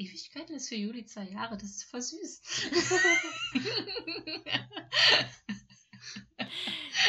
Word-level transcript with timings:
Ewigkeiten 0.00 0.56
ist 0.56 0.70
für 0.70 0.76
Juli 0.76 1.04
zwei 1.04 1.24
Jahre, 1.24 1.58
das 1.58 1.70
ist 1.70 1.84
voll 1.84 2.00
süß. 2.00 2.40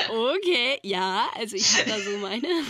Okay, 0.09 0.79
ja, 0.83 1.29
also 1.35 1.55
ich 1.55 1.77
habe 1.77 1.89
da 1.89 1.99
so 1.99 2.17
meine. 2.17 2.47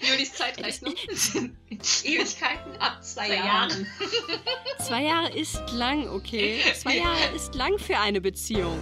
Julis 0.00 0.32
Zeitrechnung. 0.32 0.94
Ewigkeiten 2.04 2.76
ab 2.78 3.04
zwei, 3.04 3.26
Zwei 3.26 3.34
Jahren. 3.34 3.86
Zwei 4.78 5.02
Jahre 5.04 5.38
ist 5.38 5.60
lang, 5.72 6.08
okay. 6.08 6.60
Zwei 6.74 6.96
Jahre 6.98 7.34
ist 7.34 7.54
lang 7.54 7.78
für 7.78 7.98
eine 7.98 8.20
Beziehung. 8.20 8.78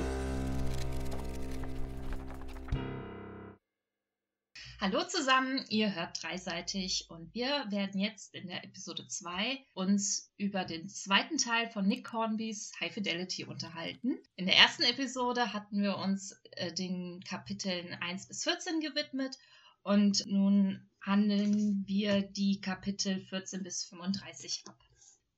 Hallo 4.83 5.05
zusammen, 5.05 5.65
ihr 5.69 5.95
hört 5.95 6.21
dreiseitig 6.21 7.07
und 7.09 7.33
wir 7.35 7.67
werden 7.71 8.01
jetzt 8.01 8.35
in 8.35 8.49
der 8.49 8.65
Episode 8.65 9.07
2 9.07 9.65
uns 9.75 10.35
über 10.39 10.65
den 10.65 10.89
zweiten 10.89 11.39
Teil 11.39 11.71
von 11.71 11.87
Nick 11.87 12.13
Hornbys 12.13 12.73
High 12.81 12.93
Fidelity 12.93 13.45
unterhalten. 13.45 14.19
In 14.35 14.47
der 14.47 14.57
ersten 14.57 14.83
Episode 14.83 15.53
hatten 15.53 15.81
wir 15.81 15.99
uns 15.99 16.33
äh, 16.57 16.75
den 16.75 17.23
Kapiteln 17.23 17.95
1 18.01 18.27
bis 18.27 18.43
14 18.43 18.81
gewidmet 18.81 19.39
und 19.85 20.27
nun 20.27 20.91
handeln 21.01 21.85
wir 21.87 22.23
die 22.23 22.61
Kapitel 22.61 23.25
14 23.27 23.63
bis 23.63 23.85
35 23.85 24.65
ab. 24.67 24.81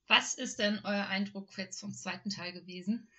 Was 0.06 0.36
ist 0.36 0.58
denn 0.58 0.80
euer 0.84 1.08
Eindruck 1.08 1.50
jetzt 1.58 1.80
vom 1.80 1.92
zweiten 1.92 2.30
Teil 2.30 2.54
gewesen? 2.54 3.10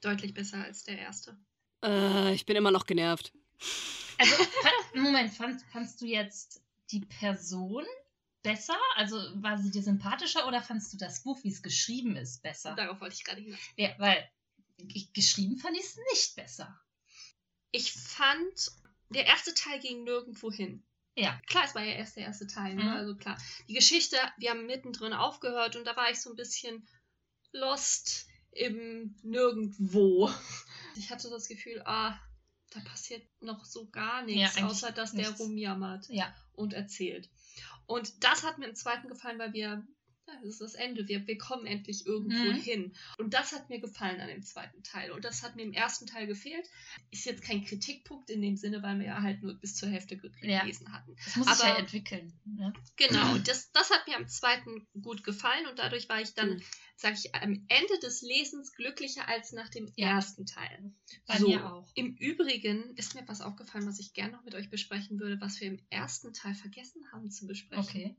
Deutlich 0.00 0.32
besser 0.32 0.62
als 0.62 0.84
der 0.84 0.96
erste. 0.96 1.36
Äh, 1.84 2.34
ich 2.34 2.46
bin 2.46 2.54
immer 2.54 2.70
noch 2.70 2.86
genervt. 2.86 3.32
Also, 4.18 4.34
Moment, 4.94 5.32
fand, 5.32 5.60
fandst 5.72 6.00
du 6.00 6.06
jetzt 6.06 6.62
die 6.90 7.00
Person 7.00 7.84
besser? 8.42 8.76
Also 8.94 9.16
war 9.42 9.58
sie 9.58 9.70
dir 9.70 9.82
sympathischer 9.82 10.46
oder 10.46 10.62
fandst 10.62 10.92
du 10.92 10.96
das 10.96 11.22
Buch, 11.22 11.42
wie 11.42 11.50
es 11.50 11.62
geschrieben 11.62 12.16
ist, 12.16 12.42
besser? 12.42 12.74
Darauf 12.74 13.00
wollte 13.00 13.14
ich 13.14 13.24
gerade 13.24 13.40
hinaus. 13.40 13.60
Ja, 13.76 13.90
weil 13.98 14.28
geschrieben 15.12 15.58
fand 15.58 15.76
ich 15.76 15.84
es 15.84 15.98
nicht 16.12 16.36
besser. 16.36 16.80
Ich 17.72 17.92
fand, 17.92 18.72
der 19.10 19.26
erste 19.26 19.52
Teil 19.54 19.80
ging 19.80 20.04
nirgendwo 20.04 20.52
hin. 20.52 20.82
Ja. 21.16 21.40
Klar, 21.46 21.64
es 21.64 21.74
war 21.74 21.82
ja 21.82 21.92
erst 21.94 22.16
der 22.16 22.24
erste 22.24 22.46
Teil, 22.46 22.74
ne? 22.74 22.84
Mhm. 22.84 22.90
also 22.90 23.16
klar. 23.16 23.38
Die 23.68 23.74
Geschichte, 23.74 24.16
wir 24.36 24.50
haben 24.50 24.66
mittendrin 24.66 25.12
aufgehört 25.12 25.76
und 25.76 25.84
da 25.86 25.96
war 25.96 26.10
ich 26.10 26.20
so 26.20 26.30
ein 26.30 26.36
bisschen 26.36 26.86
lost 27.52 28.28
im 28.52 29.14
Nirgendwo. 29.22 30.30
Ich 30.94 31.10
hatte 31.10 31.28
das 31.30 31.48
Gefühl, 31.48 31.82
ah, 31.84 32.18
da 32.70 32.80
passiert 32.80 33.22
noch 33.40 33.64
so 33.64 33.88
gar 33.90 34.20
Ja, 34.20 34.24
nichts, 34.26 34.56
eigentlich 34.56 34.70
außer 34.70 34.92
dass 34.92 35.12
der 35.12 35.26
nichts. 35.28 35.40
rumjammert 35.40 36.06
Ja. 36.10 36.34
und 36.52 36.72
erzählt. 36.74 37.30
Und 37.86 38.24
das 38.24 38.42
hat 38.42 38.58
mir 38.58 38.66
im 38.68 38.74
zweiten 38.74 39.08
gefallen, 39.08 39.38
weil 39.38 39.52
wir, 39.52 39.86
ja, 40.28 40.34
das 40.42 40.44
ist 40.54 40.60
das 40.60 40.74
Ende, 40.74 41.06
wir, 41.06 41.24
wir 41.28 41.38
kommen 41.38 41.66
endlich 41.66 42.04
irgendwo 42.04 42.36
Mhm. 42.52 42.56
hin. 42.60 42.96
Und 43.18 43.32
das 43.32 43.52
hat 43.52 43.70
mir 43.70 43.78
gefallen 43.80 44.20
an 44.20 44.26
dem 44.26 44.42
zweiten 44.42 44.82
Teil. 44.82 45.12
Und 45.12 45.24
das 45.24 45.44
hat 45.44 45.54
mir 45.54 45.62
im 45.62 45.72
ersten 45.72 46.06
Teil 46.06 46.26
gefehlt. 46.26 46.66
Ist 47.12 47.24
jetzt 47.26 47.42
kein 47.44 47.64
Kritikpunkt 47.64 48.28
in 48.30 48.42
dem 48.42 48.56
Sinne, 48.56 48.82
weil 48.82 48.98
wir 48.98 49.06
ja 49.06 49.22
halt 49.22 49.42
nur 49.44 49.54
bis 49.54 49.76
zur 49.76 49.88
Hälfte 49.88 50.16
ge- 50.16 50.32
Ja. 50.42 50.62
gelesen 50.62 50.92
hatten. 50.92 51.14
Das 51.24 51.36
muss 51.36 51.46
sich 51.46 51.64
Aber- 51.64 51.68
ja 51.74 51.78
entwickeln. 51.78 52.32
Ne? 52.44 52.72
Genau, 52.96 53.38
das, 53.44 53.70
das 53.70 53.90
hat 53.90 54.08
mir 54.08 54.16
am 54.16 54.26
zweiten 54.26 54.88
gut 55.00 55.22
gefallen 55.22 55.66
und 55.68 55.78
dadurch 55.78 56.08
war 56.08 56.20
ich 56.20 56.34
dann, 56.34 56.54
Mhm. 56.54 56.62
Sage 56.96 57.16
ich, 57.22 57.34
am 57.34 57.64
Ende 57.68 57.98
des 58.02 58.22
Lesens 58.22 58.72
glücklicher 58.72 59.28
als 59.28 59.52
nach 59.52 59.68
dem 59.68 59.92
Ja. 59.96 60.16
ersten 60.16 60.46
Teil. 60.46 60.92
Bei 61.26 61.38
So. 61.38 61.48
mir 61.48 61.72
auch. 61.72 61.90
Im 61.94 62.16
Übrigen 62.16 62.96
ist 62.96 63.14
mir 63.14 63.26
was 63.28 63.40
aufgefallen, 63.42 63.86
was 63.86 63.98
ich 64.00 64.14
gerne 64.14 64.32
noch 64.32 64.44
mit 64.44 64.54
euch 64.54 64.70
besprechen 64.70 65.20
würde, 65.20 65.40
was 65.40 65.60
wir 65.60 65.68
im 65.68 65.80
ersten 65.90 66.32
Teil 66.32 66.54
vergessen 66.54 67.02
haben 67.12 67.30
zu 67.30 67.46
besprechen. 67.46 67.84
Okay. 67.84 68.16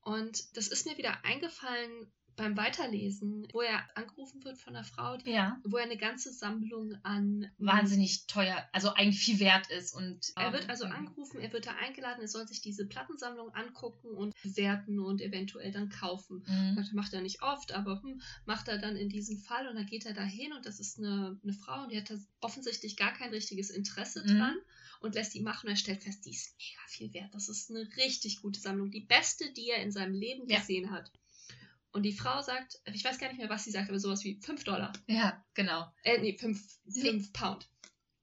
Und 0.00 0.56
das 0.56 0.68
ist 0.68 0.86
mir 0.86 0.96
wieder 0.98 1.24
eingefallen 1.24 2.12
beim 2.36 2.56
Weiterlesen, 2.56 3.48
wo 3.52 3.62
er 3.62 3.84
angerufen 3.96 4.44
wird 4.44 4.58
von 4.58 4.76
einer 4.76 4.84
Frau, 4.84 5.16
die, 5.16 5.30
Ja. 5.30 5.60
wo 5.64 5.78
er 5.78 5.84
eine 5.84 5.96
ganze 5.96 6.32
Sammlung 6.32 6.94
an 7.02 7.50
Wahnsinnig 7.58 8.26
teuer, 8.26 8.68
also 8.72 8.90
eigentlich 8.92 9.20
viel 9.24 9.40
wert 9.40 9.70
ist. 9.70 9.94
Und, 9.94 10.32
Er 10.36 10.52
wird 10.52 10.64
ähm, 10.64 10.70
also 10.70 10.84
angerufen, 10.84 11.40
er 11.40 11.52
wird 11.52 11.66
da 11.66 11.72
eingeladen, 11.76 12.20
er 12.20 12.28
soll 12.28 12.46
sich 12.46 12.60
diese 12.60 12.86
Plattensammlung 12.86 13.50
angucken 13.54 14.08
und 14.10 14.34
bewerten 14.42 15.00
und 15.00 15.20
eventuell 15.22 15.72
dann 15.72 15.88
kaufen. 15.88 16.44
Mhm. 16.46 16.76
Das 16.76 16.92
macht 16.92 17.14
er 17.14 17.22
nicht 17.22 17.42
oft, 17.42 17.72
aber 17.72 18.02
hm, 18.02 18.20
macht 18.44 18.68
er 18.68 18.78
dann 18.78 18.96
in 18.96 19.08
diesem 19.08 19.38
Fall 19.38 19.66
und 19.68 19.76
dann 19.76 19.86
geht 19.86 20.04
er 20.06 20.12
da 20.14 20.22
hin 20.22 20.52
und 20.52 20.66
das 20.66 20.78
ist 20.78 20.98
eine, 20.98 21.40
eine 21.42 21.52
Frau 21.54 21.82
und 21.84 21.92
die 21.92 21.96
hat 21.98 22.10
da 22.10 22.16
offensichtlich 22.40 22.96
gar 22.96 23.12
kein 23.14 23.30
richtiges 23.30 23.70
Interesse 23.70 24.22
Mhm. 24.22 24.38
dran 24.38 24.56
und 25.00 25.14
lässt 25.14 25.34
die 25.34 25.40
machen 25.40 25.66
und 25.66 25.72
er 25.72 25.76
stellt 25.76 26.02
fest, 26.02 26.24
die 26.26 26.30
ist 26.30 26.54
mega 26.58 26.80
viel 26.88 27.12
wert. 27.14 27.34
Das 27.34 27.48
ist 27.48 27.70
eine 27.70 27.88
richtig 27.96 28.40
gute 28.42 28.60
Sammlung, 28.60 28.90
die 28.90 29.00
beste, 29.06 29.52
die 29.52 29.68
er 29.70 29.82
in 29.82 29.90
seinem 29.90 30.14
Leben 30.14 30.46
Ja. 30.48 30.58
gesehen 30.58 30.90
hat. 30.90 31.10
Und 31.96 32.02
die 32.02 32.12
Frau 32.12 32.42
sagt, 32.42 32.78
ich 32.92 33.02
weiß 33.02 33.16
gar 33.18 33.28
nicht 33.28 33.38
mehr, 33.38 33.48
was 33.48 33.64
sie 33.64 33.70
sagt, 33.70 33.88
aber 33.88 33.98
sowas 33.98 34.22
wie 34.22 34.38
5 34.38 34.64
Dollar. 34.64 34.92
Ja, 35.06 35.42
genau. 35.54 35.90
Äh, 36.02 36.18
nee, 36.18 36.36
5 36.36 37.32
Pound. 37.32 37.70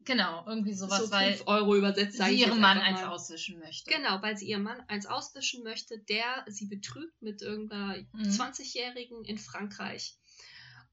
Genau, 0.06 0.45
irgendwie 0.45 0.75
sowas, 0.75 1.06
so 1.06 1.09
weil 1.09 1.34
5 1.34 1.47
Euro 1.47 1.75
übersetzt, 1.75 2.19
sie 2.19 2.35
ihrem 2.35 2.59
Mann 2.59 2.78
eins 2.78 3.01
auswischen 3.01 3.57
möchte. 3.57 3.89
Genau, 3.89 4.22
weil 4.22 4.38
sie 4.38 4.47
ihrem 4.47 4.61
Mann 4.61 4.79
eins 4.89 5.07
auswischen 5.07 5.63
möchte, 5.63 5.97
der 5.97 6.45
sie 6.50 6.67
betrügt 6.67 7.19
mit 7.23 7.41
irgendeiner 7.41 7.97
Mhm. 8.11 8.29
20-Jährigen 8.29 9.25
in 9.25 9.39
Frankreich. 9.39 10.19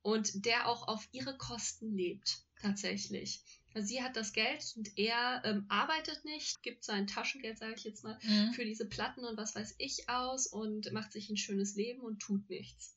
Und 0.00 0.46
der 0.46 0.66
auch 0.66 0.88
auf 0.88 1.06
ihre 1.12 1.36
Kosten 1.36 1.92
lebt, 1.94 2.38
tatsächlich. 2.62 3.42
Sie 3.74 4.02
hat 4.02 4.16
das 4.16 4.32
Geld 4.32 4.72
und 4.76 4.98
er 4.98 5.42
ähm, 5.44 5.64
arbeitet 5.68 6.24
nicht, 6.24 6.62
gibt 6.62 6.84
sein 6.84 7.06
Taschengeld, 7.06 7.58
sage 7.58 7.74
ich 7.76 7.84
jetzt 7.84 8.02
mal, 8.02 8.18
Mhm. 8.22 8.52
für 8.52 8.64
diese 8.64 8.86
Platten 8.86 9.24
und 9.24 9.36
was 9.36 9.54
weiß 9.54 9.76
ich 9.78 10.08
aus 10.08 10.46
und 10.46 10.90
macht 10.92 11.12
sich 11.12 11.30
ein 11.30 11.36
schönes 11.36 11.76
Leben 11.76 12.00
und 12.00 12.18
tut 12.20 12.48
nichts. 12.50 12.96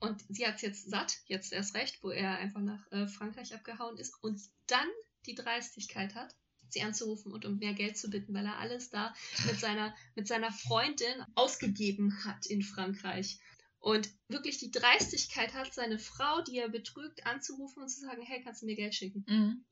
Und 0.00 0.24
sie 0.28 0.46
hat 0.46 0.56
es 0.56 0.62
jetzt 0.62 0.90
satt, 0.90 1.18
jetzt 1.26 1.52
erst 1.52 1.74
recht, 1.74 2.02
wo 2.02 2.10
er 2.10 2.38
einfach 2.38 2.60
nach 2.62 2.90
äh, 2.90 3.06
Frankreich 3.06 3.54
abgehauen 3.54 3.98
ist 3.98 4.14
und 4.22 4.40
dann 4.66 4.88
die 5.26 5.34
Dreistigkeit 5.34 6.14
hat, 6.14 6.34
sie 6.70 6.82
anzurufen 6.82 7.32
und 7.32 7.44
um 7.44 7.58
mehr 7.58 7.74
Geld 7.74 7.98
zu 7.98 8.08
bitten, 8.08 8.32
weil 8.32 8.46
er 8.46 8.58
alles 8.58 8.90
da 8.90 9.14
mit 9.46 9.60
seiner, 9.60 9.94
mit 10.14 10.26
seiner 10.26 10.50
Freundin 10.52 11.24
ausgegeben 11.34 12.24
hat 12.24 12.46
in 12.46 12.62
Frankreich. 12.62 13.38
Und 13.78 14.10
wirklich 14.28 14.58
die 14.58 14.70
Dreistigkeit 14.70 15.54
hat, 15.54 15.72
seine 15.74 15.98
Frau, 15.98 16.42
die 16.42 16.58
er 16.58 16.68
betrügt, 16.68 17.26
anzurufen 17.26 17.82
und 17.82 17.88
zu 17.88 18.00
sagen, 18.00 18.22
hey, 18.22 18.42
kannst 18.42 18.62
du 18.62 18.66
mir 18.66 18.76
Geld 18.76 18.94
schicken? 18.94 19.24
Mhm. 19.28 19.64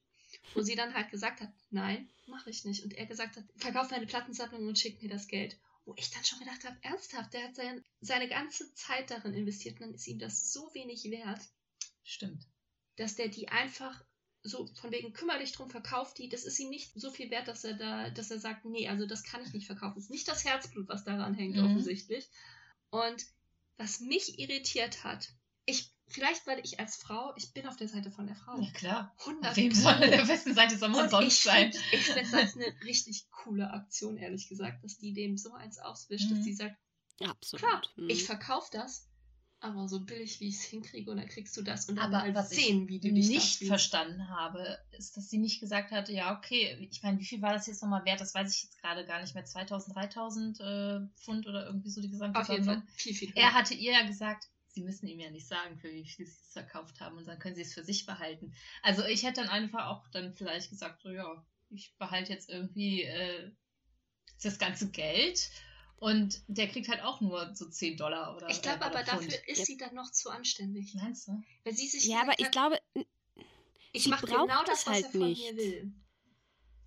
Wo 0.55 0.63
sie 0.63 0.75
dann 0.75 0.95
halt 0.95 1.11
gesagt 1.11 1.41
hat, 1.41 1.53
nein, 1.71 2.09
mache 2.27 2.51
ich 2.51 2.65
nicht. 2.65 2.85
Und 2.85 2.95
er 2.95 3.07
gesagt 3.07 3.37
hat, 3.37 3.45
verkauf 3.57 3.91
meine 3.91 4.07
Plattensammlung 4.07 4.67
und 4.67 4.79
schick 4.79 5.03
mir 5.03 5.09
das 5.09 5.27
Geld. 5.29 5.59
Wo 5.85 5.95
ich 5.97 6.11
dann 6.11 6.25
schon 6.25 6.39
gedacht 6.41 6.65
habe, 6.65 6.77
ernsthaft, 6.83 7.33
der 7.33 7.45
hat 7.45 7.55
sein, 7.57 7.83
seine 8.01 8.29
ganze 8.29 8.73
Zeit 8.75 9.11
darin 9.11 9.33
investiert 9.35 9.77
und 9.77 9.87
dann 9.87 9.95
ist 9.95 10.07
ihm 10.07 10.19
das 10.19 10.53
so 10.53 10.73
wenig 10.75 11.05
wert, 11.05 11.41
Stimmt. 12.05 12.47
dass 12.97 13.15
der 13.15 13.29
die 13.29 13.49
einfach 13.49 14.05
so 14.43 14.67
von 14.75 14.93
wegen 14.93 15.13
kümmere 15.13 15.41
dich 15.41 15.53
drum, 15.53 15.69
verkauft 15.71 16.19
die. 16.19 16.29
Das 16.29 16.45
ist 16.45 16.59
ihm 16.61 16.71
nicht 16.71 16.93
so 16.95 17.11
viel 17.11 17.31
wert, 17.31 17.49
dass 17.49 17.65
er 17.65 17.75
da, 17.75 18.11
dass 18.11 18.31
er 18.31 18.39
sagt, 18.39 18.65
nee, 18.67 18.89
also 18.89 19.07
das 19.07 19.25
kann 19.25 19.43
ich 19.43 19.53
nicht 19.53 19.67
verkaufen. 19.67 19.95
Das 19.97 20.05
ist 20.05 20.11
nicht 20.11 20.29
das 20.29 20.45
Herzblut, 20.45 20.89
was 20.89 21.05
daran 21.05 21.35
hängt, 21.35 21.57
Mhm. 21.57 21.65
offensichtlich. 21.65 22.29
Und 22.91 23.25
was 23.79 24.01
mich 24.01 24.39
irritiert 24.39 25.05
hat, 25.05 25.29
ich, 25.67 25.91
vielleicht 26.09 26.47
weil 26.47 26.61
ich 26.65 26.81
als 26.81 26.97
Frau, 26.97 27.33
ich 27.37 27.53
bin 27.53 27.67
auf 27.67 27.77
der 27.77 27.89
Seite 27.89 28.11
von 28.11 28.27
der 28.27 28.37
Frau. 28.37 28.59
Ja, 28.61 28.71
klar. 28.73 29.15
100 29.25 29.51
Auf 29.51 29.57
wem 29.57 29.75
soll 29.75 29.93
an 29.93 30.01
der 30.11 30.25
besten 30.25 30.55
Seite 30.55 30.77
soll 30.79 30.89
man 30.91 31.05
und 31.05 31.11
sonst 31.11 31.27
ich 31.39 31.41
sein? 31.45 31.73
find- 31.73 31.85
Ich 31.93 32.07
finde 32.07 32.31
das 32.31 32.55
eine 32.57 32.67
richtig 32.85 33.27
coole 33.31 33.71
Aktion, 33.73 34.17
ehrlich 34.17 34.49
gesagt, 34.49 34.83
dass 34.85 34.99
die 34.99 35.13
dem 35.13 35.37
so 35.37 35.53
eins 35.53 35.79
auswischt, 35.79 36.31
Mhm. 36.31 36.35
dass 36.35 36.45
sie 36.45 36.55
sagt, 36.55 36.77
Absolut. 37.21 37.65
klar, 37.67 37.83
Mhm. 37.97 38.11
ich 38.11 38.25
verkaufe 38.25 38.69
das, 38.73 39.07
aber 39.61 39.89
so 39.89 39.99
billig, 40.05 40.39
wie 40.39 40.49
ich 40.49 40.55
es 40.55 40.63
hinkriege, 40.63 41.11
und 41.11 41.17
dann 41.17 41.27
kriegst 41.29 41.57
du 41.57 41.63
das 41.63 41.89
und 41.89 41.97
dann 41.97 42.15
Aber 42.15 42.25
mal 42.25 42.35
was 42.35 42.51
sehen, 42.51 42.85
ich 42.85 42.89
wie 42.89 43.01
du 43.01 43.13
dich 43.13 43.29
nicht 43.29 43.65
verstanden 43.65 44.29
habe, 44.29 44.79
ist, 44.93 45.17
dass 45.17 45.29
sie 45.29 45.39
nicht 45.39 45.61
gesagt 45.61 45.91
hatte, 45.91 46.13
ja, 46.13 46.37
okay, 46.39 46.89
ich 46.93 47.03
meine, 47.03 47.19
wie 47.19 47.25
viel 47.25 47.43
war 47.43 47.53
das 47.55 47.67
jetzt 47.67 47.83
nochmal 47.83 48.05
wert? 48.05 48.21
Das 48.21 48.35
weiß 48.35 48.55
ich 48.55 48.63
jetzt 48.63 48.81
gerade 48.81 49.05
gar 49.05 49.21
nicht 49.21 49.35
mehr. 49.35 49.45
2000, 49.45 49.97
3000 49.97 50.61
äh, 50.61 51.01
Pfund 51.17 51.47
oder 51.49 51.67
irgendwie 51.67 51.91
so 51.91 52.01
die 52.01 52.09
gesamte 52.09 52.39
Auf 52.39 52.49
jeden. 52.49 52.65
Fall 52.65 52.83
viel, 52.95 53.15
viel 53.15 53.33
Er 53.35 53.53
hatte 53.53 53.75
ihr 53.75 53.93
ja 53.93 54.07
gesagt, 54.07 54.49
sie 54.69 54.83
müssen 54.83 55.07
ihm 55.09 55.19
ja 55.21 55.31
nicht 55.31 55.47
sagen, 55.49 55.79
für 55.79 55.91
wie 55.93 56.05
viel 56.05 56.27
sie 56.27 56.33
es 56.41 56.53
verkauft 56.53 57.01
haben 57.01 57.17
und 57.19 57.27
dann 57.27 57.39
können 57.39 57.57
sie 57.57 57.63
es 57.63 57.75
für 57.75 57.85
sich 57.85 58.07
behalten. 58.07 58.55
Also 58.83 59.05
ich 59.05 59.23
hätte 59.25 59.41
dann 59.41 59.49
einfach 59.51 59.87
auch 59.87 60.09
dann 60.09 60.35
vielleicht 60.35 60.71
gesagt, 60.71 61.03
so 61.03 61.11
ja, 61.11 61.45
ich 61.71 61.95
behalte 61.99 62.33
jetzt 62.33 62.49
irgendwie 62.49 63.03
äh, 63.03 63.51
das 64.43 64.59
ganze 64.59 64.91
Geld 64.91 65.51
und 65.97 66.43
der 66.47 66.69
kriegt 66.69 66.89
halt 66.89 67.03
auch 67.03 67.21
nur 67.21 67.55
so 67.57 67.69
10 67.69 67.97
Dollar 67.97 68.37
oder 68.37 68.49
Ich 68.51 68.63
glaube 68.63 68.81
äh, 68.81 68.85
aber 68.85 69.05
Pfund. 69.05 69.33
dafür 69.33 69.49
ist 69.49 69.59
Ja. 69.59 69.65
sie 69.65 69.77
dann 69.77 69.95
noch 69.95 70.11
zu 70.13 70.31
anständig. 70.31 70.95
Meinst 70.95 71.27
du? 71.29 71.43
Weil 71.65 71.75
sie 71.75 71.89
sich 71.89 72.05
ja, 72.07 72.21
aber 72.23 72.33
gesagt 72.35 72.41
ich 72.41 72.47
hat, 72.47 72.53
glaube, 72.53 72.79
ich 73.93 74.07
mache 74.09 74.27
genau 74.27 74.63
das, 74.65 74.81
es 74.83 74.87
was 74.87 74.95
halt 74.95 75.05
er 75.07 75.11
von 75.11 75.21
nicht. 75.29 75.51
mir 75.53 75.57
will. 75.57 75.93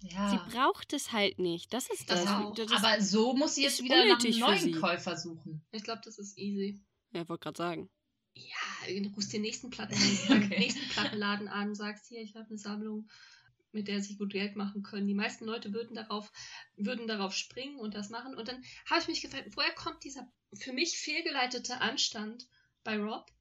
Ja. 0.04 0.30
sie 0.32 0.52
braucht 0.52 0.94
es 0.94 1.12
halt 1.12 1.38
nicht. 1.40 1.72
Das 1.74 1.88
ist 1.90 2.10
Das 2.10 2.24
das. 2.26 2.54
das 2.56 2.72
aber 2.84 3.02
so 3.02 3.34
muss 3.36 3.56
sie 3.56 3.64
jetzt 3.64 3.84
wieder 3.84 4.04
nach 4.06 4.20
einem 4.24 4.40
neuen. 4.40 4.80
Käufer 4.82 5.16
suchen. 5.18 5.64
Ich 5.72 5.84
glaube, 5.84 6.02
das 6.04 6.18
ist 6.18 6.38
easy. 6.40 6.82
Ja, 7.14 7.28
wollte 7.30 7.44
gerade 7.44 7.58
sagen. 7.58 7.90
Ja, 8.36 8.88
du 9.02 9.10
rufst 9.16 9.34
den 9.34 9.42
nächsten, 9.42 9.70
Platten, 9.70 9.96
Okay. 10.30 10.60
nächsten 10.60 10.88
Plattenladen 10.90 11.48
an, 11.48 11.76
sagst 11.76 12.08
hier, 12.08 12.22
ich 12.22 12.36
habe 12.36 12.48
eine 12.48 12.58
Sammlung, 12.58 13.10
mit 13.72 13.88
der 13.88 14.02
sie 14.02 14.18
gut 14.18 14.32
Geld 14.32 14.56
machen 14.56 14.84
können. 14.84 15.08
Die 15.08 15.14
meisten 15.14 15.46
Leute 15.46 15.74
würden 15.74 15.96
darauf, 15.96 16.32
würden 16.76 17.08
darauf 17.08 17.34
springen 17.36 17.78
und 17.78 17.94
das 17.94 18.10
machen. 18.10 18.36
Und 18.36 18.48
dann 18.48 18.64
habe 18.90 19.02
ich 19.02 19.08
mich 19.08 19.22
gefragt, 19.22 19.50
woher 19.56 19.74
kommt 19.74 20.04
dieser 20.04 20.32
für 20.54 20.74
mich 20.74 20.98
fehlgeleitete 20.98 21.80
Anstand, 21.80 22.48
bei 22.84 22.98
Rob, 22.98 23.32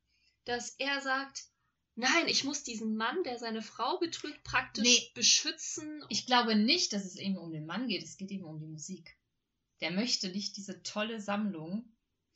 dass 0.44 0.70
er 0.78 1.00
sagt, 1.00 1.44
nein, 1.96 2.28
ich 2.28 2.44
muss 2.44 2.62
diesen 2.62 2.96
Mann, 2.96 3.22
der 3.24 3.38
seine 3.38 3.62
Frau 3.62 3.98
betrügt, 3.98 4.44
praktisch 4.44 4.84
Nee. 4.84 5.10
beschützen. 5.14 6.04
Ich 6.08 6.26
glaube 6.26 6.54
nicht, 6.56 6.92
dass 6.92 7.04
es 7.04 7.16
ihm 7.16 7.36
um 7.36 7.50
den 7.50 7.66
Mann 7.66 7.88
geht, 7.88 8.02
es 8.02 8.16
geht 8.16 8.30
ihm 8.30 8.44
um 8.44 8.58
die 8.60 8.66
Musik. 8.66 9.16
Der 9.80 9.90
möchte 9.90 10.28
nicht 10.28 10.56
diese 10.56 10.82
tolle 10.82 11.20
Sammlung 11.20 11.89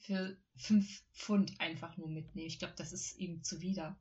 für 0.04 0.36
fünf 0.56 1.02
Pfund 1.14 1.52
einfach 1.60 1.96
nur 1.96 2.08
mitnehmen. 2.08 2.46
Ich 2.46 2.58
glaube, 2.58 2.74
das 2.76 2.92
ist 2.92 3.18
ihm 3.18 3.42
zuwider. 3.42 3.98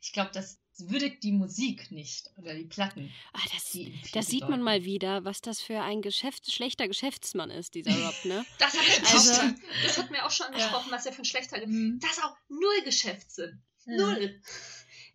Ich 0.00 0.12
glaube, 0.12 0.30
das 0.32 0.60
würdigt 0.78 1.22
die 1.22 1.32
Musik 1.32 1.90
nicht 1.90 2.30
oder 2.36 2.54
die 2.54 2.64
Platten. 2.66 3.10
Ah, 3.32 3.40
das, 3.52 3.70
Die 3.70 3.82
ihm 3.84 3.92
viel 4.02 4.10
da 4.12 4.22
sieht 4.22 4.48
man 4.48 4.62
mal 4.62 4.84
wieder, 4.84 5.24
was 5.24 5.40
das 5.40 5.60
für 5.60 5.80
ein 5.82 6.02
Geschäft, 6.02 6.52
schlechter 6.52 6.86
Geschäftsmann 6.86 7.50
ist, 7.50 7.74
dieser 7.74 7.90
Rob, 8.06 8.24
ne? 8.24 8.44
Das 8.58 8.74
hat, 8.74 8.82
ich 8.86 9.04
Also- 9.12 9.32
auch 9.32 9.36
schon, 9.40 9.60
das 9.82 9.98
hat 9.98 10.10
mir 10.10 10.26
auch 10.26 10.30
schon 10.30 10.46
angesprochen, 10.46 10.90
was 10.90 11.06
er 11.06 11.12
für 11.12 11.22
ein 11.22 11.24
schlechter 11.24 11.58
Ge- 11.58 11.66
Mhm. 11.68 11.98
Das 12.00 12.12
ist 12.18 12.22
auch 12.24 12.36
null 12.48 12.82
Geschäftssinn. 12.84 13.62
Mhm. 13.86 13.96
Null. 13.96 14.40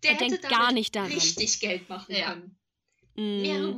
Der 0.03 0.11
Er 0.11 0.15
hätte 0.17 0.29
denkt 0.39 0.49
gar 0.49 0.71
nicht 0.71 0.95
daran. 0.95 1.11
richtig 1.11 1.59
Geld 1.59 1.87
machen 1.89 2.15
Ja. 2.15 2.33
können. 2.33 2.57
Mehrere 3.15 3.73
Mm. 3.73 3.75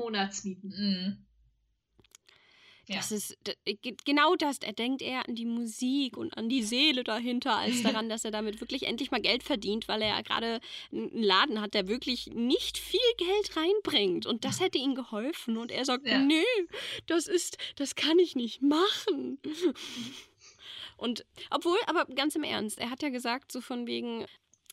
Ja. 2.88 2.98
Das 2.98 3.12
ist 3.14 3.38
ge- 3.66 3.96
genau 4.04 4.36
das. 4.36 4.58
Er 4.58 4.74
denkt 4.74 5.02
eher 5.02 5.28
an 5.28 5.36
die 5.36 5.46
Musik 5.46 6.18
und 6.18 6.38
an 6.38 6.50
die 6.50 6.64
Seele 6.64 7.04
dahinter, 7.06 7.56
als 7.56 7.82
daran, 7.84 8.10
dass 8.10 8.26
er 8.26 8.32
damit 8.32 8.60
wirklich 8.60 8.84
endlich 8.84 9.10
mal 9.10 9.22
Geld 9.22 9.44
verdient, 9.44 9.88
weil 9.88 10.02
er 10.02 10.10
ja 10.10 10.22
gerade 10.22 10.60
einen 10.92 11.24
Laden 11.24 11.62
hat, 11.62 11.74
der 11.76 11.88
wirklich 11.88 12.28
nicht 12.28 12.78
viel 12.78 13.00
Geld 13.18 13.56
reinbringt. 13.56 14.26
Und 14.26 14.44
das 14.44 14.60
hätte 14.60 14.78
ihm 14.80 14.96
geholfen. 14.96 15.56
Und 15.58 15.72
er 15.72 15.86
sagt, 15.86 16.06
Ja. 16.06 16.18
nee, 16.20 16.44
das 17.08 17.28
ist, 17.28 17.58
das 17.78 17.96
kann 17.96 18.20
ich 18.20 18.36
nicht 18.36 18.62
machen. 18.62 19.40
Und 20.98 21.26
obwohl, 21.50 21.78
aber 21.88 22.06
ganz 22.06 22.36
im 22.36 22.44
Ernst, 22.44 22.80
er 22.80 22.90
hat 22.90 23.02
ja 23.02 23.10
gesagt, 23.10 23.52
so 23.52 23.62
von 23.62 23.88
wegen, 23.88 24.26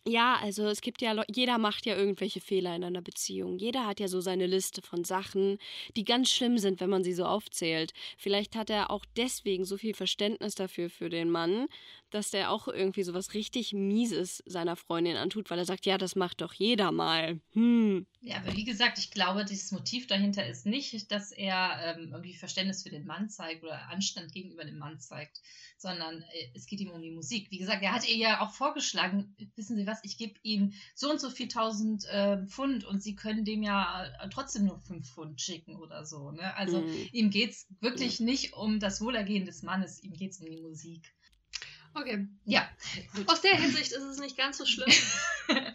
ja, 0.06 0.36
also 0.40 0.66
es 0.66 0.80
gibt 0.80 1.02
ja, 1.02 1.22
jeder 1.28 1.58
macht 1.58 1.84
ja 1.84 1.94
irgendwelche 1.94 2.40
Fehler 2.40 2.74
in 2.74 2.84
einer 2.84 3.02
Beziehung. 3.02 3.58
Jeder 3.58 3.86
hat 3.86 4.00
ja 4.00 4.08
so 4.08 4.20
seine 4.20 4.46
Liste 4.46 4.80
von 4.80 5.04
Sachen, 5.04 5.58
die 5.96 6.04
ganz 6.04 6.30
schlimm 6.30 6.56
sind, 6.58 6.80
wenn 6.80 6.88
man 6.90 7.04
sie 7.04 7.12
so 7.12 7.24
aufzählt. 7.24 7.92
Vielleicht 8.16 8.56
hat 8.56 8.70
er 8.70 8.90
auch 8.90 9.04
deswegen 9.16 9.64
so 9.66 9.76
viel 9.76 9.94
Verständnis 9.94 10.54
dafür 10.54 10.88
für 10.88 11.10
den 11.10 11.30
Mann, 11.30 11.66
dass 12.10 12.30
der 12.30 12.50
auch 12.50 12.68
irgendwie 12.68 13.02
so 13.02 13.14
was 13.14 13.34
richtig 13.34 13.72
Mieses 13.72 14.42
seiner 14.46 14.76
Freundin 14.76 15.16
antut, 15.16 15.50
weil 15.50 15.58
er 15.58 15.64
sagt, 15.64 15.86
ja, 15.86 15.98
das 15.98 16.16
macht 16.16 16.40
doch 16.40 16.52
jeder 16.52 16.92
mal. 16.92 17.40
Hm. 17.52 18.06
Ja, 18.20 18.36
aber 18.36 18.54
wie 18.56 18.64
gesagt, 18.64 18.98
ich 18.98 19.10
glaube, 19.10 19.44
dieses 19.44 19.72
Motiv 19.72 20.06
dahinter 20.06 20.46
ist 20.46 20.66
nicht, 20.66 21.10
dass 21.10 21.32
er 21.32 21.96
ähm, 21.96 22.10
irgendwie 22.12 22.34
Verständnis 22.34 22.82
für 22.82 22.90
den 22.90 23.06
Mann 23.06 23.30
zeigt 23.30 23.62
oder 23.62 23.88
Anstand 23.88 24.32
gegenüber 24.32 24.64
dem 24.64 24.78
Mann 24.78 25.00
zeigt, 25.00 25.40
sondern 25.78 26.22
äh, 26.22 26.50
es 26.54 26.66
geht 26.66 26.80
ihm 26.80 26.90
um 26.90 27.00
die 27.00 27.12
Musik. 27.12 27.50
Wie 27.50 27.58
gesagt, 27.58 27.82
er 27.82 27.92
hat 27.92 28.06
ihr 28.06 28.16
ja 28.16 28.40
auch 28.40 28.50
vorgeschlagen, 28.52 29.34
wissen 29.56 29.76
Sie 29.76 29.86
was, 29.86 30.00
ich 30.02 30.18
gebe 30.18 30.34
Ihnen 30.42 30.74
so 30.94 31.10
und 31.10 31.20
so 31.20 31.30
viel 31.30 31.48
tausend 31.48 32.04
äh, 32.06 32.44
Pfund 32.46 32.84
und 32.84 33.02
Sie 33.02 33.14
können 33.14 33.44
dem 33.44 33.62
ja 33.62 34.04
äh, 34.20 34.28
trotzdem 34.28 34.66
nur 34.66 34.78
fünf 34.80 35.08
Pfund 35.08 35.40
schicken 35.40 35.76
oder 35.76 36.04
so. 36.04 36.30
Ne? 36.32 36.54
Also 36.56 36.80
Hm. 36.80 37.08
ihm 37.12 37.30
geht 37.30 37.50
es 37.50 37.66
wirklich 37.80 38.20
nicht 38.20 38.54
um 38.54 38.80
das 38.80 39.00
Wohlergehen 39.00 39.44
des 39.46 39.62
Mannes, 39.62 40.02
ihm 40.02 40.12
geht 40.12 40.32
es 40.32 40.40
um 40.40 40.50
die 40.50 40.60
Musik. 40.60 41.14
Okay. 41.94 42.28
Ja, 42.44 42.68
gut. 43.14 43.28
Aus 43.28 43.40
der 43.40 43.56
Hinsicht 43.56 43.92
ist 43.92 44.02
es 44.02 44.18
nicht 44.18 44.36
ganz 44.36 44.58
so 44.58 44.64
schlimm. 44.66 44.92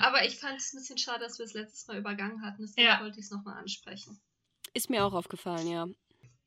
Aber 0.00 0.24
ich 0.24 0.38
fand 0.38 0.58
es 0.60 0.72
ein 0.72 0.78
bisschen 0.78 0.98
schade, 0.98 1.20
dass 1.24 1.38
wir 1.38 1.46
es 1.46 1.54
letztes 1.54 1.86
Mal 1.86 1.98
übergangen 1.98 2.42
hatten. 2.42 2.62
Deswegen 2.62 2.86
Ja. 2.86 3.00
wollte 3.00 3.18
ich 3.18 3.26
es 3.26 3.30
nochmal 3.30 3.58
ansprechen. 3.58 4.20
Ist 4.74 4.90
mir 4.90 5.04
auch 5.04 5.14
aufgefallen, 5.14 5.66
ja. 5.68 5.86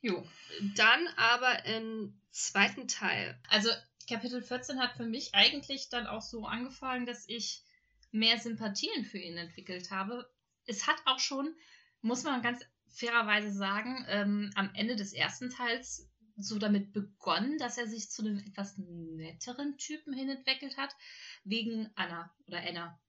jo. 0.01 0.27
Dann 0.75 1.07
aber 1.17 1.65
im 1.65 2.19
zweiten 2.31 2.87
Teil. 2.87 3.39
Also 3.49 3.69
Kapitel 4.07 4.41
14 4.41 4.79
hat 4.79 4.93
für 4.97 5.05
mich 5.05 5.33
eigentlich 5.33 5.89
dann 5.89 6.05
auch 6.07 6.21
so 6.21 6.45
angefangen, 6.45 7.05
dass 7.05 7.27
ich 7.27 7.63
mehr 8.11 8.39
Sympathien 8.39 9.03
für 9.05 9.17
ihn 9.17 9.37
entwickelt 9.37 9.91
habe. 9.91 10.29
Es 10.65 10.87
hat 10.87 10.97
auch 11.05 11.19
schon, 11.19 11.55
muss 12.01 12.23
man 12.23 12.41
ganz 12.41 12.61
fairerweise 12.87 13.51
sagen, 13.51 14.05
ähm, 14.07 14.51
am 14.55 14.71
Ende 14.73 14.95
des 14.95 15.11
ersten 15.11 15.49
Teils 15.49 16.07
so 16.37 16.59
damit 16.59 16.93
begonnen, 16.93 17.57
dass 17.57 17.77
er 17.77 17.87
sich 17.87 18.09
zu 18.09 18.21
einem 18.21 18.39
etwas 18.39 18.77
netteren 18.77 19.77
Typen 19.77 20.13
hin 20.13 20.29
entwickelt 20.29 20.77
hat, 20.77 20.95
wegen 21.43 21.89
Anna 21.95 22.33
oder 22.47 22.61
Anna, 22.67 22.99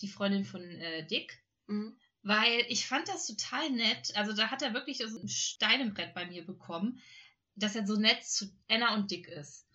die 0.00 0.08
Freundin 0.08 0.44
von 0.44 0.62
äh, 0.62 1.06
Dick. 1.06 1.42
Mhm. 1.66 1.96
Weil 2.22 2.64
ich 2.68 2.86
fand 2.86 3.08
das 3.08 3.26
total 3.26 3.70
nett. 3.70 4.16
Also 4.16 4.32
da 4.32 4.50
hat 4.50 4.62
er 4.62 4.74
wirklich 4.74 4.98
so 4.98 5.20
ein 5.20 5.28
Stein 5.28 5.80
im 5.80 5.94
Brett 5.94 6.14
bei 6.14 6.26
mir 6.26 6.44
bekommen, 6.44 7.00
dass 7.54 7.76
er 7.76 7.86
so 7.86 7.96
nett 7.96 8.24
zu 8.24 8.46
Anna 8.68 8.94
und 8.94 9.10
Dick 9.10 9.28
ist. 9.28 9.65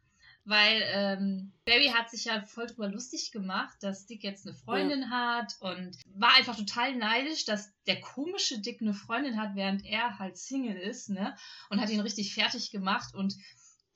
Weil 0.44 0.82
ähm, 0.88 1.54
Barry 1.66 1.88
hat 1.88 2.10
sich 2.10 2.26
ja 2.26 2.42
voll 2.42 2.66
drüber 2.66 2.90
lustig 2.90 3.32
gemacht, 3.32 3.78
dass 3.82 4.08
Dick 4.08 4.24
jetzt 4.24 4.48
eine 4.48 4.56
Freundin 4.56 5.12
hat 5.12 5.56
und 5.60 5.98
war 6.16 6.34
einfach 6.36 6.56
total 6.56 6.96
neidisch, 6.96 7.46
dass 7.46 7.72
der 7.86 8.02
komische 8.02 8.60
Dick 8.60 8.82
eine 8.82 8.96
Freundin 8.96 9.40
hat, 9.40 9.56
während 9.56 9.86
er 9.86 10.18
halt 10.18 10.38
Single 10.38 10.78
ist, 10.78 11.10
ne? 11.10 11.36
Und 11.70 11.80
hat 11.80 11.90
ihn 11.90 12.00
richtig 12.00 12.34
fertig 12.34 12.72
gemacht 12.72 13.14
und 13.14 13.36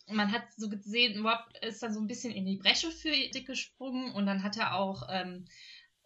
man 0.07 0.31
hat 0.31 0.43
so 0.55 0.69
gesehen, 0.69 1.25
Rob 1.25 1.39
ist 1.61 1.81
dann 1.81 1.93
so 1.93 1.99
ein 1.99 2.07
bisschen 2.07 2.31
in 2.31 2.45
die 2.45 2.57
Bresche 2.57 2.91
für 2.91 3.09
Dick 3.09 3.47
gesprungen 3.47 4.13
und 4.13 4.27
dann 4.27 4.43
hat 4.43 4.55
er 4.55 4.75
auch 4.75 5.07
ähm, 5.09 5.45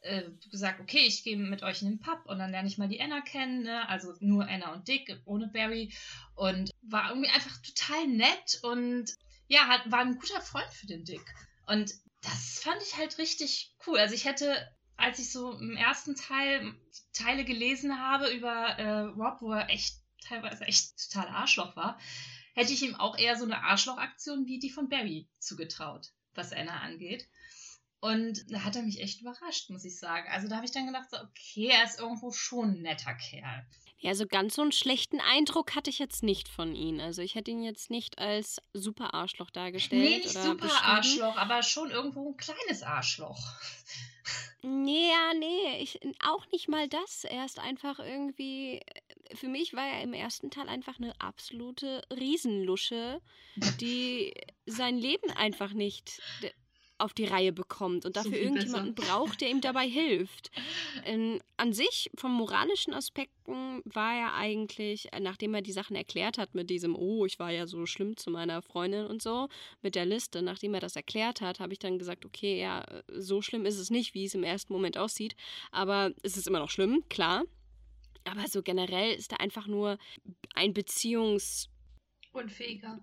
äh, 0.01 0.24
gesagt, 0.51 0.80
okay, 0.80 1.06
ich 1.06 1.24
gehe 1.24 1.38
mit 1.38 1.63
euch 1.63 1.81
in 1.81 1.89
den 1.89 2.00
Pub 2.00 2.21
und 2.25 2.39
dann 2.39 2.51
lerne 2.51 2.68
ich 2.68 2.77
mal 2.77 2.88
die 2.88 3.01
Anna 3.01 3.21
kennen, 3.21 3.63
ne? 3.63 3.88
also 3.89 4.13
nur 4.19 4.47
Anna 4.47 4.74
und 4.74 4.88
Dick 4.88 5.21
ohne 5.25 5.47
Barry 5.47 5.94
und 6.36 6.71
war 6.81 7.09
irgendwie 7.09 7.30
einfach 7.30 7.57
total 7.62 8.07
nett 8.07 8.59
und 8.63 9.18
ja, 9.50 9.68
hat, 9.68 9.92
war 9.92 10.00
ein 10.00 10.18
guter 10.18 10.42
Freund 10.42 10.72
für 10.72 10.88
den 10.88 11.04
Dick 11.04 11.25
und 11.68 11.94
das 12.22 12.60
fand 12.60 12.81
ich 12.81 12.98
halt 12.98 13.18
richtig 13.18 13.75
cool. 13.86 13.98
Also 13.98 14.13
ich 14.13 14.25
hätte, 14.25 14.69
als 14.96 15.19
ich 15.19 15.31
so 15.31 15.51
im 15.51 15.75
ersten 15.75 16.16
Teil 16.16 16.74
Teile 17.13 17.44
gelesen 17.44 18.00
habe 18.00 18.30
über 18.30 18.78
äh, 18.78 19.00
Rob, 19.00 19.42
wo 19.42 19.51
er 19.51 19.69
echt 19.69 19.98
teilweise 20.25 20.66
echt 20.66 21.12
total 21.12 21.28
Arschloch 21.30 21.75
war, 21.75 22.00
hätte 22.54 22.74
ich 22.74 22.84
ihm 22.84 22.96
auch 22.96 23.18
eher 23.18 23.38
so 23.38 23.46
eine 23.46 23.63
Arschlochaktion 23.63 24.46
wie 24.46 24.60
die 24.60 24.69
von 24.69 24.90
Barry 24.90 25.30
zugetraut, 25.40 26.10
was 26.34 26.54
Anna 26.54 26.80
angeht. 26.81 27.28
Und 28.01 28.46
da 28.51 28.63
hat 28.63 28.75
er 28.75 28.84
mich 28.84 29.01
echt 29.01 29.22
überrascht, 29.22 29.69
muss 29.69 29.84
ich 29.84 29.98
sagen. 29.98 30.28
Also 30.30 30.48
da 30.48 30.56
habe 30.56 30.66
ich 30.66 30.72
dann 30.72 30.86
gedacht, 30.86 31.10
so, 31.10 31.18
okay, 31.18 31.68
er 31.68 31.84
ist 31.84 32.00
irgendwo 32.00 32.31
schon 32.31 32.69
ein 32.69 32.81
netter 32.81 33.13
Kerl. 33.13 33.66
Ja, 34.01 34.16
so 34.16 34.25
ganz 34.25 34.56
so 34.56 34.62
einen 34.62 34.72
schlechten 34.72 35.19
Eindruck 35.19 35.75
hatte 35.75 35.90
ich 35.90 36.00
jetzt 36.00 36.24
nicht 36.24 36.48
von 36.48 36.74
ihm. 36.74 37.01
Also 37.01 37.22
ich 37.22 37.36
hätte 37.36 37.51
ihn 37.51 37.63
jetzt 37.63 37.90
nicht 37.90 38.18
als 38.18 38.62
super 38.74 39.13
Arschloch 39.13 39.51
dargestellt. 39.51 40.01
nee, 40.01 40.18
nicht 40.19 40.30
super. 40.30 40.69
Arschloch, 40.84 41.36
aber 41.36 41.62
schon 41.63 41.92
irgendwo 41.92 42.30
ein 42.30 42.38
kleines 42.38 42.81
Arschloch. 42.81 43.40
Nee, 44.62 45.10
ja, 45.10 45.34
nee, 45.34 45.82
ich, 45.82 46.00
auch 46.24 46.46
nicht 46.51 46.68
mal 46.68 46.88
das. 46.88 47.24
Er 47.24 47.46
ist 47.46 47.60
einfach 47.60 48.00
irgendwie, 48.00 48.82
für 49.34 49.48
mich 49.48 49.74
war 49.74 49.88
er 49.88 50.01
im 50.01 50.13
ersten 50.13 50.51
Teil 50.51 50.68
einfach 50.68 50.98
eine 50.98 51.20
absolute 51.20 52.03
Riesenlusche, 52.12 53.22
die 53.79 54.34
sein 54.65 54.98
Leben 54.98 55.32
einfach 55.32 55.74
nicht 55.74 56.22
auf 57.00 57.13
die 57.13 57.25
Reihe 57.25 57.51
bekommt 57.53 58.06
und 58.06 58.15
So 58.15 58.24
dafür 58.24 58.38
viel 58.38 58.48
irgendjemanden 58.48 58.96
braucht, 58.96 59.41
der 59.41 59.50
ihm 59.50 59.62
dabei 59.62 59.88
hilft. 59.88 60.51
Ähm, 61.06 61.39
an 61.58 61.74
sich, 61.74 62.10
vom 62.15 62.34
moralischen 62.34 62.94
Aspekten, 62.94 63.82
war 63.86 64.13
er 64.13 64.34
eigentlich, 64.36 65.12
äh, 65.13 65.20
nachdem 65.20 65.53
er 65.53 65.62
die 65.62 65.72
Sachen 65.72 65.96
erklärt 65.96 66.38
hat 66.38 66.56
mit 66.56 66.70
diesem, 66.70 66.96
oh, 66.96 67.25
ich 67.25 67.39
war 67.39 67.51
ja 67.51 67.68
so 67.68 67.86
schlimm 67.86 68.18
zu 68.18 68.29
meiner 68.29 68.62
Freundin 68.62 69.06
und 69.06 69.22
so, 69.22 69.48
mit 69.82 69.96
der 69.96 70.06
Liste, 70.06 70.41
nachdem 70.41 70.74
er 70.74 70.82
das 70.82 70.96
erklärt 70.96 71.41
hat, 71.41 71.60
habe 71.60 71.74
ich 71.74 71.79
dann 71.79 71.98
gesagt, 71.98 72.25
okay, 72.25 72.60
ja, 72.60 72.82
äh, 72.82 73.03
so 73.10 73.41
schlimm 73.41 73.65
ist 73.65 73.77
es 73.77 73.89
nicht, 73.89 74.13
wie 74.13 74.25
es 74.25 74.36
im 74.36 74.44
ersten 74.44 74.74
Moment 74.74 74.98
aussieht, 74.98 75.36
aber 75.72 76.12
es 76.22 76.38
ist 76.38 76.48
immer 76.48 76.60
noch 76.60 76.70
schlimm, 76.70 77.03
klar. 77.10 77.44
Aber 78.25 78.48
so 78.48 78.62
generell 78.62 79.13
ist 79.15 79.32
er 79.32 79.39
einfach 79.39 79.68
nur 79.68 79.98
ein 80.53 80.74
Beziehungs... 80.74 81.70
Unfähiger. 82.32 83.01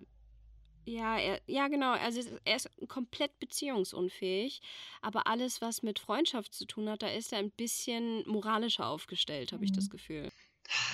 Ja, 0.87 1.17
er, 1.17 1.41
ja, 1.47 1.67
genau. 1.67 1.91
Also 1.91 2.21
er 2.45 2.55
ist 2.55 2.69
komplett 2.87 3.37
beziehungsunfähig. 3.39 4.61
Aber 5.01 5.27
alles, 5.27 5.61
was 5.61 5.83
mit 5.83 5.99
Freundschaft 5.99 6.53
zu 6.53 6.65
tun 6.65 6.87
hat, 6.89 7.03
da 7.03 7.07
ist 7.09 7.33
er 7.33 7.39
ein 7.39 7.51
bisschen 7.51 8.23
moralischer 8.25 8.87
aufgestellt, 8.87 9.51
habe 9.51 9.65
ich 9.65 9.73
das 9.73 9.85
Mhm. 9.85 9.89
Gefühl. 9.89 10.31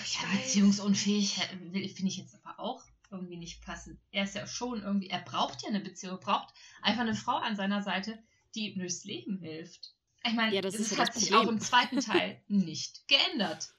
Ich 0.04 0.16
Ja, 0.16 0.22
beziehungsunfähig 0.36 1.38
äh, 1.38 1.88
finde 1.90 2.08
ich 2.10 2.18
jetzt 2.18 2.36
aber 2.44 2.60
auch 2.60 2.84
irgendwie 3.12 3.38
nicht 3.38 3.62
passend. 3.62 4.00
Er 4.12 4.24
ist 4.24 4.34
ja 4.34 4.48
schon 4.48 4.82
irgendwie, 4.82 5.10
er 5.10 5.22
braucht 5.22 5.62
ja 5.62 5.70
eine 5.70 5.80
Beziehung, 5.80 6.16
er 6.16 6.20
braucht 6.20 6.54
einfach 6.82 7.02
eine 7.02 7.14
Frau 7.16 7.36
an 7.36 7.56
seiner 7.56 7.84
Seite, 7.84 8.18
die 8.56 8.72
ihm 8.72 8.80
durchs 8.80 9.04
Leben 9.04 9.38
hilft. 9.38 9.94
Ich 10.26 10.34
meine, 10.34 10.56
Ja, 10.56 10.62
das 10.62 10.74
ja 10.90 10.98
hat 10.98 11.10
das 11.10 11.22
sich 11.22 11.36
auch 11.36 11.48
im 11.48 11.60
zweiten 11.60 12.00
Teil 12.00 12.42
nicht 12.48 13.08
geändert. 13.08 13.70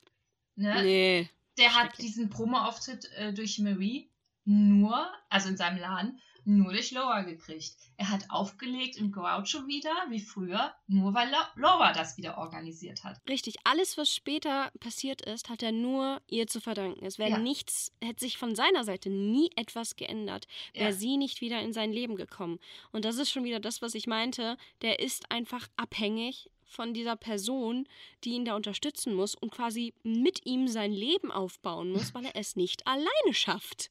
Ne? 0.54 0.80
Nee. 0.84 1.28
Der 1.58 1.74
hat 1.74 1.98
diesen 1.98 2.30
Promo-Auftritt 2.30 3.06
äh, 3.16 3.32
durch 3.32 3.58
Marie 3.58 4.10
nur, 4.44 5.06
also 5.28 5.48
in 5.48 5.56
seinem 5.56 5.78
Laden, 5.78 6.20
nur 6.46 6.72
durch 6.72 6.90
Laura 6.90 7.22
gekriegt. 7.22 7.74
Er 7.96 8.10
hat 8.10 8.28
aufgelegt 8.28 8.96
im 8.98 9.12
Groucho 9.12 9.66
wieder, 9.66 9.94
wie 10.10 10.20
früher, 10.20 10.74
nur 10.86 11.14
weil 11.14 11.32
Laura 11.56 11.92
das 11.94 12.18
wieder 12.18 12.36
organisiert 12.36 13.02
hat. 13.02 13.18
Richtig, 13.28 13.54
alles, 13.64 13.96
was 13.96 14.14
später 14.14 14.70
passiert 14.78 15.22
ist, 15.22 15.48
hat 15.48 15.62
er 15.62 15.72
nur 15.72 16.20
ihr 16.28 16.46
zu 16.46 16.60
verdanken. 16.60 17.06
Es 17.06 17.18
wäre 17.18 17.30
Ja. 17.30 17.38
nichts, 17.38 17.92
hätte 18.02 18.20
sich 18.20 18.36
von 18.36 18.54
seiner 18.54 18.84
Seite 18.84 19.08
nie 19.08 19.50
etwas 19.56 19.96
geändert, 19.96 20.46
wäre 20.74 20.90
Ja. 20.90 20.92
sie 20.92 21.16
nicht 21.16 21.40
wieder 21.40 21.60
in 21.60 21.72
sein 21.72 21.92
Leben 21.92 22.16
gekommen. 22.16 22.58
Und 22.92 23.06
das 23.06 23.16
ist 23.16 23.30
schon 23.30 23.44
wieder 23.44 23.60
das, 23.60 23.80
was 23.80 23.94
ich 23.94 24.06
meinte. 24.06 24.58
Der 24.82 24.98
ist 25.00 25.30
einfach 25.30 25.66
abhängig 25.76 26.50
von 26.74 26.92
dieser 26.92 27.16
Person, 27.16 27.88
die 28.24 28.30
ihn 28.30 28.44
da 28.44 28.54
unterstützen 28.56 29.14
muss 29.14 29.34
und 29.34 29.52
quasi 29.52 29.94
mit 30.02 30.44
ihm 30.44 30.68
sein 30.68 30.92
Leben 30.92 31.30
aufbauen 31.30 31.90
muss, 31.90 32.14
weil 32.14 32.26
er 32.26 32.36
es 32.36 32.56
nicht 32.56 32.86
alleine 32.86 33.32
schafft. 33.32 33.90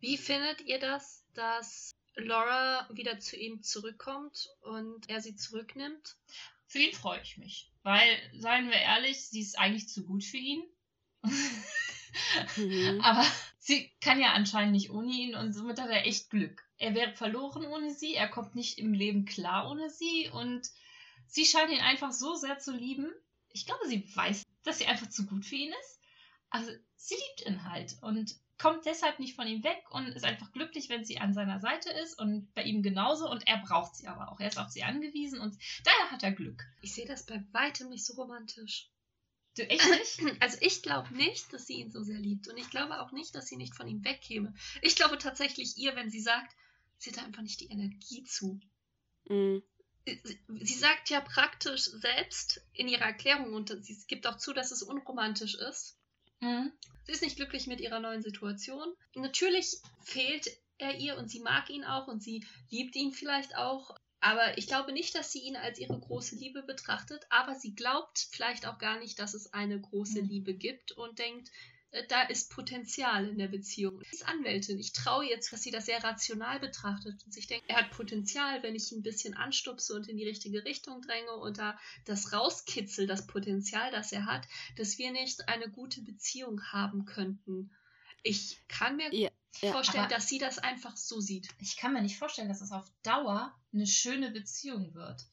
Wie 0.00 0.16
findet 0.16 0.62
ihr 0.62 0.78
das, 0.78 1.24
dass 1.34 1.94
Laura 2.16 2.88
wieder 2.92 3.18
zu 3.18 3.36
ihm 3.36 3.62
zurückkommt 3.62 4.48
und 4.62 5.08
er 5.08 5.20
sie 5.20 5.36
zurücknimmt? 5.36 6.16
Für 6.66 6.78
ihn 6.78 6.94
freue 6.94 7.20
ich 7.22 7.36
mich. 7.36 7.70
Weil, 7.82 8.18
seien 8.38 8.68
wir 8.68 8.78
ehrlich, 8.78 9.28
sie 9.28 9.40
ist 9.40 9.58
eigentlich 9.58 9.88
zu 9.88 10.04
gut 10.04 10.24
für 10.24 10.38
ihn. 10.38 10.64
Mhm. 11.22 13.00
Aber 13.02 13.24
sie 13.58 13.92
kann 14.00 14.20
ja 14.20 14.32
anscheinend 14.32 14.72
nicht 14.72 14.90
ohne 14.90 15.12
ihn 15.12 15.34
und 15.34 15.52
somit 15.52 15.80
hat 15.80 15.90
er 15.90 16.06
echt 16.06 16.30
Glück. 16.30 16.64
Er 16.78 16.94
wäre 16.94 17.12
verloren 17.12 17.64
ohne 17.66 17.92
sie, 17.92 18.14
er 18.14 18.28
kommt 18.28 18.54
nicht 18.54 18.78
im 18.78 18.92
Leben 18.92 19.24
klar 19.24 19.70
ohne 19.70 19.88
sie 19.90 20.30
und 20.32 20.68
sie 21.26 21.44
scheint 21.44 21.70
ihn 21.70 21.80
einfach 21.80 22.12
so 22.12 22.34
sehr 22.34 22.58
zu 22.58 22.72
lieben. 22.72 23.12
Ich 23.52 23.66
glaube, 23.66 23.86
sie 23.86 24.04
weiß, 24.14 24.42
dass 24.64 24.78
sie 24.78 24.86
einfach 24.86 25.08
zu 25.08 25.26
gut 25.26 25.44
für 25.44 25.56
ihn 25.56 25.72
ist. 25.72 26.00
Also 26.50 26.70
sie 26.96 27.14
liebt 27.14 27.48
ihn 27.48 27.64
halt 27.64 27.96
und 28.02 28.36
kommt 28.58 28.86
deshalb 28.86 29.18
nicht 29.18 29.36
von 29.36 29.46
ihm 29.46 29.62
weg 29.64 29.82
und 29.90 30.06
ist 30.08 30.24
einfach 30.24 30.50
glücklich, 30.52 30.88
wenn 30.88 31.04
sie 31.04 31.18
an 31.18 31.34
seiner 31.34 31.60
Seite 31.60 31.90
ist 31.90 32.18
und 32.18 32.52
bei 32.54 32.62
ihm 32.62 32.82
genauso 32.82 33.30
und 33.30 33.46
er 33.46 33.58
braucht 33.58 33.96
sie 33.96 34.06
aber 34.06 34.32
auch. 34.32 34.40
Er 34.40 34.48
ist 34.48 34.58
auf 34.58 34.70
sie 34.70 34.82
angewiesen 34.82 35.40
und 35.40 35.56
daher 35.84 36.10
hat 36.10 36.22
er 36.22 36.32
Glück. 36.32 36.64
Ich 36.80 36.94
sehe 36.94 37.06
das 37.06 37.26
bei 37.26 37.44
weitem 37.52 37.90
nicht 37.90 38.04
so 38.04 38.14
romantisch. 38.14 38.90
Du 39.56 39.62
echt 39.68 39.88
nicht? 39.90 40.36
Also 40.40 40.58
ich 40.60 40.82
glaube 40.82 41.14
nicht, 41.14 41.52
dass 41.52 41.66
sie 41.66 41.80
ihn 41.80 41.90
so 41.90 42.02
sehr 42.02 42.18
liebt. 42.18 42.48
Und 42.48 42.56
ich 42.56 42.70
glaube 42.70 43.00
auch 43.00 43.12
nicht, 43.12 43.34
dass 43.34 43.46
sie 43.46 43.56
nicht 43.56 43.74
von 43.74 43.88
ihm 43.88 44.04
wegkäme. 44.04 44.54
Ich 44.82 44.96
glaube 44.96 45.18
tatsächlich 45.18 45.76
ihr, 45.76 45.96
wenn 45.96 46.10
sie 46.10 46.20
sagt, 46.20 46.54
sie 46.98 47.10
hat 47.10 47.24
einfach 47.24 47.42
nicht 47.42 47.60
die 47.60 47.70
Energie 47.70 48.24
zu. 48.24 48.60
Mhm. 49.28 49.62
Sie- 50.06 50.74
sagt 50.74 51.10
ja 51.10 51.20
praktisch 51.20 51.82
selbst 51.82 52.60
in 52.74 52.88
ihrer 52.88 53.04
Erklärung 53.06 53.52
und 53.54 53.74
sie 53.84 53.96
gibt 54.06 54.26
auch 54.26 54.36
zu, 54.38 54.52
dass 54.52 54.70
es 54.70 54.82
unromantisch 54.82 55.54
ist. 55.56 55.96
Mhm. 56.40 56.72
Sie 57.04 57.12
ist 57.12 57.22
nicht 57.22 57.36
glücklich 57.36 57.66
mit 57.66 57.80
ihrer 57.80 57.98
neuen 58.00 58.22
Situation. 58.22 58.94
Natürlich 59.14 59.78
fehlt 60.04 60.48
er 60.78 60.96
ihr 60.98 61.16
und 61.16 61.28
sie 61.30 61.40
mag 61.40 61.70
ihn 61.70 61.84
auch 61.84 62.06
und 62.08 62.22
sie 62.22 62.44
liebt 62.70 62.94
ihn 62.96 63.12
vielleicht 63.12 63.56
auch. 63.56 63.96
Aber 64.20 64.58
ich 64.58 64.66
glaube 64.66 64.92
nicht, 64.92 65.14
dass 65.14 65.30
sie 65.32 65.40
ihn 65.40 65.56
als 65.56 65.78
ihre 65.78 65.98
große 65.98 66.36
Liebe 66.36 66.62
betrachtet. 66.62 67.24
Aber 67.30 67.54
sie 67.54 67.74
glaubt 67.74 68.28
vielleicht 68.30 68.66
auch 68.66 68.78
gar 68.78 68.98
nicht, 68.98 69.18
dass 69.18 69.34
es 69.34 69.52
eine 69.52 69.80
große 69.80 70.22
Mhm. 70.22 70.28
Liebe 70.28 70.54
gibt 70.54 70.92
und 70.92 71.18
denkt, 71.18 71.50
da 72.08 72.22
ist 72.22 72.50
Potenzial 72.50 73.28
in 73.28 73.38
der 73.38 73.48
Beziehung. 73.48 74.00
Sie 74.00 74.16
ist 74.16 74.28
Anwältin. 74.28 74.78
Ich 74.78 74.92
traue 74.92 75.24
jetzt, 75.24 75.52
dass 75.52 75.62
sie 75.62 75.70
das 75.70 75.86
sehr 75.86 76.02
rational 76.02 76.60
betrachtet 76.60 77.24
und 77.24 77.32
sich 77.32 77.46
denkt, 77.46 77.64
er 77.68 77.76
hat 77.76 77.90
Potenzial, 77.90 78.62
wenn 78.62 78.74
ich 78.74 78.92
ihn 78.92 78.98
ein 78.98 79.02
bisschen 79.02 79.34
anstupse 79.34 79.94
und 79.94 80.08
in 80.08 80.16
die 80.16 80.26
richtige 80.26 80.64
Richtung 80.64 81.00
dränge 81.02 81.32
und 81.32 81.58
da 81.58 81.78
das 82.04 82.32
rauskitzel, 82.32 83.06
das 83.06 83.26
Potenzial, 83.26 83.90
das 83.90 84.12
er 84.12 84.26
hat, 84.26 84.46
dass 84.76 84.98
wir 84.98 85.10
nicht 85.12 85.48
eine 85.48 85.70
gute 85.70 86.02
Beziehung 86.02 86.62
haben 86.64 87.04
könnten. 87.04 87.70
Ich 88.22 88.60
kann 88.68 88.96
mir 88.96 89.12
Ja, 89.14 89.30
ja, 89.62 89.72
vorstellen, 89.72 90.08
dass 90.08 90.28
sie 90.28 90.38
das 90.38 90.58
einfach 90.58 90.96
so 90.96 91.20
sieht. 91.20 91.48
Ich 91.60 91.76
kann 91.76 91.92
mir 91.92 92.02
nicht 92.02 92.18
vorstellen, 92.18 92.48
dass 92.48 92.60
es 92.60 92.72
auf 92.72 92.90
Dauer 93.02 93.54
eine 93.72 93.86
schöne 93.86 94.30
Beziehung 94.30 94.94
wird. 94.94 95.26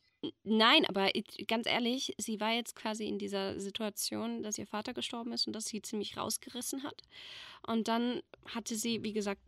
Nein, 0.43 0.85
aber 0.85 1.11
ganz 1.47 1.67
ehrlich, 1.67 2.13
sie 2.17 2.39
war 2.39 2.53
jetzt 2.53 2.75
quasi 2.75 3.07
in 3.07 3.19
dieser 3.19 3.59
Situation, 3.59 4.41
dass 4.41 4.57
ihr 4.57 4.67
Vater 4.67 4.93
gestorben 4.93 5.33
ist 5.33 5.47
und 5.47 5.53
dass 5.53 5.65
sie 5.65 5.81
ziemlich 5.81 6.15
rausgerissen 6.15 6.83
hat. 6.83 7.01
Und 7.67 7.87
dann 7.87 8.21
hatte 8.53 8.75
sie, 8.75 9.03
wie 9.03 9.13
gesagt, 9.13 9.41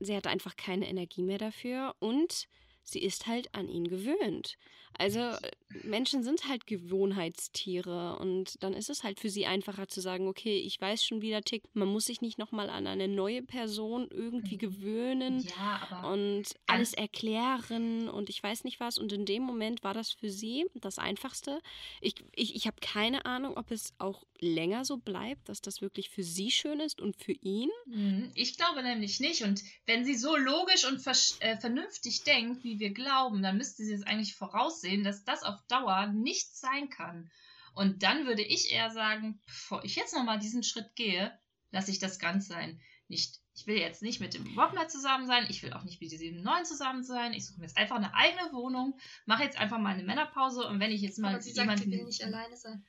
sie 0.00 0.14
hatte 0.16 0.28
einfach 0.30 0.56
keine 0.56 0.88
Energie 0.88 1.22
mehr 1.22 1.38
dafür 1.38 1.94
und 1.98 2.48
sie 2.84 3.02
ist 3.02 3.26
halt 3.26 3.54
an 3.54 3.68
ihn 3.68 3.88
gewöhnt. 3.88 4.58
Also 4.98 5.36
Menschen 5.84 6.22
sind 6.22 6.48
halt 6.48 6.66
Gewohnheitstiere 6.66 8.16
und 8.18 8.62
dann 8.62 8.72
ist 8.72 8.90
es 8.90 9.04
halt 9.04 9.20
für 9.20 9.28
sie 9.28 9.46
einfacher 9.46 9.86
zu 9.88 10.00
sagen, 10.00 10.26
okay, 10.26 10.58
ich 10.58 10.80
weiß 10.80 11.04
schon, 11.04 11.22
wie 11.22 11.28
der 11.28 11.42
tickt. 11.42 11.76
Man 11.76 11.88
muss 11.88 12.06
sich 12.06 12.20
nicht 12.20 12.38
nochmal 12.38 12.68
an 12.70 12.86
eine 12.86 13.06
neue 13.08 13.42
Person 13.42 14.08
irgendwie 14.10 14.56
Mhm. 14.56 14.58
gewöhnen 14.58 15.40
Ja, 15.40 16.10
und 16.10 16.44
alles 16.66 16.94
erklären 16.94 18.08
und 18.08 18.28
ich 18.30 18.42
weiß 18.42 18.64
nicht 18.64 18.80
was. 18.80 18.98
Und 18.98 19.12
in 19.12 19.24
dem 19.26 19.42
Moment 19.42 19.84
war 19.84 19.94
das 19.94 20.12
für 20.12 20.30
sie 20.30 20.66
das 20.74 20.98
Einfachste. 20.98 21.60
Ich, 22.00 22.14
ich, 22.34 22.56
ich 22.56 22.66
habe 22.66 22.76
keine 22.80 23.24
Ahnung, 23.26 23.56
ob 23.56 23.70
es 23.70 23.92
auch 23.98 24.24
länger 24.40 24.84
so 24.84 24.96
bleibt, 24.96 25.48
dass 25.48 25.60
das 25.60 25.80
wirklich 25.80 26.10
für 26.10 26.22
sie 26.22 26.50
schön 26.50 26.80
ist 26.80 27.00
und 27.00 27.16
für 27.16 27.32
ihn. 27.32 27.70
Mhm, 27.86 28.30
ich 28.34 28.56
glaube 28.56 28.82
nämlich 28.82 29.20
nicht. 29.20 29.42
Und 29.42 29.62
wenn 29.86 30.04
sie 30.04 30.14
so 30.14 30.36
logisch 30.36 30.86
und 30.86 31.04
äh, 31.40 31.56
vernünftig 31.58 32.22
denkt, 32.24 32.64
wie 32.64 32.78
wir 32.78 32.90
glauben, 32.90 33.42
dann 33.42 33.56
müsste 33.58 33.84
sie 33.84 33.92
es 33.92 34.02
eigentlich 34.02 34.34
voraussehen, 34.34 34.87
dass 34.96 35.24
das 35.24 35.42
auf 35.42 35.60
Dauer 35.68 36.06
nicht 36.06 36.56
sein 36.56 36.88
kann. 36.90 37.30
Und 37.74 38.02
dann 38.02 38.26
würde 38.26 38.42
ich 38.42 38.72
eher 38.72 38.90
sagen, 38.90 39.40
bevor 39.46 39.84
ich 39.84 39.96
jetzt 39.96 40.14
nochmal 40.14 40.38
diesen 40.38 40.62
Schritt 40.62 40.96
gehe, 40.96 41.38
lasse 41.70 41.90
ich 41.90 41.98
das 41.98 42.18
ganz 42.18 42.48
sein. 42.48 42.80
Nicht, 43.08 43.40
ich 43.54 43.66
will 43.66 43.78
jetzt 43.78 44.02
nicht 44.02 44.20
mit 44.20 44.34
dem 44.34 44.58
Rob 44.58 44.74
mehr 44.74 44.88
zusammen 44.88 45.26
sein, 45.26 45.46
ich 45.48 45.62
will 45.62 45.72
auch 45.72 45.84
nicht 45.84 46.00
mit 46.00 46.10
diesem 46.10 46.42
neuen 46.42 46.64
zusammen 46.64 47.04
sein. 47.04 47.32
Ich 47.32 47.46
suche 47.46 47.60
mir 47.60 47.66
jetzt 47.66 47.76
einfach 47.76 47.96
eine 47.96 48.14
eigene 48.14 48.52
Wohnung, 48.52 48.98
mache 49.26 49.44
jetzt 49.44 49.58
einfach 49.58 49.78
mal 49.78 49.94
eine 49.94 50.02
Männerpause 50.02 50.66
und 50.66 50.80
wenn 50.80 50.90
ich 50.90 51.00
jetzt 51.02 51.18
mal 51.18 51.34
Aber 51.34 51.42
sie 51.42 51.52
sagt, 51.52 51.66
jemanden. 51.66 51.90
sie 51.90 51.98
will 51.98 52.04
nicht 52.04 52.24
alleine 52.24 52.56
sein. 52.56 52.84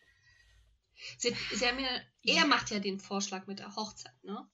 Sie, 1.18 1.34
sie 1.54 1.66
haben 1.66 1.80
ja, 1.80 1.90
er 2.24 2.46
macht 2.46 2.72
ja 2.72 2.80
den 2.80 3.00
Vorschlag 3.00 3.48
mit 3.48 3.60
der 3.60 3.76
Hochzeit, 3.76 4.24
ne? 4.24 4.50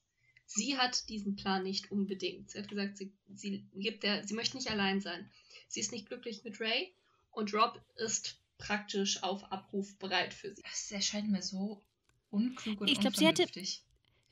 Sie 0.46 0.78
hat 0.78 1.08
diesen 1.08 1.34
Plan 1.34 1.64
nicht 1.64 1.90
unbedingt. 1.90 2.50
Sie 2.50 2.58
hat 2.58 2.68
gesagt, 2.68 2.96
sie, 2.96 3.12
sie, 3.34 3.68
gibt 3.74 4.04
der, 4.04 4.24
sie 4.24 4.34
möchte 4.34 4.56
nicht 4.56 4.70
allein 4.70 5.00
sein. 5.00 5.28
Sie 5.66 5.80
ist 5.80 5.90
nicht 5.90 6.06
glücklich 6.06 6.44
mit 6.44 6.60
Ray 6.60 6.94
und 7.36 7.52
Rob 7.52 7.80
ist 7.96 8.38
praktisch 8.58 9.22
auf 9.22 9.44
Abruf 9.52 9.96
bereit 9.98 10.32
für 10.32 10.54
sie. 10.54 10.62
Das 10.62 10.90
erscheint 10.90 11.30
mir 11.30 11.42
so 11.42 11.82
unklug 12.30 12.80
und 12.80 12.88
Ich 12.88 12.98
glaub, 12.98 13.14
sie 13.14 13.26
hätte-. 13.26 13.46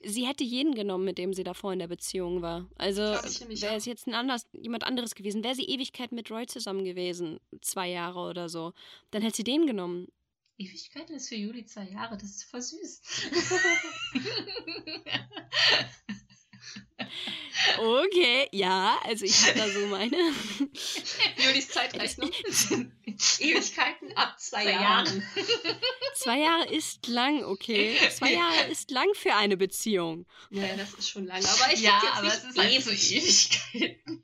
Sie 0.06 0.26
hätte 0.26 0.44
jeden 0.44 0.74
genommen, 0.74 1.04
mit 1.04 1.16
dem 1.16 1.32
sie 1.32 1.44
davor 1.44 1.72
in 1.72 1.78
der 1.78 1.88
Beziehung 1.88 2.42
war. 2.42 2.68
Also 2.76 3.02
wäre 3.02 3.76
es 3.76 3.86
jetzt 3.86 4.06
ein 4.06 4.14
anders, 4.14 4.46
jemand 4.52 4.84
anderes 4.84 5.14
gewesen, 5.14 5.42
wäre 5.42 5.54
sie 5.54 5.64
Ewigkeit 5.64 6.12
mit 6.12 6.30
Roy 6.30 6.46
zusammen 6.46 6.84
gewesen, 6.84 7.40
zwei 7.62 7.88
Jahre 7.88 8.20
oder 8.20 8.50
so, 8.50 8.74
dann 9.12 9.22
hätte 9.22 9.36
sie 9.36 9.44
den 9.44 9.66
genommen. 9.66 10.08
Ewigkeiten 10.58 11.16
ist 11.16 11.30
für 11.30 11.36
Juli 11.36 11.64
zwei 11.64 11.88
Jahre, 11.88 12.18
das 12.18 12.30
ist 12.30 12.44
voll 12.44 12.60
süß. 12.60 13.00
Okay, 17.78 18.48
ja, 18.52 18.98
also 19.04 19.24
ich 19.24 19.46
habe 19.46 19.58
da 19.58 19.68
so 19.68 19.86
meine. 19.86 20.16
Julis 21.36 21.68
Zeitrechnung. 21.68 22.30
Ewigkeiten 23.38 24.12
ab 24.16 24.38
zwei, 24.38 24.64
Zwei 24.64 24.70
Jahren. 24.72 25.22
Zwei 26.14 26.38
Jahre 26.40 26.66
ist 26.74 27.06
lang, 27.06 27.44
okay. 27.44 27.96
Zwei 28.10 28.32
Jahre 28.32 28.64
ist 28.70 28.90
lang 28.90 29.08
für 29.14 29.34
eine 29.34 29.56
Beziehung. 29.56 30.26
Ja, 30.50 30.74
das 30.76 30.94
ist 30.94 31.10
schon 31.10 31.26
lange. 31.26 31.46
Aber 31.46 31.72
ich 31.72 31.80
ja, 31.80 32.00
jetzt 32.02 32.12
aber 32.14 32.22
nicht 32.22 32.36
es 32.36 32.44
ist 32.44 32.58
halt 32.58 32.82
so 32.82 32.90
ewig. 32.90 33.12
Ewigkeiten. 33.74 34.22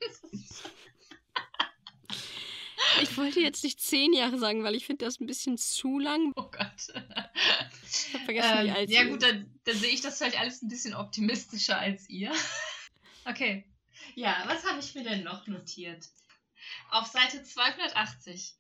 Ich 3.02 3.16
wollte 3.16 3.40
jetzt 3.40 3.62
nicht 3.64 3.80
zehn 3.80 4.12
Jahre 4.12 4.38
sagen, 4.38 4.64
weil 4.64 4.75
ich 4.75 4.87
finde 4.87 5.04
das 5.04 5.20
ein 5.20 5.26
bisschen 5.26 5.58
zu 5.58 5.99
lang. 5.99 6.32
Oh 6.37 6.50
Gott. 6.50 6.94
Ich 7.92 8.14
habe 8.14 8.25
vergessen, 8.25 8.64
wie 8.64 8.68
Ähm, 8.68 8.75
alt 8.75 8.90
ja 8.90 9.04
gut, 9.04 9.22
dann, 9.22 9.60
dann 9.64 9.76
sehe 9.76 9.90
ich 9.90 10.00
das 10.00 10.18
vielleicht 10.18 10.38
alles 10.38 10.62
ein 10.62 10.68
bisschen 10.68 10.94
optimistischer 10.94 11.78
als 11.78 12.08
ihr. 12.08 12.32
Okay. 13.26 13.66
Ja, 14.14 14.42
was 14.46 14.64
habe 14.64 14.80
ich 14.80 14.94
mir 14.94 15.04
denn 15.04 15.22
noch 15.25 15.46
notiert? 15.46 16.08
Auf 16.90 17.06
Seite 17.06 17.42
280 17.44 18.54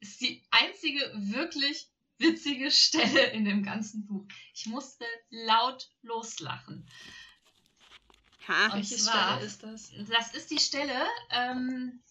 ist 0.00 0.20
die 0.20 0.42
einzige 0.50 1.00
wirklich 1.14 1.88
witzige 2.18 2.70
Stelle 2.72 3.26
in 3.30 3.44
dem 3.44 3.62
ganzen 3.62 4.04
Buch. 4.06 4.26
Ich 4.54 4.66
musste 4.66 5.04
laut 5.30 5.88
loslachen. 6.02 6.84
Ha. 8.48 8.66
Und 8.66 8.74
Welche 8.74 8.96
zwar- 8.96 9.34
Stelle 9.36 9.46
ist 9.46 9.62
das? 9.62 9.92
Das 10.10 10.34
ist 10.34 10.50
die 10.50 10.58
Stelle, 10.58 11.06
ähm, 11.30 12.02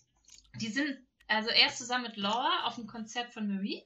die 0.56 0.70
sind, 0.70 0.98
also 1.32 1.50
erst 1.50 1.78
zusammen 1.78 2.04
mit 2.04 2.18
Laura 2.18 2.66
auf 2.66 2.76
dem 2.76 2.88
Konzert 2.88 3.32
von 3.32 3.48
Marie 3.48 3.84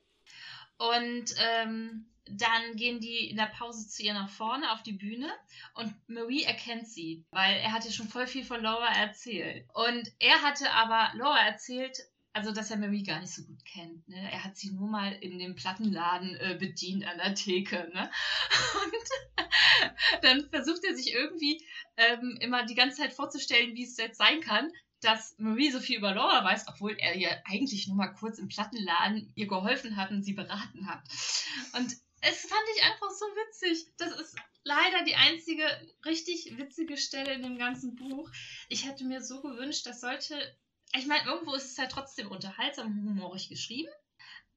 und 0.77 1.25
ähm, 1.37 2.05
dann 2.27 2.75
gehen 2.75 2.99
die 2.99 3.29
in 3.29 3.37
der 3.37 3.45
Pause 3.45 3.87
zu 3.87 4.01
ihr 4.01 4.13
nach 4.13 4.29
vorne 4.29 4.71
auf 4.71 4.81
die 4.81 4.93
Bühne 4.93 5.31
und 5.75 5.93
Marie 6.07 6.43
erkennt 6.43 6.87
sie, 6.87 7.23
weil 7.31 7.57
er 7.57 7.71
hatte 7.71 7.91
schon 7.91 8.07
voll 8.07 8.25
viel 8.25 8.43
von 8.43 8.63
Laura 8.63 8.87
erzählt. 8.87 9.67
Und 9.73 10.11
er 10.19 10.41
hatte 10.41 10.71
aber 10.71 11.11
Laura 11.15 11.39
erzählt, 11.45 11.99
also 12.33 12.51
dass 12.51 12.71
er 12.71 12.77
Marie 12.77 13.03
gar 13.03 13.21
nicht 13.21 13.33
so 13.33 13.43
gut 13.43 13.63
kennt. 13.63 14.07
Ne? 14.09 14.29
Er 14.31 14.43
hat 14.43 14.57
sie 14.57 14.71
nur 14.71 14.89
mal 14.89 15.13
in 15.13 15.37
dem 15.37 15.55
Plattenladen 15.55 16.35
äh, 16.37 16.57
bedient 16.59 17.07
an 17.07 17.17
der 17.17 17.35
Theke. 17.35 17.89
Ne? 17.93 18.09
Und 18.83 20.23
dann 20.23 20.49
versucht 20.49 20.83
er 20.83 20.95
sich 20.95 21.13
irgendwie 21.13 21.63
ähm, 21.95 22.37
immer 22.41 22.65
die 22.65 22.75
ganze 22.75 22.97
Zeit 22.97 23.13
vorzustellen, 23.13 23.75
wie 23.75 23.83
es 23.83 23.97
jetzt 23.97 24.17
sein 24.17 24.41
kann, 24.41 24.71
dass 25.05 25.35
Marie 25.37 25.71
so 25.71 25.79
viel 25.79 25.97
über 25.97 26.13
Laura 26.13 26.43
weiß, 26.43 26.67
obwohl 26.67 26.95
er 26.97 27.15
ihr 27.15 27.41
eigentlich 27.45 27.87
nur 27.87 27.95
mal 27.97 28.07
kurz 28.13 28.39
im 28.39 28.47
Plattenladen 28.47 29.31
ihr 29.35 29.47
geholfen 29.47 29.95
hat 29.95 30.11
und 30.11 30.23
sie 30.23 30.33
beraten 30.33 30.87
hat. 30.87 31.03
Und 31.73 31.95
es 32.21 32.41
fand 32.41 32.63
ich 32.75 32.83
einfach 32.83 33.11
so 33.11 33.25
witzig. 33.25 33.87
Das 33.97 34.11
ist 34.19 34.35
leider 34.63 35.03
die 35.05 35.15
einzige 35.15 35.63
richtig 36.05 36.57
witzige 36.57 36.97
Stelle 36.97 37.33
in 37.33 37.43
dem 37.43 37.57
ganzen 37.57 37.95
Buch. 37.95 38.29
Ich 38.67 38.85
hätte 38.85 39.05
mir 39.05 39.21
so 39.21 39.41
gewünscht, 39.41 39.85
dass 39.85 40.01
solche. 40.01 40.35
Ich 40.95 41.07
meine, 41.07 41.25
irgendwo 41.25 41.53
ist 41.53 41.71
es 41.71 41.77
halt 41.77 41.91
trotzdem 41.91 42.31
unterhaltsam 42.31 42.87
und 42.87 43.09
humorig 43.09 43.49
geschrieben. 43.49 43.91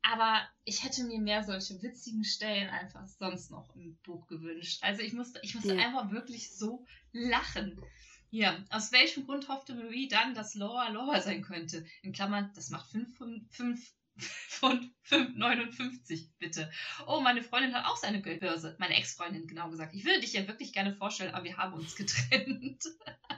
Aber 0.02 0.48
ich 0.64 0.84
hätte 0.84 1.04
mir 1.04 1.20
mehr 1.20 1.42
solche 1.42 1.82
witzigen 1.82 2.24
Stellen 2.24 2.70
einfach 2.70 3.06
sonst 3.06 3.50
noch 3.50 3.74
im 3.74 3.96
Buch 4.04 4.26
gewünscht. 4.28 4.78
Also 4.82 5.02
ich 5.02 5.12
musste, 5.12 5.40
ich 5.42 5.54
musste 5.54 5.74
Ja. 5.74 5.86
einfach 5.86 6.12
wirklich 6.12 6.54
so 6.56 6.86
lachen. 7.12 7.82
Ja, 8.30 8.62
aus 8.70 8.92
welchem 8.92 9.24
Grund 9.24 9.48
hoffte 9.48 9.74
Marie 9.74 10.08
dann, 10.08 10.34
dass 10.34 10.54
Laura 10.54 10.88
Laura 10.88 11.20
sein 11.20 11.42
könnte? 11.42 11.86
In 12.02 12.12
Klammern, 12.12 12.50
das 12.54 12.70
macht 12.70 12.90
5 12.90 13.16
Pfund 13.16 13.54
5 13.54 13.92
Pfund 14.18 14.92
5,59, 15.08 16.28
bitte. 16.38 16.70
Oh, 17.06 17.20
meine 17.20 17.42
Freundin 17.42 17.72
hat 17.74 17.86
auch 17.86 17.96
seine 17.96 18.20
Geldbörse. 18.20 18.76
Meine 18.78 18.96
Ex-Freundin, 18.96 19.46
genau 19.46 19.70
gesagt. 19.70 19.94
Ich 19.94 20.04
würde 20.04 20.20
dich 20.20 20.32
ja 20.32 20.46
wirklich 20.48 20.72
gerne 20.72 20.94
vorstellen, 20.96 21.32
aber 21.34 21.44
wir 21.44 21.56
haben 21.56 21.74
uns 21.74 21.94
getrennt. 21.94 22.84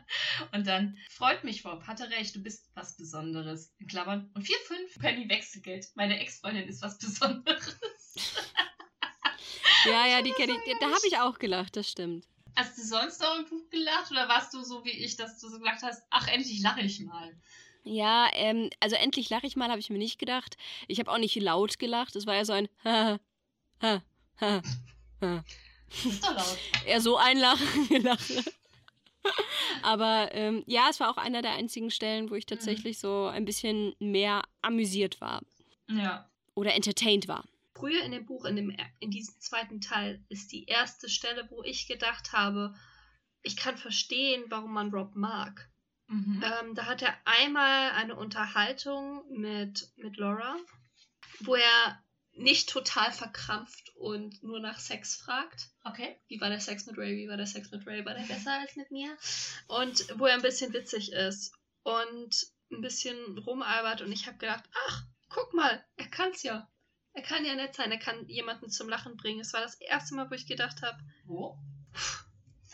Und 0.52 0.66
dann, 0.66 0.96
freut 1.10 1.44
mich, 1.44 1.64
Rob, 1.64 1.86
hatte 1.86 2.08
recht, 2.10 2.34
du 2.34 2.42
bist 2.42 2.70
was 2.74 2.96
Besonderes. 2.96 3.74
In 3.78 3.88
Klammern. 3.88 4.30
Und 4.34 4.46
4,5 4.46 4.98
Penny 5.00 5.28
Wechselgeld. 5.28 5.88
Meine 5.94 6.18
Ex-Freundin 6.18 6.66
ist 6.66 6.82
was 6.82 6.98
Besonderes. 6.98 7.76
Ja, 9.86 10.06
ja, 10.06 10.22
die 10.22 10.30
kenne 10.36 10.52
ich. 10.52 10.78
Da 10.78 10.86
habe 10.86 11.06
ich 11.06 11.18
auch 11.18 11.38
gelacht, 11.38 11.76
das 11.76 11.88
stimmt. 11.88 12.26
Hast 12.60 12.76
du 12.76 12.82
sonst 12.82 13.22
noch 13.22 13.38
im 13.38 13.46
Buch 13.46 13.70
gelacht 13.70 14.10
oder 14.10 14.28
warst 14.28 14.52
du 14.52 14.62
so 14.62 14.84
wie 14.84 14.90
ich, 14.90 15.16
dass 15.16 15.38
du 15.40 15.48
so 15.48 15.58
gelacht 15.58 15.82
hast, 15.82 16.02
ach, 16.10 16.28
endlich 16.28 16.60
lache 16.60 16.82
ich 16.82 17.00
mal? 17.00 17.34
Ja, 17.84 18.28
ähm, 18.34 18.68
also 18.80 18.96
endlich 18.96 19.30
lache 19.30 19.46
ich 19.46 19.56
mal, 19.56 19.70
habe 19.70 19.80
ich 19.80 19.88
mir 19.88 19.96
nicht 19.96 20.18
gedacht. 20.18 20.58
Ich 20.86 20.98
habe 20.98 21.10
auch 21.10 21.16
nicht 21.16 21.34
laut 21.36 21.78
gelacht. 21.78 22.14
Es 22.16 22.26
war 22.26 22.34
ja 22.34 22.44
so 22.44 22.52
ein 22.52 22.68
ha, 22.84 23.18
ha, 23.80 24.02
ha, 24.42 24.62
ha. 25.22 25.44
Das 25.88 26.04
ist 26.04 26.22
doch 26.22 26.34
laut. 26.36 26.58
Eher 26.84 27.00
so 27.00 27.16
ein 27.16 27.38
Lachen 27.38 27.88
gelacht. 27.88 28.30
Aber 29.82 30.28
ähm, 30.32 30.62
ja, 30.66 30.88
es 30.90 31.00
war 31.00 31.10
auch 31.10 31.16
einer 31.16 31.40
der 31.40 31.52
einzigen 31.52 31.90
Stellen, 31.90 32.28
wo 32.30 32.34
ich 32.34 32.44
tatsächlich 32.44 32.98
so 32.98 33.24
ein 33.26 33.46
bisschen 33.46 33.94
mehr 34.00 34.42
amüsiert 34.60 35.22
war 35.22 35.40
Ja. 35.88 36.30
oder 36.54 36.74
entertained 36.74 37.26
war. 37.26 37.44
Früher 37.80 38.02
in 38.02 38.12
dem 38.12 38.26
Buch, 38.26 38.44
in, 38.44 38.56
dem, 38.56 38.76
in 38.98 39.10
diesem 39.10 39.40
zweiten 39.40 39.80
Teil, 39.80 40.22
ist 40.28 40.52
die 40.52 40.66
erste 40.66 41.08
Stelle, 41.08 41.48
wo 41.50 41.62
ich 41.62 41.88
gedacht 41.88 42.32
habe, 42.32 42.74
ich 43.42 43.56
kann 43.56 43.78
verstehen, 43.78 44.44
warum 44.48 44.74
man 44.74 44.90
Rob 44.90 45.16
mag. 45.16 45.70
Mhm. 46.08 46.44
Ähm, 46.44 46.74
da 46.74 46.84
hat 46.84 47.00
er 47.00 47.16
einmal 47.24 47.92
eine 47.92 48.16
Unterhaltung 48.16 49.24
mit, 49.30 49.90
mit 49.96 50.18
Laura, 50.18 50.56
wo 51.40 51.54
er 51.54 52.02
nicht 52.32 52.68
total 52.68 53.12
verkrampft 53.12 53.94
und 53.96 54.42
nur 54.42 54.60
nach 54.60 54.78
Sex 54.78 55.16
fragt. 55.16 55.70
Okay. 55.84 56.16
Wie 56.28 56.40
war 56.40 56.50
der 56.50 56.60
Sex 56.60 56.86
mit 56.86 56.98
Ray? 56.98 57.16
Wie 57.16 57.28
war 57.28 57.36
der 57.36 57.46
Sex 57.46 57.70
mit 57.70 57.86
Ray? 57.86 58.04
War 58.04 58.14
der 58.14 58.24
besser 58.24 58.60
als 58.60 58.76
mit 58.76 58.90
mir? 58.90 59.16
Und 59.68 60.06
wo 60.18 60.26
er 60.26 60.34
ein 60.34 60.42
bisschen 60.42 60.72
witzig 60.72 61.12
ist 61.12 61.54
und 61.82 62.46
ein 62.70 62.82
bisschen 62.82 63.38
rumalbert 63.38 64.02
und 64.02 64.12
ich 64.12 64.26
habe 64.26 64.38
gedacht, 64.38 64.64
ach, 64.86 65.04
guck 65.28 65.54
mal, 65.54 65.84
er 65.96 66.08
kann's 66.08 66.42
ja. 66.42 66.68
Er 67.12 67.22
kann 67.22 67.44
ja 67.44 67.54
nett 67.54 67.74
sein, 67.74 67.90
er 67.90 67.98
kann 67.98 68.28
jemanden 68.28 68.70
zum 68.70 68.88
Lachen 68.88 69.16
bringen. 69.16 69.40
Es 69.40 69.52
war 69.52 69.60
das 69.60 69.74
erste 69.80 70.14
Mal, 70.14 70.30
wo 70.30 70.34
ich 70.34 70.46
gedacht 70.46 70.82
habe, 70.82 70.98
Wo? 71.24 71.58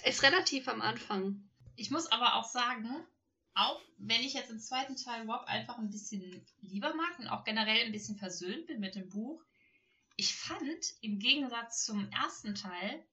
ist 0.04 0.22
relativ 0.22 0.68
am 0.68 0.82
Anfang. 0.82 1.48
Ich 1.74 1.90
muss 1.90 2.10
aber 2.10 2.36
auch 2.36 2.44
sagen, 2.44 3.06
auch 3.54 3.80
wenn 3.98 4.20
ich 4.20 4.34
jetzt 4.34 4.50
im 4.50 4.60
zweiten 4.60 4.96
Teil 4.96 5.28
Rob 5.28 5.44
einfach 5.46 5.78
ein 5.78 5.90
bisschen 5.90 6.46
lieber 6.60 6.94
mag 6.94 7.18
und 7.18 7.28
auch 7.28 7.44
generell 7.44 7.86
ein 7.86 7.92
bisschen 7.92 8.18
versöhnt 8.18 8.66
bin 8.66 8.80
mit 8.80 8.94
dem 8.94 9.08
Buch, 9.08 9.42
ich 10.16 10.34
fand 10.34 10.94
im 11.00 11.18
Gegensatz 11.18 11.84
zum 11.84 12.10
ersten 12.10 12.54
Teil, 12.54 13.04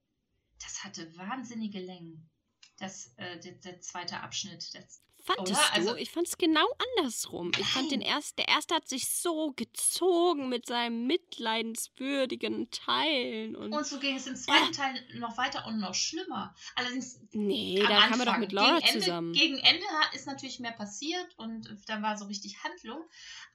das 0.61 0.83
hatte 0.83 1.15
wahnsinnige 1.17 1.79
Längen. 1.79 2.29
Das, 2.77 3.13
äh, 3.17 3.39
der, 3.39 3.53
der 3.53 3.81
zweite 3.81 4.19
Abschnitt. 4.19 4.73
Das, 4.73 5.03
Fandest 5.23 5.53
Oder? 5.53 5.73
Also- 5.73 5.95
ich 5.95 6.11
fand 6.11 6.27
es 6.27 6.37
genau 6.37 6.67
andersrum. 6.97 7.51
Ich 7.57 7.67
fand 7.67 7.91
den 7.91 8.01
Nein. 8.01 8.09
ersten, 8.09 8.35
der 8.35 8.49
erste 8.49 8.75
hat 8.75 8.89
sich 8.89 9.07
so 9.07 9.53
gezogen 9.55 10.49
mit 10.49 10.65
seinem 10.65 11.07
mitleidenswürdigen 11.07 12.69
Teilen 12.71 13.55
und, 13.55 13.71
und 13.71 13.85
so 13.85 13.99
ging 13.99 14.17
es 14.17 14.27
im 14.27 14.35
zweiten 14.35 14.73
Teil 14.73 15.01
noch 15.15 15.37
weiter 15.37 15.65
und 15.65 15.79
noch 15.79 15.95
schlimmer. 15.95 16.53
Allerdings 16.75 17.21
nee, 17.31 17.81
da 17.87 18.07
kam 18.07 18.19
er 18.19 18.25
doch 18.25 18.37
mit 18.37 18.51
Laura 18.51 18.79
gegen 18.79 18.87
Ende, 18.87 18.99
zusammen. 18.99 19.33
Gegen 19.33 19.57
Ende 19.59 19.85
ist 20.13 20.27
natürlich 20.27 20.59
mehr 20.59 20.73
passiert 20.73 21.37
und 21.37 21.69
dann 21.87 22.03
war 22.03 22.17
so 22.17 22.25
richtig 22.25 22.61
Handlung. 22.61 23.01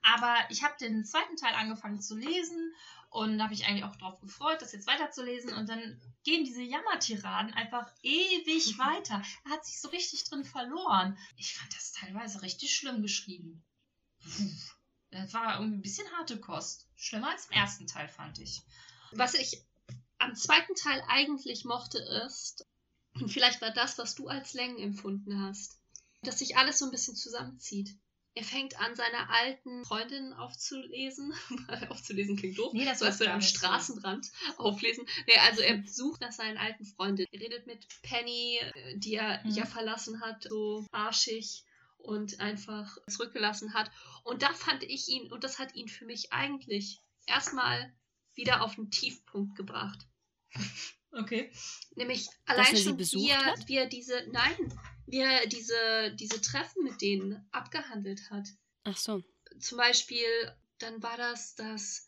Aber 0.01 0.35
ich 0.49 0.63
habe 0.63 0.75
den 0.81 1.05
zweiten 1.05 1.37
Teil 1.37 1.55
angefangen 1.55 2.01
zu 2.01 2.17
lesen 2.17 2.73
und 3.11 3.39
da 3.39 3.45
habe 3.45 3.55
ich 3.55 3.67
eigentlich 3.67 3.85
auch 3.85 3.97
drauf 3.97 4.21
gefreut, 4.21 4.61
das 4.61 4.73
jetzt 4.73 4.87
weiterzulesen. 4.87 5.55
Und 5.55 5.69
dann 5.69 6.01
gehen 6.25 6.45
diese 6.45 6.63
Jammertiraden 6.63 7.55
einfach 7.55 7.91
ewig 8.03 8.79
weiter. 8.79 9.23
Er 9.45 9.51
hat 9.51 9.65
sich 9.65 9.81
so 9.81 9.89
richtig 9.89 10.25
drin 10.25 10.45
verloren. 10.45 11.17
Ich 11.37 11.55
fand 11.55 11.75
das 11.75 11.93
teilweise 11.93 12.43
richtig 12.43 12.75
schlimm 12.75 13.03
geschrieben. 13.03 13.65
Puh. 14.23 14.51
Das 15.11 15.33
war 15.33 15.59
irgendwie 15.59 15.79
ein 15.79 15.83
bisschen 15.83 16.11
harte 16.19 16.39
Kost. 16.39 16.87
Schlimmer 16.97 17.31
als 17.31 17.47
im 17.47 17.53
ersten 17.53 17.87
Teil, 17.87 18.09
fand 18.09 18.39
ich. 18.41 18.61
Was 19.13 19.33
ich 19.33 19.65
am 20.19 20.35
zweiten 20.35 20.75
Teil 20.75 21.03
eigentlich 21.09 21.65
mochte, 21.65 21.99
ist, 22.27 22.67
und 23.15 23.31
vielleicht 23.31 23.63
war 23.63 23.71
das, 23.71 23.97
was 23.97 24.15
du 24.15 24.29
als 24.29 24.53
Längen 24.53 24.79
empfunden 24.79 25.43
hast, 25.43 25.81
dass 26.23 26.41
sich 26.41 26.59
alles 26.59 26.79
so 26.79 26.85
ein 26.85 26.91
bisschen 26.91 27.17
zusammenzieht. 27.17 27.97
Er 28.39 28.45
fängt 28.45 28.79
an, 28.79 28.95
seine 28.95 29.29
alten 29.31 29.85
Freundinnen 29.85 30.33
aufzulesen. 30.33 31.35
aufzulesen 31.89 32.37
klingt 32.37 32.57
doof. 32.57 32.73
Nee, 32.73 32.85
das 32.85 33.01
so 33.01 33.05
als 33.07 33.19
würde 33.19 33.33
am 33.33 33.41
nicht 33.41 33.51
so. 33.53 33.59
Straßenrand 33.59 34.31
auflesen. 34.59 35.05
Nee, 35.27 35.39
also 35.41 35.61
er 35.61 35.83
sucht 35.85 36.21
nach 36.21 36.31
seinen 36.31 36.57
alten 36.57 36.85
Freundinnen. 36.85 37.27
Er 37.33 37.41
redet 37.41 37.67
mit 37.67 37.85
Penny, 38.03 38.61
äh, 38.61 38.97
die 38.97 39.17
er 39.17 39.45
Mhm. 39.45 39.51
ja 39.51 39.67
verlassen 39.67 40.21
hat, 40.21 40.45
so 40.49 40.87
arschig 40.93 41.65
und 41.97 42.39
einfach 42.39 42.97
zurückgelassen 43.11 43.75
hat. 43.75 43.91
Und 44.23 44.43
da 44.43 44.53
fand 44.55 44.85
ich 44.85 45.09
ihn, 45.09 45.33
und 45.33 45.43
das 45.43 45.59
hat 45.59 45.75
ihn 45.75 45.89
für 45.89 46.05
mich 46.05 46.33
eigentlich 46.33 47.01
erstmal 47.27 47.93
wieder 48.35 48.63
auf 48.63 48.77
den 48.77 48.93
Tiefpunkt 48.93 49.57
gebracht. 49.57 50.07
Okay. 51.11 51.51
Nämlich 51.97 52.29
er 52.47 52.55
allein 52.55 52.77
sie 52.77 52.85
schon, 52.85 52.97
besucht 52.97 53.25
wie 53.25 53.31
er, 53.31 53.45
hat? 53.45 53.67
wie 53.67 53.77
er 53.79 53.87
diese, 53.87 54.29
nein, 54.31 54.81
wie 55.11 55.21
er 55.21 55.47
diese, 55.47 56.15
diese 56.15 56.41
Treffen 56.41 56.85
mit 56.85 57.01
denen 57.01 57.47
abgehandelt 57.51 58.31
hat. 58.31 58.49
Ach 58.85 58.97
so. 58.97 59.23
Zum 59.59 59.79
Beispiel, 59.79 60.27
dann 60.79 61.03
war 61.03 61.17
das, 61.17 61.55
dass, 61.55 62.07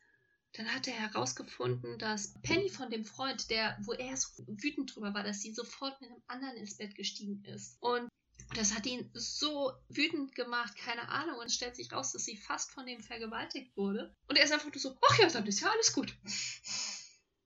dann 0.52 0.72
hat 0.72 0.86
er 0.86 0.94
herausgefunden, 0.94 1.98
dass 1.98 2.34
Penny 2.42 2.68
von 2.68 2.90
dem 2.90 3.04
Freund, 3.04 3.50
der, 3.50 3.78
wo 3.82 3.92
er 3.92 4.16
so 4.16 4.28
wütend 4.46 4.94
drüber 4.94 5.14
war, 5.14 5.24
dass 5.24 5.40
sie 5.40 5.52
sofort 5.54 6.00
mit 6.00 6.10
einem 6.10 6.22
anderen 6.26 6.56
ins 6.56 6.76
Bett 6.76 6.94
gestiegen 6.94 7.42
ist. 7.44 7.76
Und 7.80 8.08
das 8.54 8.74
hat 8.74 8.86
ihn 8.86 9.10
so 9.14 9.72
wütend 9.88 10.34
gemacht, 10.34 10.76
keine 10.76 11.08
Ahnung. 11.08 11.38
Und 11.38 11.46
es 11.46 11.54
stellt 11.54 11.76
sich 11.76 11.92
raus, 11.92 12.12
dass 12.12 12.24
sie 12.24 12.36
fast 12.36 12.72
von 12.72 12.86
dem 12.86 13.02
vergewaltigt 13.02 13.76
wurde. 13.76 14.14
Und 14.28 14.36
er 14.36 14.44
ist 14.44 14.52
einfach 14.52 14.72
nur 14.72 14.80
so, 14.80 14.98
ach 15.08 15.18
ja, 15.18 15.28
dann 15.28 15.46
ist 15.46 15.60
ja 15.60 15.70
alles 15.70 15.92
gut. 15.92 16.14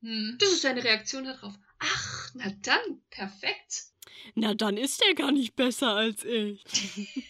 Hm. 0.00 0.36
Das 0.38 0.50
ist 0.50 0.62
seine 0.62 0.84
Reaktion 0.84 1.24
darauf. 1.24 1.54
Ach, 1.78 2.30
na 2.34 2.50
dann, 2.62 3.02
perfekt. 3.10 3.93
Na, 4.34 4.54
dann 4.54 4.76
ist 4.76 5.02
er 5.02 5.14
gar 5.14 5.32
nicht 5.32 5.56
besser 5.56 5.94
als 5.94 6.24
ich. 6.24 6.64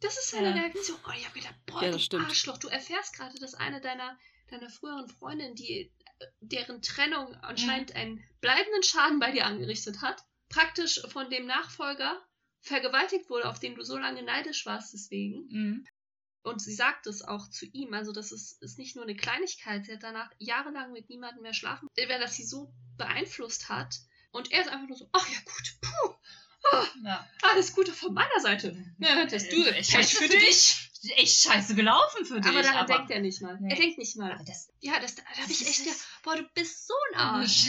Das 0.00 0.18
ist 0.18 0.30
seine 0.30 0.48
Ja. 0.48 0.54
Reaktion. 0.54 0.98
Oh, 1.06 1.12
ich 1.16 1.24
hab 1.24 1.32
gedacht, 1.32 1.54
boah, 1.64 1.84
Ja, 1.84 1.96
du. 1.96 2.18
Arschloch, 2.18 2.58
du 2.58 2.66
erfährst 2.66 3.14
gerade, 3.14 3.38
dass 3.38 3.54
eine 3.54 3.80
deiner, 3.80 4.18
deiner 4.50 4.68
früheren 4.68 5.08
Freundinnen, 5.08 5.54
die 5.54 5.92
deren 6.40 6.82
Trennung 6.82 7.34
anscheinend 7.36 7.94
einen 7.94 8.22
bleibenden 8.40 8.82
Schaden 8.82 9.20
bei 9.20 9.30
dir 9.30 9.46
angerichtet 9.46 10.02
hat, 10.02 10.24
praktisch 10.48 11.00
von 11.08 11.30
dem 11.30 11.46
Nachfolger 11.46 12.20
vergewaltigt 12.60 13.30
wurde, 13.30 13.48
auf 13.48 13.60
den 13.60 13.74
du 13.74 13.82
so 13.84 13.96
lange 13.96 14.22
neidisch 14.22 14.66
warst 14.66 14.92
deswegen. 14.92 15.46
Mhm. 15.48 15.86
Und 16.42 16.60
sie 16.60 16.74
sagt 16.74 17.06
es 17.06 17.22
auch 17.22 17.48
zu 17.48 17.66
ihm. 17.66 17.94
Also 17.94 18.12
das 18.12 18.32
ist, 18.32 18.60
ist 18.60 18.78
nicht 18.78 18.96
nur 18.96 19.04
eine 19.04 19.14
Kleinigkeit. 19.14 19.84
Sie 19.84 19.92
hat 19.92 20.02
danach 20.02 20.30
jahrelang 20.38 20.92
mit 20.92 21.08
niemandem 21.08 21.42
mehr 21.42 21.54
schlafen, 21.54 21.88
weil 21.96 22.20
das 22.20 22.34
sie 22.34 22.44
so 22.44 22.74
beeinflusst 22.96 23.68
hat. 23.68 23.94
Und 24.32 24.50
er 24.50 24.62
ist 24.62 24.68
einfach 24.70 24.88
nur 24.88 24.96
so, 24.96 25.08
ach 25.12 25.28
ja 25.28 25.38
gut, 25.44 25.74
puh, 25.80 26.14
Ja. 27.04 27.26
alles 27.42 27.74
Gute 27.74 27.92
von 27.92 28.14
meiner 28.14 28.40
Seite. 28.40 28.76
Ja, 28.98 29.24
das 29.26 29.48
du, 29.48 29.62
echt 29.64 29.90
scheiße 29.90 30.16
für 30.16 30.28
dich. 30.28 30.90
Echt 31.16 31.42
scheiße 31.42 31.74
gelaufen 31.74 32.24
für 32.24 32.40
dich. 32.40 32.50
Aber 32.50 32.62
daran 32.62 32.86
denkt 32.86 33.10
er 33.10 33.20
nicht 33.20 33.42
mal. 33.42 33.58
Nee. 33.60 33.70
Er 33.70 33.76
denkt 33.76 33.98
nicht 33.98 34.16
mal. 34.16 34.32
Aber 34.32 34.44
das, 34.44 34.70
Ja, 34.80 35.00
das, 35.00 35.16
da 35.16 35.24
habe 35.24 35.50
ich 35.50 35.66
echt 35.66 35.80
gedacht, 35.84 35.98
boah, 36.22 36.36
du 36.36 36.44
bist 36.54 36.86
so 36.86 36.94
ein 37.12 37.18
Arsch. 37.18 37.66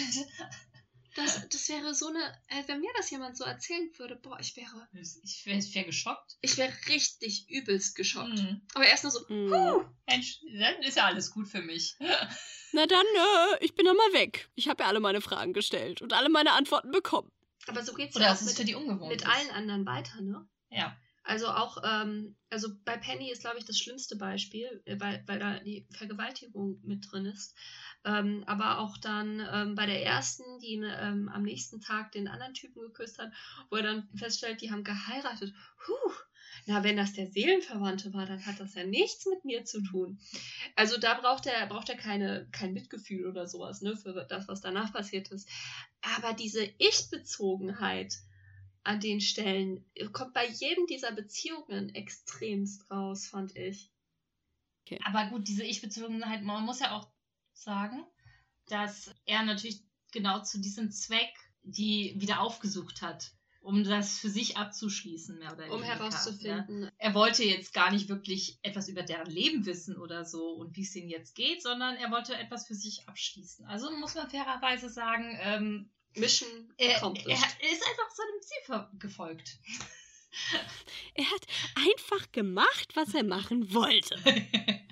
Das, 1.16 1.48
das 1.50 1.70
wäre 1.70 1.94
so 1.94 2.08
eine, 2.08 2.20
äh, 2.48 2.64
wenn 2.68 2.80
mir 2.82 2.90
das 2.98 3.10
jemand 3.12 3.38
so 3.38 3.44
erzählen 3.44 3.90
würde, 3.98 4.16
boah, 4.16 4.40
ich 4.40 4.56
wäre, 4.58 4.88
ich 5.24 5.46
wäre 5.46 5.60
wär 5.62 5.84
geschockt. 5.84 6.38
ich 6.42 6.58
wäre 6.58 6.74
richtig 6.90 7.48
übelst 7.50 7.96
geschockt. 7.96 8.34
Mhm. 8.40 8.62
Aber 8.74 8.86
erst 8.86 9.04
nur 9.04 9.12
so, 9.12 9.28
Hm. 9.28 9.52
huh, 9.52 9.86
Mensch, 10.08 10.40
dann 10.60 10.82
ist 10.82 10.98
ja 10.98 11.06
alles 11.06 11.30
gut 11.32 11.48
für 11.48 11.62
mich. 11.62 11.96
Na 12.72 12.88
dann, 12.88 13.06
äh, 13.06 13.64
ich 13.64 13.76
bin 13.76 13.86
doch 13.86 13.94
mal 13.94 14.14
weg. 14.14 14.50
Ich 14.56 14.68
habe 14.68 14.82
ja 14.84 14.90
alle 14.90 15.00
meine 15.00 15.22
Fragen 15.22 15.54
gestellt 15.54 16.02
und 16.02 16.14
alle 16.14 16.30
meine 16.30 16.54
Antworten 16.54 16.90
bekommen. 16.92 17.32
aber 17.68 17.84
so 17.84 17.94
geht's 17.94 18.16
Oder 18.16 18.26
ja 18.26 18.32
das 18.32 18.42
auch 18.42 18.52
für 18.52 18.60
mit, 18.62 18.68
die 18.70 18.76
ungewohnt. 18.76 19.10
mit 19.12 19.28
allen 19.28 19.52
anderen 19.52 19.86
weiter, 19.86 20.20
ne? 20.22 20.48
Ja. 20.72 20.98
Also 21.26 21.48
auch, 21.48 21.78
ähm, 21.86 22.36
also 22.50 22.68
bei 22.84 22.98
Penny 22.98 23.32
ist, 23.32 23.42
glaube 23.42 23.58
ich, 23.58 23.64
das 23.64 23.78
schlimmste 23.80 24.18
Beispiel, 24.18 24.82
äh, 24.86 25.00
weil, 25.00 25.24
weil 25.28 25.40
da 25.40 25.60
die 25.60 25.88
Vergewaltigung 25.92 26.82
mit 26.84 27.06
drin 27.10 27.26
ist. 27.28 27.56
Ähm, 28.06 28.44
aber 28.48 28.80
auch 28.80 28.98
dann 28.98 29.42
ähm, 29.52 29.76
bei 29.76 29.86
der 29.86 30.04
ersten, 30.04 30.44
die 30.60 30.76
ähm, 30.76 31.30
am 31.30 31.44
nächsten 31.44 31.80
Tag 31.80 32.12
den 32.12 32.28
anderen 32.28 32.54
Typen 32.54 32.82
geküsst 32.82 33.20
hat, 33.20 33.32
wo 33.70 33.78
er 33.78 33.84
dann 33.84 34.10
feststellt, 34.16 34.62
die 34.62 34.72
haben 34.72 34.84
geheiratet. 34.84 35.54
Puh, 35.86 36.12
na, 36.66 36.84
wenn 36.84 36.98
das 36.98 37.14
der 37.14 37.28
Seelenverwandte 37.28 38.14
war, 38.14 38.26
dann 38.26 38.46
hat 38.46 38.60
das 38.60 38.76
ja 38.76 38.84
nichts 38.84 39.26
mit 39.26 39.44
mir 39.46 39.66
zu 39.66 39.82
tun. 39.82 40.20
Also 40.76 40.98
da 40.98 41.14
braucht 41.16 41.46
er, 41.46 41.66
braucht 41.68 41.90
er 41.90 41.98
keine, 41.98 42.48
kein 42.52 42.74
Mitgefühl 42.74 43.28
oder 43.28 43.48
sowas, 43.48 43.82
ne, 43.82 43.96
für 43.98 44.26
das, 44.30 44.48
was 44.48 44.62
danach 44.62 44.94
passiert 44.94 45.32
ist. 45.32 45.50
Aber 46.02 46.34
diese 46.34 46.64
Ich-Bezogenheit 46.78 48.18
an 48.84 49.00
den 49.00 49.22
Stellen 49.22 49.86
kommt 50.12 50.34
bei 50.34 50.48
jedem 50.48 50.88
dieser 50.88 51.12
Beziehungen 51.12 51.94
extremst 51.96 52.90
raus, 52.92 53.28
fand 53.28 53.56
ich. 53.56 53.90
Okay. 54.86 55.00
Aber 55.06 55.30
gut, 55.30 55.48
diese 55.48 55.64
Ich-Bezogenheit, 55.64 56.44
man 56.44 56.66
muss 56.66 56.82
ja 56.82 56.98
auch 56.98 57.08
sagen, 57.54 58.06
dass 58.68 59.14
er 59.26 59.44
natürlich 59.44 59.84
genau 60.12 60.42
zu 60.42 60.60
diesem 60.60 60.92
Zweck 60.92 61.34
die 61.64 62.14
wieder 62.18 62.42
aufgesucht 62.42 63.02
hat, 63.02 63.32
um 63.62 63.84
das 63.84 64.20
für 64.20 64.30
sich 64.30 64.58
abzuschließen, 64.58 65.40
mehr 65.40 65.54
oder 65.54 65.64
weniger. 65.64 65.76
Um 65.76 65.84
herauszufinden. 65.84 66.84
Ja. 66.84 66.92
Er 66.98 67.14
wollte 67.14 67.44
jetzt 67.44 67.74
gar 67.74 67.92
nicht 67.92 68.10
wirklich 68.10 68.60
etwas 68.62 68.90
über 68.90 69.04
deren 69.04 69.32
Leben 69.32 69.66
wissen 69.66 69.98
oder 69.98 70.26
so 70.26 70.52
und 70.52 70.76
wie 70.76 70.82
es 70.82 70.96
ihnen 70.96 71.10
jetzt 71.10 71.36
geht, 71.36 71.64
sondern 71.64 71.96
er 71.96 72.12
wollte 72.12 72.36
etwas 72.38 72.68
für 72.68 72.76
sich 72.76 73.08
abschließen. 73.08 73.66
Also 73.66 73.90
muss 73.92 74.16
man 74.16 74.30
fairerweise 74.30 74.90
sagen, 74.90 75.38
ähm, 75.42 75.90
Mission 76.16 76.50
er, 76.78 77.02
er 77.02 77.02
ist 77.02 77.84
einfach 77.88 78.12
seinem 78.12 78.42
Ziel 78.42 79.00
gefolgt. 79.00 79.58
Er 81.14 81.26
hat 81.26 81.46
einfach 81.76 82.32
gemacht, 82.32 82.96
was 82.96 83.14
er 83.14 83.24
machen 83.24 83.72
wollte. 83.72 84.16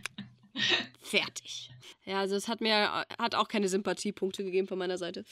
Fertig. 1.02 1.72
Ja, 2.06 2.20
also 2.20 2.36
es 2.36 2.48
hat 2.48 2.62
mir 2.62 3.06
hat 3.18 3.36
auch 3.36 3.48
keine 3.48 3.70
Sympathiepunkte 3.70 4.44
gegeben 4.44 4.68
von 4.68 4.78
meiner 4.78 4.98
Seite. 4.98 5.26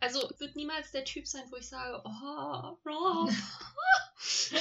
Also 0.00 0.30
wird 0.38 0.56
niemals 0.56 0.92
der 0.92 1.04
Typ 1.04 1.26
sein, 1.26 1.44
wo 1.50 1.56
ich 1.56 1.68
sage, 1.68 2.02
oh, 2.04 2.78
Rob. 2.88 3.30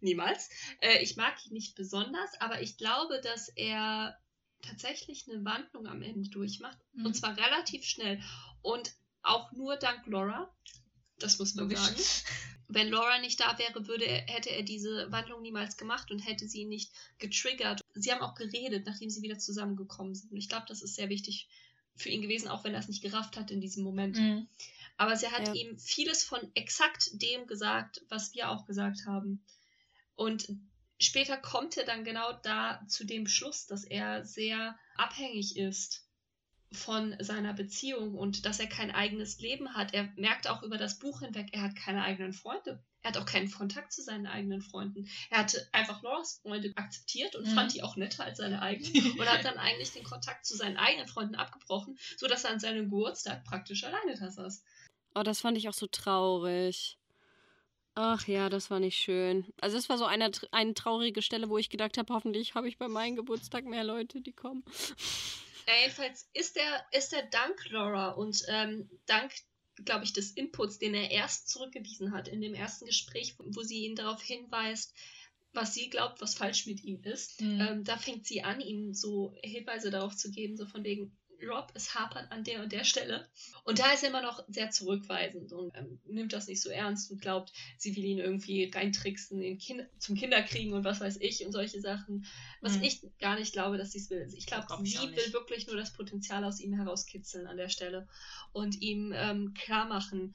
niemals. 0.00 0.48
Äh, 0.80 1.02
ich 1.02 1.16
mag 1.16 1.34
ihn 1.46 1.52
nicht 1.52 1.74
besonders, 1.76 2.40
aber 2.40 2.62
ich 2.62 2.78
glaube, 2.78 3.20
dass 3.20 3.48
er 3.48 4.18
tatsächlich 4.62 5.28
eine 5.28 5.44
Wandlung 5.44 5.86
am 5.86 6.02
Ende 6.02 6.30
durchmacht. 6.30 6.78
Mhm. 6.92 7.06
Und 7.06 7.14
zwar 7.14 7.36
relativ 7.36 7.84
schnell. 7.84 8.22
Und 8.62 8.94
auch 9.22 9.52
nur 9.52 9.76
dank 9.76 10.06
Laura. 10.06 10.54
Das 11.18 11.38
muss 11.38 11.54
man 11.54 11.68
sagen. 11.68 11.96
Wenn 12.68 12.88
Laura 12.88 13.18
nicht 13.18 13.40
da 13.40 13.58
wäre, 13.58 13.88
würde 13.88 14.04
er, 14.04 14.26
hätte 14.26 14.50
er 14.50 14.62
diese 14.62 15.10
Wandlung 15.10 15.40
niemals 15.40 15.78
gemacht 15.78 16.10
und 16.10 16.18
hätte 16.18 16.46
sie 16.46 16.66
nicht 16.66 16.92
getriggert. 17.18 17.80
Sie 17.94 18.12
haben 18.12 18.20
auch 18.20 18.34
geredet, 18.34 18.86
nachdem 18.86 19.08
sie 19.08 19.22
wieder 19.22 19.38
zusammengekommen 19.38 20.14
sind. 20.14 20.32
Und 20.32 20.36
ich 20.36 20.50
glaube, 20.50 20.66
das 20.68 20.82
ist 20.82 20.94
sehr 20.94 21.08
wichtig 21.08 21.48
für 21.96 22.10
ihn 22.10 22.20
gewesen, 22.20 22.48
auch 22.48 22.64
wenn 22.64 22.74
er 22.74 22.80
es 22.80 22.88
nicht 22.88 23.02
gerafft 23.02 23.36
hat 23.36 23.50
in 23.50 23.62
diesem 23.62 23.84
Moment. 23.84 24.18
Mhm. 24.18 24.48
Aber 24.98 25.16
sie 25.16 25.28
hat 25.28 25.48
ja. 25.48 25.54
ihm 25.54 25.78
vieles 25.78 26.24
von 26.24 26.40
exakt 26.54 27.10
dem 27.22 27.46
gesagt, 27.46 28.02
was 28.08 28.34
wir 28.34 28.50
auch 28.50 28.66
gesagt 28.66 29.06
haben. 29.06 29.42
Und 30.14 30.48
später 30.98 31.36
kommt 31.38 31.76
er 31.76 31.84
dann 31.84 32.04
genau 32.04 32.32
da 32.42 32.84
zu 32.88 33.04
dem 33.04 33.26
Schluss, 33.26 33.66
dass 33.66 33.84
er 33.84 34.24
sehr 34.24 34.78
abhängig 34.96 35.56
ist 35.56 36.07
von 36.72 37.16
seiner 37.20 37.54
Beziehung 37.54 38.14
und 38.14 38.44
dass 38.44 38.60
er 38.60 38.66
kein 38.66 38.90
eigenes 38.90 39.40
Leben 39.40 39.74
hat. 39.74 39.94
Er 39.94 40.12
merkt 40.16 40.48
auch 40.48 40.62
über 40.62 40.76
das 40.76 40.98
Buch 40.98 41.20
hinweg, 41.20 41.48
er 41.52 41.62
hat 41.62 41.76
keine 41.76 42.02
eigenen 42.02 42.32
Freunde. 42.32 42.82
Er 43.02 43.10
hat 43.10 43.16
auch 43.16 43.26
keinen 43.26 43.50
Kontakt 43.50 43.92
zu 43.92 44.02
seinen 44.02 44.26
eigenen 44.26 44.60
Freunden. 44.60 45.08
Er 45.30 45.38
hatte 45.38 45.66
einfach 45.72 46.02
Lauras 46.02 46.40
Freunde 46.42 46.72
akzeptiert 46.74 47.36
und 47.36 47.46
mhm. 47.46 47.54
fand 47.54 47.72
die 47.72 47.82
auch 47.82 47.96
netter 47.96 48.24
als 48.24 48.38
seine 48.38 48.60
eigenen 48.60 49.12
und 49.18 49.26
hat 49.26 49.44
dann 49.44 49.56
eigentlich 49.56 49.92
den 49.92 50.04
Kontakt 50.04 50.44
zu 50.44 50.56
seinen 50.56 50.76
eigenen 50.76 51.06
Freunden 51.06 51.36
abgebrochen, 51.36 51.98
sodass 52.16 52.44
er 52.44 52.50
an 52.50 52.60
seinem 52.60 52.90
Geburtstag 52.90 53.44
praktisch 53.44 53.84
alleine 53.84 54.18
da 54.18 54.30
saß. 54.30 54.62
Oh, 55.14 55.22
das 55.22 55.40
fand 55.40 55.56
ich 55.56 55.68
auch 55.68 55.74
so 55.74 55.86
traurig. 55.86 56.98
Ach 57.94 58.26
ja, 58.28 58.48
das 58.48 58.70
war 58.70 58.78
nicht 58.78 58.96
schön. 58.96 59.46
Also 59.60 59.76
es 59.76 59.88
war 59.88 59.98
so 59.98 60.04
eine, 60.04 60.30
eine 60.52 60.74
traurige 60.74 61.22
Stelle, 61.22 61.48
wo 61.48 61.58
ich 61.58 61.70
gedacht 61.70 61.98
habe, 61.98 62.12
hoffentlich 62.12 62.54
habe 62.54 62.68
ich 62.68 62.78
bei 62.78 62.88
meinem 62.88 63.16
Geburtstag 63.16 63.64
mehr 63.64 63.84
Leute, 63.84 64.20
die 64.20 64.32
kommen. 64.32 64.64
Ja, 65.68 65.74
jedenfalls 65.82 66.26
ist 66.32 66.56
er, 66.56 66.82
ist 66.92 67.12
er 67.12 67.26
dank 67.26 67.68
Laura 67.68 68.12
und 68.12 68.42
ähm, 68.48 68.88
dank, 69.04 69.34
glaube 69.84 70.04
ich, 70.04 70.14
des 70.14 70.30
Inputs, 70.30 70.78
den 70.78 70.94
er 70.94 71.10
erst 71.10 71.50
zurückgewiesen 71.50 72.12
hat 72.12 72.26
in 72.26 72.40
dem 72.40 72.54
ersten 72.54 72.86
Gespräch, 72.86 73.34
wo 73.38 73.62
sie 73.62 73.84
ihn 73.84 73.94
darauf 73.94 74.22
hinweist, 74.22 74.94
was 75.52 75.74
sie 75.74 75.90
glaubt, 75.90 76.22
was 76.22 76.34
falsch 76.34 76.64
mit 76.64 76.82
ihm 76.84 77.02
ist. 77.02 77.42
Mhm. 77.42 77.60
Ähm, 77.60 77.84
da 77.84 77.98
fängt 77.98 78.26
sie 78.26 78.42
an, 78.42 78.62
ihm 78.62 78.94
so 78.94 79.36
Hinweise 79.42 79.90
darauf 79.90 80.16
zu 80.16 80.30
geben, 80.30 80.56
so 80.56 80.64
von 80.64 80.84
wegen, 80.84 81.14
Rob, 81.46 81.70
es 81.74 81.94
hapert 81.94 82.30
an 82.32 82.44
der 82.44 82.62
und 82.62 82.72
der 82.72 82.84
Stelle. 82.84 83.28
Und 83.64 83.78
da 83.78 83.92
ist 83.92 84.02
er 84.02 84.10
immer 84.10 84.22
noch 84.22 84.42
sehr 84.48 84.70
zurückweisend 84.70 85.52
und 85.52 85.74
ähm, 85.76 86.00
nimmt 86.06 86.32
das 86.32 86.48
nicht 86.48 86.60
so 86.60 86.70
ernst 86.70 87.10
und 87.10 87.20
glaubt, 87.20 87.52
sie 87.76 87.94
will 87.94 88.04
ihn 88.04 88.18
irgendwie 88.18 88.70
reintricksen, 88.72 89.40
in 89.40 89.58
kind 89.58 89.86
zum 89.98 90.16
Kinderkriegen 90.16 90.72
und 90.72 90.84
was 90.84 91.00
weiß 91.00 91.18
ich 91.20 91.44
und 91.44 91.52
solche 91.52 91.80
Sachen. 91.80 92.26
Was 92.60 92.76
mhm. 92.76 92.84
ich 92.84 93.02
gar 93.20 93.38
nicht 93.38 93.52
glaube, 93.52 93.78
dass 93.78 93.92
sie 93.92 93.98
es 93.98 94.10
will. 94.10 94.28
Ich 94.36 94.46
glaube, 94.46 94.66
glaub 94.66 94.86
sie 94.86 94.98
will 94.98 95.32
wirklich 95.32 95.66
nur 95.66 95.76
das 95.76 95.92
Potenzial 95.92 96.44
aus 96.44 96.60
ihm 96.60 96.74
herauskitzeln 96.74 97.46
an 97.46 97.56
der 97.56 97.68
Stelle 97.68 98.08
und 98.52 98.80
ihm 98.80 99.12
ähm, 99.14 99.54
klar 99.54 99.86
machen, 99.86 100.34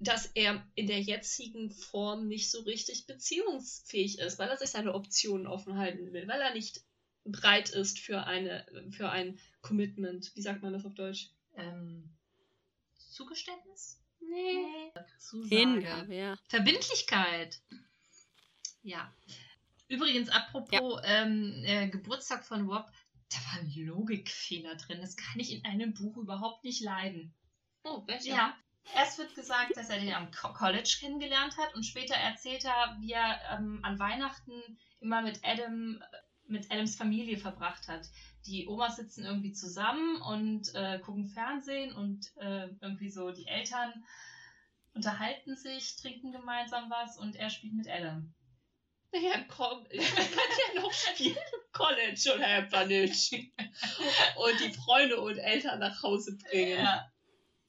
dass 0.00 0.26
er 0.34 0.64
in 0.74 0.86
der 0.86 1.00
jetzigen 1.00 1.70
Form 1.70 2.28
nicht 2.28 2.50
so 2.50 2.60
richtig 2.60 3.06
beziehungsfähig 3.06 4.20
ist, 4.20 4.38
weil 4.38 4.48
er 4.48 4.56
sich 4.56 4.70
seine 4.70 4.94
Optionen 4.94 5.46
offen 5.46 5.76
halten 5.76 6.12
will, 6.12 6.28
weil 6.28 6.40
er 6.40 6.54
nicht 6.54 6.82
breit 7.32 7.70
ist 7.70 7.98
für 7.98 8.24
eine 8.24 8.66
für 8.90 9.10
ein 9.10 9.38
Commitment. 9.60 10.34
Wie 10.34 10.42
sagt 10.42 10.62
man 10.62 10.72
das 10.72 10.84
auf 10.84 10.94
Deutsch? 10.94 11.30
Ähm, 11.56 12.16
Zugeständnis? 12.96 14.00
Nee. 14.20 14.92
Zusage. 15.18 15.56
Hingabe, 15.56 16.14
ja. 16.14 16.36
Verbindlichkeit. 16.48 17.60
Ja. 18.82 19.12
Übrigens, 19.88 20.28
apropos 20.28 21.00
ja. 21.02 21.22
ähm, 21.22 21.62
äh, 21.64 21.88
Geburtstag 21.88 22.44
von 22.44 22.68
Rob, 22.68 22.90
da 23.30 23.36
war 23.38 23.60
ein 23.60 23.72
Logikfehler 23.74 24.76
drin. 24.76 25.00
Das 25.00 25.16
kann 25.16 25.40
ich 25.40 25.52
in 25.52 25.64
einem 25.64 25.94
Buch 25.94 26.16
überhaupt 26.16 26.64
nicht 26.64 26.82
leiden. 26.82 27.34
Oh, 27.84 28.02
welcher? 28.06 28.34
Ja. 28.34 28.56
Erst 28.94 29.18
wird 29.18 29.34
gesagt, 29.34 29.76
dass 29.76 29.90
er 29.90 30.00
den 30.00 30.14
am 30.14 30.30
College 30.30 30.96
kennengelernt 31.00 31.56
hat 31.58 31.74
und 31.74 31.84
später 31.84 32.14
erzählt 32.14 32.64
er, 32.64 32.96
wie 33.00 33.12
er 33.12 33.38
ähm, 33.52 33.80
an 33.82 33.98
Weihnachten 33.98 34.78
immer 35.00 35.20
mit 35.20 35.40
Adam 35.44 36.02
mit 36.48 36.70
Adams 36.70 36.96
Familie 36.96 37.38
verbracht 37.38 37.88
hat. 37.88 38.08
Die 38.46 38.66
Omas 38.66 38.96
sitzen 38.96 39.24
irgendwie 39.24 39.52
zusammen 39.52 40.20
und 40.22 40.74
äh, 40.74 40.98
gucken 41.00 41.26
Fernsehen 41.26 41.92
und 41.92 42.34
äh, 42.36 42.68
irgendwie 42.80 43.10
so 43.10 43.30
die 43.30 43.46
Eltern 43.46 43.92
unterhalten 44.94 45.56
sich, 45.56 45.96
trinken 45.96 46.32
gemeinsam 46.32 46.90
was 46.90 47.18
und 47.18 47.36
er 47.36 47.50
spielt 47.50 47.74
mit 47.74 47.88
Adam. 47.88 48.34
Ja, 49.12 49.42
komm, 49.48 49.86
ich 49.90 50.14
kann 50.14 50.26
ja 50.74 50.82
noch 50.82 50.92
spielen 50.92 51.36
College 51.72 52.32
oder 52.34 52.46
einfach 52.46 52.86
nicht. 52.86 53.32
Und 53.32 54.60
die 54.60 54.72
Freunde 54.72 55.20
und 55.20 55.38
Eltern 55.38 55.78
nach 55.78 56.02
Hause 56.02 56.36
bringen. 56.36 56.78
Ja. 56.78 57.10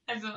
Also, 0.06 0.28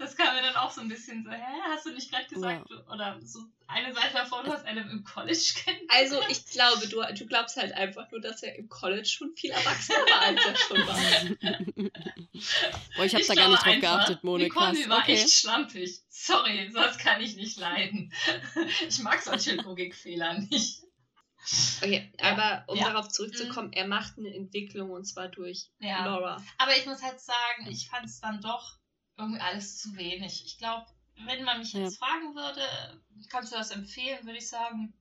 das 0.00 0.16
kam 0.16 0.34
mir 0.34 0.40
dann 0.40 0.56
auch 0.56 0.70
so 0.70 0.80
ein 0.80 0.88
bisschen 0.88 1.22
so, 1.22 1.30
hä, 1.30 1.60
hast 1.68 1.84
du 1.84 1.90
nicht 1.90 2.10
gerade 2.10 2.26
gesagt? 2.26 2.70
Ja. 2.70 2.92
Oder 2.92 3.20
so 3.22 3.40
eine 3.66 3.92
Seite 3.92 4.14
davor, 4.14 4.42
du 4.42 4.50
hast 4.50 4.64
einen 4.64 4.88
im 4.90 5.04
College 5.04 5.52
kennengelernt. 5.62 5.92
Also 5.92 6.22
ich 6.30 6.46
glaube, 6.46 6.88
du, 6.88 7.02
du 7.14 7.26
glaubst 7.26 7.56
halt 7.56 7.72
einfach 7.74 8.10
nur, 8.10 8.20
dass 8.20 8.42
er 8.42 8.56
im 8.56 8.68
College 8.70 9.06
schon 9.06 9.36
viel 9.36 9.50
erwachsener 9.50 9.98
war, 9.98 10.22
als 10.22 10.44
er 10.44 10.56
schon 10.56 10.86
war. 10.86 11.90
Boah, 12.96 13.04
ich 13.04 13.14
habe 13.14 13.24
da 13.24 13.34
gar 13.34 13.50
nicht 13.50 13.64
drauf 13.64 13.80
geachtet, 13.80 14.24
Monika. 14.24 14.72
Nicole 14.72 14.88
war 14.88 15.00
okay. 15.00 15.12
echt 15.12 15.30
schlampig. 15.30 16.00
Sorry, 16.08 16.70
sowas 16.72 16.96
kann 16.96 17.20
ich 17.20 17.36
nicht 17.36 17.58
leiden. 17.58 18.12
Ich 18.88 18.98
mag 19.00 19.20
solche 19.22 19.54
Logikfehler 19.56 20.34
nicht. 20.34 20.82
Okay, 21.82 22.12
ja. 22.18 22.32
aber 22.32 22.64
um 22.68 22.78
ja. 22.78 22.90
darauf 22.90 23.08
zurückzukommen, 23.08 23.68
mhm. 23.68 23.74
er 23.74 23.86
macht 23.86 24.18
eine 24.18 24.34
Entwicklung 24.34 24.90
und 24.90 25.04
zwar 25.04 25.28
durch 25.28 25.68
ja. 25.78 26.04
Laura. 26.04 26.42
Aber 26.58 26.76
ich 26.76 26.86
muss 26.86 27.02
halt 27.02 27.20
sagen, 27.20 27.68
ich 27.68 27.88
fand 27.88 28.06
es 28.06 28.20
dann 28.20 28.40
doch 28.40 28.79
irgendwie 29.20 29.40
alles 29.40 29.78
zu 29.78 29.96
wenig. 29.96 30.44
Ich 30.44 30.58
glaube, 30.58 30.86
wenn 31.26 31.44
man 31.44 31.58
mich 31.58 31.72
jetzt 31.72 31.98
fragen 31.98 32.34
würde, 32.34 32.62
kannst 33.28 33.52
du 33.52 33.56
das 33.56 33.70
empfehlen, 33.70 34.24
würde 34.24 34.38
ich 34.38 34.48
sagen, 34.48 34.94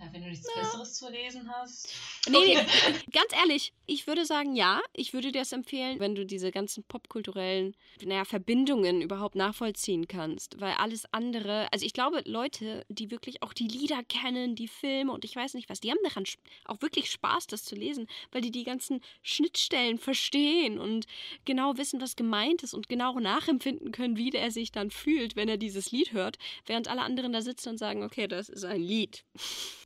Ja, 0.00 0.06
wenn 0.12 0.22
du 0.22 0.28
nichts 0.28 0.46
Besseres 0.54 0.94
zu 0.94 1.10
lesen 1.10 1.50
hast. 1.50 1.92
Nee, 2.28 2.38
nee, 2.38 2.56
ganz 3.12 3.32
ehrlich, 3.32 3.72
ich 3.86 4.06
würde 4.06 4.24
sagen, 4.24 4.54
ja, 4.54 4.80
ich 4.92 5.12
würde 5.12 5.32
dir 5.32 5.40
das 5.40 5.50
empfehlen, 5.50 5.98
wenn 5.98 6.14
du 6.14 6.24
diese 6.24 6.52
ganzen 6.52 6.84
popkulturellen 6.84 7.74
naja, 8.04 8.24
Verbindungen 8.24 9.02
überhaupt 9.02 9.34
nachvollziehen 9.34 10.06
kannst. 10.06 10.60
Weil 10.60 10.74
alles 10.74 11.12
andere, 11.12 11.72
also 11.72 11.84
ich 11.84 11.94
glaube, 11.94 12.22
Leute, 12.26 12.86
die 12.88 13.10
wirklich 13.10 13.42
auch 13.42 13.52
die 13.52 13.66
Lieder 13.66 14.04
kennen, 14.04 14.54
die 14.54 14.68
Filme 14.68 15.10
und 15.10 15.24
ich 15.24 15.34
weiß 15.34 15.54
nicht 15.54 15.68
was, 15.68 15.80
die 15.80 15.90
haben 15.90 15.98
daran 16.04 16.24
auch 16.66 16.80
wirklich 16.80 17.10
Spaß, 17.10 17.48
das 17.48 17.64
zu 17.64 17.74
lesen, 17.74 18.06
weil 18.30 18.40
die 18.40 18.52
die 18.52 18.64
ganzen 18.64 19.00
Schnittstellen 19.22 19.98
verstehen 19.98 20.78
und 20.78 21.06
genau 21.44 21.76
wissen, 21.76 22.00
was 22.00 22.14
gemeint 22.14 22.62
ist 22.62 22.74
und 22.74 22.88
genau 22.88 23.18
nachempfinden 23.18 23.90
können, 23.90 24.16
wie 24.16 24.30
der 24.30 24.52
sich 24.52 24.70
dann 24.70 24.92
fühlt, 24.92 25.34
wenn 25.34 25.48
er 25.48 25.56
dieses 25.56 25.90
Lied 25.90 26.12
hört, 26.12 26.38
während 26.66 26.86
alle 26.86 27.02
anderen 27.02 27.32
da 27.32 27.42
sitzen 27.42 27.70
und 27.70 27.78
sagen, 27.78 28.04
okay, 28.04 28.28
das 28.28 28.48
ist 28.48 28.64
ein 28.64 28.80
Lied. 28.80 29.24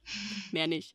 Mehr 0.52 0.66
nicht. 0.66 0.94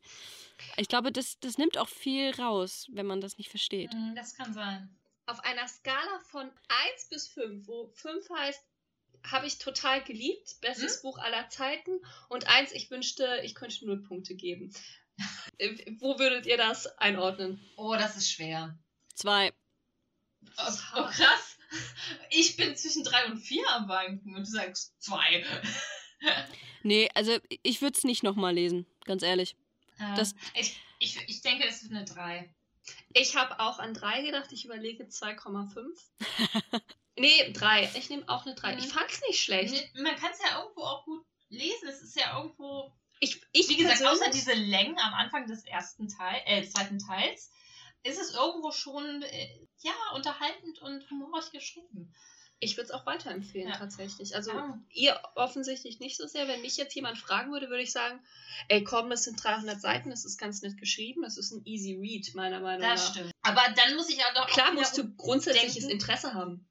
Ich 0.78 0.88
glaube, 0.88 1.12
das, 1.12 1.40
das 1.40 1.58
nimmt 1.58 1.78
auch 1.78 1.90
viel 1.90 2.32
raus, 2.36 2.88
wenn 2.92 3.06
man 3.06 3.22
das 3.22 3.38
nicht 3.38 3.50
versteht. 3.50 3.94
Mhm, 3.94 4.16
Das 4.16 4.34
kann 4.36 4.54
sein. 4.54 4.90
Auf 5.26 5.40
einer 5.42 5.68
Skala 5.68 6.20
von 6.30 6.50
1 6.94 7.10
bis 7.10 7.28
5, 7.28 7.68
wo 7.68 7.92
5 7.96 8.30
heißt, 8.30 8.62
habe 9.26 9.46
ich 9.48 9.58
total 9.58 10.04
geliebt, 10.04 10.56
bestes 10.62 11.02
Buch 11.02 11.18
aller 11.18 11.50
Zeiten 11.50 12.00
und 12.30 12.48
1, 12.48 12.72
ich 12.72 12.90
wünschte, 12.90 13.42
ich 13.44 13.56
könnte 13.56 13.86
null 13.86 14.04
Punkte 14.04 14.36
geben. 14.36 14.74
Äh, 15.58 15.96
wo 16.00 16.20
würdet 16.20 16.46
ihr 16.46 16.58
das 16.58 16.86
einordnen? 17.00 17.60
Oh, 17.76 17.96
das 17.96 18.16
ist 18.18 18.30
schwer. 18.32 18.78
Zwei. 19.16 19.52
Oh, 20.60 20.72
oh, 20.96 21.04
krass. 21.06 21.58
Ich 22.30 22.56
bin 22.56 22.76
zwischen 22.76 23.04
drei 23.04 23.26
und 23.26 23.40
vier 23.40 23.68
am 23.72 23.88
Wanken 23.90 24.36
und 24.36 24.42
du 24.42 24.52
sagst 24.52 24.94
zwei. 25.02 25.44
Nee, 26.84 27.10
also 27.16 27.38
ich 27.64 27.82
würde 27.82 27.98
es 27.98 28.04
nicht 28.04 28.24
nochmal 28.24 28.54
lesen, 28.54 28.86
ganz 29.08 29.24
ehrlich. 29.24 29.56
Das- 30.16 30.36
ich, 30.54 30.80
ich, 31.00 31.18
ich 31.28 31.42
denke, 31.42 31.66
es 31.68 31.82
ist 31.82 31.92
eine 31.92 32.06
drei. 32.06 32.54
Ich 33.14 33.36
habe 33.36 33.60
auch 33.60 33.80
an 33.80 33.94
3 33.94 34.22
gedacht, 34.22 34.52
ich 34.54 34.64
überlege 34.64 35.04
2,5. 35.06 35.88
nee, 37.18 37.52
3. 37.52 37.92
Ich 37.96 38.10
nehme 38.10 38.28
auch 38.30 38.46
eine 38.46 38.56
3. 38.56 38.78
Ich 38.78 38.86
Mhm. 38.86 38.90
fand 38.90 39.12
es 39.12 39.22
nicht 39.28 39.42
schlecht. 39.44 39.96
Man 39.96 40.16
kann 40.16 40.32
es 40.32 40.40
ja 40.42 40.62
irgendwo 40.62 40.82
auch 40.84 41.04
gut 41.06 41.26
lesen. 41.50 41.88
Es 41.90 42.02
ist 42.02 42.16
ja 42.16 42.38
irgendwo, 42.38 42.94
Ich, 43.20 43.42
ich 43.52 43.68
wie 43.70 43.78
gesagt, 43.78 44.06
außer 44.06 44.30
diese 44.32 44.54
Längen 44.54 44.98
am 45.00 45.14
Anfang 45.16 45.48
des 45.48 45.66
ersten 45.66 46.08
Teil, 46.08 46.42
äh, 46.46 46.64
zweiten 46.68 47.00
Teils, 47.00 47.52
ist 48.04 48.20
es 48.20 48.34
irgendwo 48.36 48.72
schon 48.72 49.22
äh, 49.24 49.68
ja 49.80 49.94
unterhaltend 50.14 50.80
und 50.80 51.10
humorig 51.10 51.52
geschrieben. 51.52 52.14
Ich 52.60 52.76
würde 52.76 52.86
es 52.86 52.92
auch 52.92 53.06
weiterempfehlen, 53.06 53.70
Ja. 53.70 53.78
tatsächlich. 53.78 54.36
Also, 54.36 54.52
Ja. 54.52 54.80
ihr 54.90 55.20
offensichtlich 55.36 56.00
nicht 56.00 56.18
so 56.18 56.26
sehr. 56.26 56.48
Wenn 56.48 56.62
mich 56.62 56.76
jetzt 56.78 56.96
jemand 56.96 57.18
fragen 57.20 57.52
würde, 57.52 57.70
würde 57.70 57.84
ich 57.84 57.92
sagen: 57.92 58.20
Ey, 58.68 58.84
komm, 58.84 59.12
es 59.12 59.24
sind 59.26 59.44
300 59.44 59.80
Seiten, 59.80 60.12
es 60.12 60.26
ist 60.26 60.38
ganz 60.40 60.62
nett 60.64 60.78
geschrieben, 60.78 61.24
es 61.24 61.38
ist 61.38 61.52
ein 61.52 61.62
easy 61.66 61.96
read, 62.02 62.34
meiner 62.34 62.60
Meinung 62.60 62.82
Das 62.88 63.06
nach. 63.06 63.14
stimmt. 63.14 63.32
Aber 63.44 63.62
dann 63.76 63.96
muss 63.96 64.10
ich 64.10 64.18
ja 64.18 64.34
doch 64.34 64.48
Klar 64.48 64.70
auch 64.70 64.74
musst 64.74 64.98
du 64.98 65.14
grundsätzliches 65.16 65.76
denken- 65.76 65.92
Interesse 65.92 66.34
haben. 66.34 66.68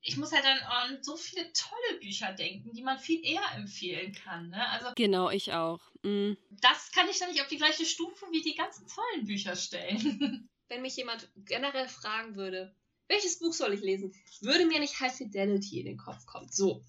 ich 0.00 0.16
muss 0.16 0.30
ja 0.30 0.40
dann 0.40 0.58
an 0.58 1.02
so 1.02 1.16
viele 1.16 1.52
tolle 1.52 2.00
Bücher 2.00 2.32
denken, 2.32 2.72
die 2.72 2.82
man 2.82 2.98
viel 2.98 3.20
eher 3.24 3.42
empfehlen 3.56 4.12
kann. 4.14 4.48
Ne? 4.50 4.68
Also 4.70 4.86
Genau, 4.96 5.28
ich 5.30 5.52
auch. 5.52 5.80
Mm. 6.02 6.32
das 6.50 6.92
kann 6.92 7.08
ich 7.10 7.18
dann 7.18 7.30
nicht 7.30 7.42
auf 7.42 7.48
die 7.48 7.56
gleiche 7.58 7.84
Stufe 7.84 8.24
wie 8.30 8.40
die 8.40 8.54
ganzen 8.54 8.86
tollen 8.86 9.26
Bücher 9.26 9.54
stellen. 9.56 9.98
Wenn 10.68 10.82
mich 10.82 10.96
jemand 10.96 11.28
generell 11.44 11.88
fragen 11.88 12.36
würde, 12.36 12.74
welches 13.08 13.38
Buch 13.38 13.52
soll 13.52 13.72
ich 13.74 13.80
lesen, 13.80 14.12
würde 14.40 14.66
mir 14.66 14.80
nicht 14.80 14.98
High 15.00 15.14
Fidelity 15.14 15.80
in 15.80 15.86
den 15.86 15.96
Kopf 15.96 16.26
kommen. 16.26 16.48
So. 16.50 16.82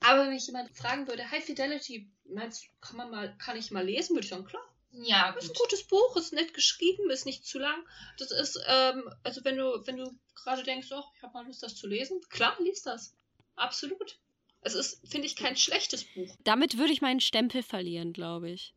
Aber 0.00 0.22
wenn 0.22 0.30
mich 0.34 0.46
jemand 0.46 0.70
fragen 0.76 1.06
würde, 1.08 1.30
High 1.30 1.44
Fidelity, 1.44 2.08
meinst 2.28 2.64
du, 2.64 2.68
kann 2.80 2.96
man 2.96 3.10
mal, 3.10 3.36
kann 3.38 3.56
ich 3.56 3.70
mal 3.70 3.84
lesen, 3.84 4.14
würde 4.14 4.24
ich 4.24 4.30
sagen, 4.30 4.44
klar. 4.44 4.62
ja, 4.92 5.32
Das 5.32 5.44
ist 5.44 5.50
ein 5.50 5.54
gut. 5.54 5.62
gutes 5.70 5.82
Buch, 5.84 6.16
ist 6.16 6.32
nett 6.32 6.54
geschrieben, 6.54 7.10
ist 7.10 7.26
nicht 7.26 7.44
zu 7.46 7.58
lang. 7.58 7.82
Das 8.18 8.30
ist, 8.30 8.58
ähm, 8.68 9.08
also 9.22 9.44
wenn 9.44 9.56
du, 9.56 9.82
wenn 9.86 9.96
du 9.96 10.10
gerade 10.34 10.62
denkst, 10.62 10.88
oh, 10.92 11.02
ich 11.16 11.22
habe 11.22 11.32
mal 11.34 11.46
Lust, 11.46 11.62
das 11.62 11.74
zu 11.76 11.86
lesen, 11.86 12.20
klar, 12.30 12.56
lies 12.60 12.82
das. 12.82 13.14
Absolut. 13.56 14.18
Es 14.66 14.74
ist, 14.74 15.00
finde 15.06 15.26
ich, 15.26 15.36
kein 15.36 15.56
schlechtes 15.56 16.04
Buch. 16.14 16.34
Damit 16.44 16.78
würde 16.78 16.92
ich 16.92 17.02
meinen 17.02 17.20
Stempel 17.20 17.62
verlieren, 17.62 18.12
glaube 18.14 18.50
ich. 18.50 18.74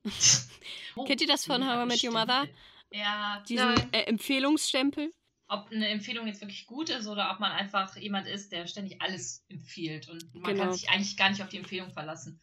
Oh, 0.95 1.03
Kennt 1.05 1.21
ihr 1.21 1.27
das 1.27 1.45
von 1.45 1.61
ja, 1.61 1.75
How 1.77 1.85
I 1.85 1.87
Met 1.87 2.03
Your. 2.03 2.11
Mother? 2.11 2.47
Ja, 2.91 3.43
Diesen 3.47 3.73
Nein. 3.73 3.89
äh, 3.93 4.01
Empfehlungsstempel? 4.03 5.13
Ob 5.47 5.71
eine 5.71 5.87
Empfehlung 5.87 6.27
jetzt 6.27 6.41
wirklich 6.41 6.65
gut 6.67 6.89
ist 6.89 7.07
oder 7.07 7.31
ob 7.31 7.39
man 7.39 7.51
einfach 7.51 7.95
jemand 7.97 8.27
ist, 8.27 8.51
der 8.51 8.67
ständig 8.67 9.01
alles 9.01 9.45
empfiehlt 9.49 10.09
und 10.09 10.33
man 10.33 10.43
Genau. 10.43 10.63
kann 10.63 10.73
sich 10.73 10.89
eigentlich 10.89 11.15
gar 11.17 11.29
nicht 11.29 11.41
auf 11.41 11.49
die 11.49 11.57
Empfehlung 11.57 11.91
verlassen. 11.91 12.41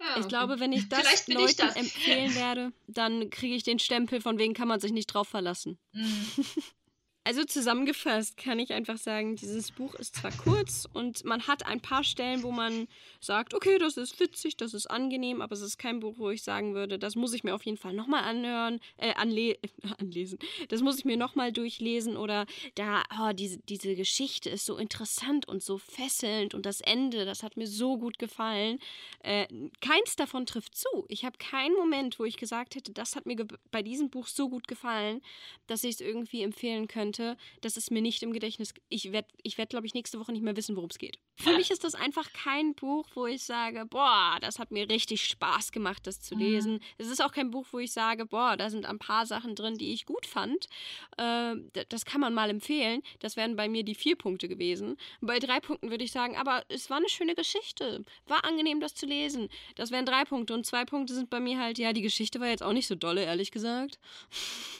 Ja, 0.00 0.06
Ich 0.16 0.20
okay. 0.20 0.28
glaube, 0.28 0.60
wenn 0.60 0.72
ich 0.72 0.88
das 0.88 1.00
Vielleicht 1.00 1.26
bin 1.26 1.38
ich 1.38 1.56
Leuten 1.58 1.66
das. 1.68 1.76
empfehlen 1.76 2.34
werde, 2.34 2.72
dann 2.86 3.30
kriege 3.30 3.54
ich 3.54 3.62
den 3.62 3.78
Stempel, 3.78 4.20
von 4.20 4.38
wegen 4.38 4.54
kann 4.54 4.68
man 4.68 4.80
sich 4.80 4.92
nicht 4.92 5.06
drauf 5.06 5.28
verlassen. 5.28 5.78
Mhm. 5.92 6.26
Also 7.22 7.44
zusammengefasst 7.44 8.38
kann 8.38 8.58
ich 8.58 8.72
einfach 8.72 8.96
sagen, 8.96 9.36
dieses 9.36 9.72
Buch 9.72 9.94
ist 9.94 10.16
zwar 10.16 10.32
kurz 10.32 10.88
und 10.94 11.22
man 11.26 11.46
hat 11.46 11.66
ein 11.66 11.82
paar 11.82 12.02
Stellen, 12.02 12.42
wo 12.42 12.50
man 12.50 12.88
sagt, 13.20 13.52
okay, 13.52 13.76
das 13.76 13.98
ist 13.98 14.18
witzig, 14.20 14.56
das 14.56 14.72
ist 14.72 14.86
angenehm, 14.86 15.42
aber 15.42 15.52
es 15.52 15.60
ist 15.60 15.76
kein 15.76 16.00
Buch, 16.00 16.14
wo 16.16 16.30
ich 16.30 16.42
sagen 16.42 16.74
würde, 16.74 16.98
das 16.98 17.16
muss 17.16 17.34
ich 17.34 17.44
mir 17.44 17.54
auf 17.54 17.66
jeden 17.66 17.76
Fall 17.76 17.92
nochmal 17.92 18.24
anhören, 18.24 18.80
äh, 18.96 19.12
anle 19.14 19.58
anlesen. 20.00 20.38
Das 20.70 20.80
muss 20.80 20.98
ich 20.98 21.04
mir 21.04 21.18
nochmal 21.18 21.52
durchlesen 21.52 22.16
oder 22.16 22.46
da, 22.74 23.02
oh, 23.20 23.34
diese, 23.34 23.58
diese 23.58 23.94
Geschichte 23.96 24.48
ist 24.48 24.64
so 24.64 24.78
interessant 24.78 25.46
und 25.46 25.62
so 25.62 25.76
fesselnd 25.76 26.54
und 26.54 26.64
das 26.64 26.80
Ende, 26.80 27.26
das 27.26 27.42
hat 27.42 27.58
mir 27.58 27.66
so 27.66 27.98
gut 27.98 28.18
gefallen. 28.18 28.78
Äh, 29.22 29.46
keins 29.82 30.16
davon 30.16 30.46
trifft 30.46 30.74
zu. 30.74 31.04
Ich 31.08 31.26
habe 31.26 31.36
keinen 31.36 31.74
Moment, 31.74 32.18
wo 32.18 32.24
ich 32.24 32.38
gesagt 32.38 32.76
hätte, 32.76 32.92
das 32.92 33.14
hat 33.14 33.26
mir 33.26 33.36
bei 33.70 33.82
diesem 33.82 34.08
Buch 34.08 34.26
so 34.26 34.48
gut 34.48 34.68
gefallen, 34.68 35.20
dass 35.66 35.84
ich 35.84 35.96
es 35.96 36.00
irgendwie 36.00 36.42
empfehlen 36.42 36.88
könnte. 36.88 37.09
Das 37.60 37.76
ist 37.76 37.90
mir 37.90 38.02
nicht 38.02 38.22
im 38.22 38.32
Gedächtnis. 38.32 38.74
Ich 38.88 39.12
werde, 39.12 39.28
ich 39.42 39.58
werd, 39.58 39.70
glaube 39.70 39.86
ich, 39.86 39.94
nächste 39.94 40.18
Woche 40.20 40.32
nicht 40.32 40.42
mehr 40.42 40.56
wissen, 40.56 40.76
worum 40.76 40.90
es 40.90 40.98
geht. 40.98 41.18
Für 41.36 41.54
mich 41.56 41.70
ist 41.70 41.84
das 41.84 41.94
einfach 41.94 42.32
kein 42.32 42.74
Buch, 42.74 43.06
wo 43.14 43.26
ich 43.26 43.42
sage, 43.42 43.86
boah, 43.86 44.36
das 44.40 44.58
hat 44.58 44.70
mir 44.70 44.88
richtig 44.90 45.24
Spaß 45.26 45.72
gemacht, 45.72 46.06
das 46.06 46.20
zu 46.20 46.34
Mhm. 46.34 46.40
lesen. 46.40 46.80
Es 46.98 47.08
ist 47.08 47.22
auch 47.22 47.32
kein 47.32 47.50
Buch, 47.50 47.66
wo 47.72 47.78
ich 47.78 47.92
sage, 47.92 48.26
boah, 48.26 48.56
da 48.56 48.68
sind 48.70 48.84
ein 48.86 48.98
paar 48.98 49.24
Sachen 49.26 49.54
drin, 49.54 49.76
die 49.78 49.92
ich 49.92 50.04
gut 50.06 50.26
fand. 50.26 50.66
Äh, 51.16 51.54
das 51.88 52.04
kann 52.04 52.20
man 52.20 52.34
mal 52.34 52.50
empfehlen. 52.50 53.02
Das 53.20 53.36
wären 53.36 53.56
bei 53.56 53.68
mir 53.68 53.82
die 53.84 53.94
vier 53.94 54.16
Punkte 54.16 54.48
gewesen. 54.48 54.96
Bei 55.20 55.38
drei 55.38 55.60
Punkten 55.60 55.90
würde 55.90 56.04
ich 56.04 56.12
sagen, 56.12 56.36
aber 56.36 56.64
es 56.68 56.90
war 56.90 56.98
eine 56.98 57.08
schöne 57.08 57.34
Geschichte. 57.34 58.04
War 58.26 58.44
angenehm, 58.44 58.80
das 58.80 58.94
zu 58.94 59.06
lesen. 59.06 59.48
Das 59.76 59.90
wären 59.90 60.04
drei 60.06 60.24
Punkte. 60.24 60.54
Und 60.54 60.66
zwei 60.66 60.84
Punkte 60.84 61.14
sind 61.14 61.30
bei 61.30 61.40
mir 61.40 61.58
halt, 61.58 61.78
ja, 61.78 61.92
die 61.92 62.02
Geschichte 62.02 62.40
war 62.40 62.48
jetzt 62.48 62.62
auch 62.62 62.72
nicht 62.72 62.86
so 62.86 62.94
dolle, 62.94 63.24
ehrlich 63.24 63.50
gesagt. 63.50 63.98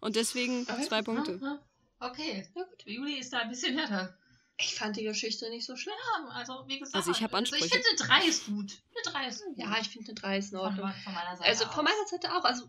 Und 0.00 0.16
deswegen 0.16 0.66
zwei 0.66 1.02
Punkte. 1.02 1.60
Okay, 2.00 2.48
Ja, 2.54 2.62
gut. 2.62 2.84
Juli 2.84 3.18
ist 3.18 3.32
da 3.32 3.38
ein 3.40 3.48
bisschen 3.48 3.76
härter. 3.76 4.16
Ich 4.60 4.74
fand 4.74 4.96
die 4.96 5.04
Geschichte 5.04 5.48
nicht 5.50 5.64
so 5.66 5.76
schlimm. 5.76 5.94
Ja, 6.16 6.28
also 6.30 6.64
wie 6.66 6.78
gesagt. 6.80 6.96
Also 6.96 7.12
ich 7.12 7.22
Ansprüche. 7.32 7.64
ich 7.64 7.72
finde, 7.72 7.88
eine 7.88 8.22
3 8.22 8.28
ist 8.28 8.46
gut. 8.46 8.72
Eine 9.04 9.12
3 9.12 9.28
ist 9.28 9.44
gut. 9.44 9.58
Ja, 9.58 9.76
ich 9.80 9.88
finde 9.88 10.08
eine 10.08 10.14
3 10.14 10.38
ist 10.38 10.52
in 10.52 10.58
von, 10.58 10.66
Ordnung. 10.66 10.92
von 11.04 11.14
meiner 11.14 11.36
Seite 11.36 11.48
Also 11.48 11.66
von 11.66 11.84
meiner 11.84 12.06
Seite 12.08 12.34
auch. 12.34 12.44
Also 12.44 12.68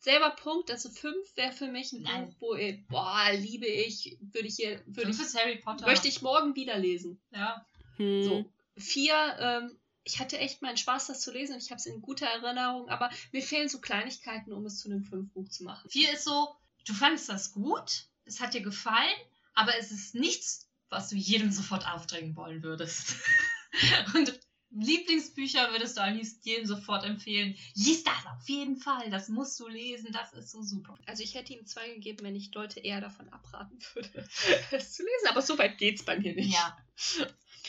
selber 0.00 0.30
Punkt, 0.30 0.70
also 0.70 0.88
5 0.88 1.36
wäre 1.36 1.52
für 1.52 1.66
mich 1.68 1.92
ein 1.92 2.02
Nein. 2.02 2.30
Buch, 2.30 2.36
wo 2.40 2.54
ich, 2.54 2.86
boah, 2.88 3.30
liebe 3.32 3.66
ich, 3.66 4.16
würde 4.20 4.48
ich 4.48 4.56
hier, 4.56 4.80
würde 4.86 5.10
ich, 5.10 5.18
Harry 5.34 5.56
Potter. 5.56 5.86
möchte 5.86 6.08
ich 6.08 6.22
morgen 6.22 6.54
wieder 6.54 6.78
lesen. 6.78 7.20
Ja. 7.30 7.66
Hm. 7.96 8.22
So. 8.24 8.44
Vier, 8.76 9.14
ähm, 9.38 9.77
ich 10.08 10.18
hatte 10.18 10.38
echt 10.38 10.62
meinen 10.62 10.78
Spaß, 10.78 11.08
das 11.08 11.20
zu 11.20 11.32
lesen 11.32 11.54
und 11.54 11.62
ich 11.62 11.70
habe 11.70 11.78
es 11.78 11.84
in 11.84 12.00
guter 12.00 12.26
Erinnerung, 12.26 12.88
aber 12.88 13.10
mir 13.30 13.42
fehlen 13.42 13.68
so 13.68 13.78
Kleinigkeiten, 13.78 14.52
um 14.52 14.64
es 14.64 14.80
zu 14.80 14.88
einem 14.90 15.04
Fünf-Buch 15.04 15.50
zu 15.50 15.64
machen. 15.64 15.90
4 15.90 16.14
ist 16.14 16.24
so, 16.24 16.56
du 16.86 16.94
fandest 16.94 17.28
das 17.28 17.52
gut, 17.52 18.06
es 18.24 18.40
hat 18.40 18.54
dir 18.54 18.62
gefallen, 18.62 19.18
aber 19.52 19.76
es 19.76 19.92
ist 19.92 20.14
nichts, 20.14 20.70
was 20.88 21.10
du 21.10 21.16
jedem 21.16 21.52
sofort 21.52 21.86
aufdrängen 21.86 22.34
wollen 22.36 22.62
würdest. 22.62 23.16
Und 24.14 24.40
Lieblingsbücher 24.70 25.70
würdest 25.72 25.98
du 25.98 26.02
liebsten 26.10 26.48
jedem 26.48 26.66
sofort 26.66 27.04
empfehlen. 27.04 27.54
Lies 27.74 28.04
das 28.04 28.14
auf 28.26 28.48
jeden 28.48 28.76
Fall, 28.76 29.10
das 29.10 29.28
musst 29.28 29.60
du 29.60 29.68
lesen, 29.68 30.10
das 30.12 30.32
ist 30.32 30.50
so 30.50 30.62
super. 30.62 30.96
Also 31.04 31.22
ich 31.22 31.34
hätte 31.34 31.52
ihm 31.52 31.66
zwei 31.66 31.88
gegeben, 31.90 32.20
wenn 32.22 32.36
ich 32.36 32.54
Leute 32.54 32.80
eher 32.80 33.02
davon 33.02 33.28
abraten 33.28 33.78
würde, 33.92 34.28
es 34.70 34.92
zu 34.92 35.02
lesen, 35.02 35.28
aber 35.28 35.42
so 35.42 35.58
weit 35.58 35.76
geht's 35.76 36.02
bei 36.02 36.18
mir 36.18 36.34
nicht. 36.34 36.54
Ja. 36.54 36.78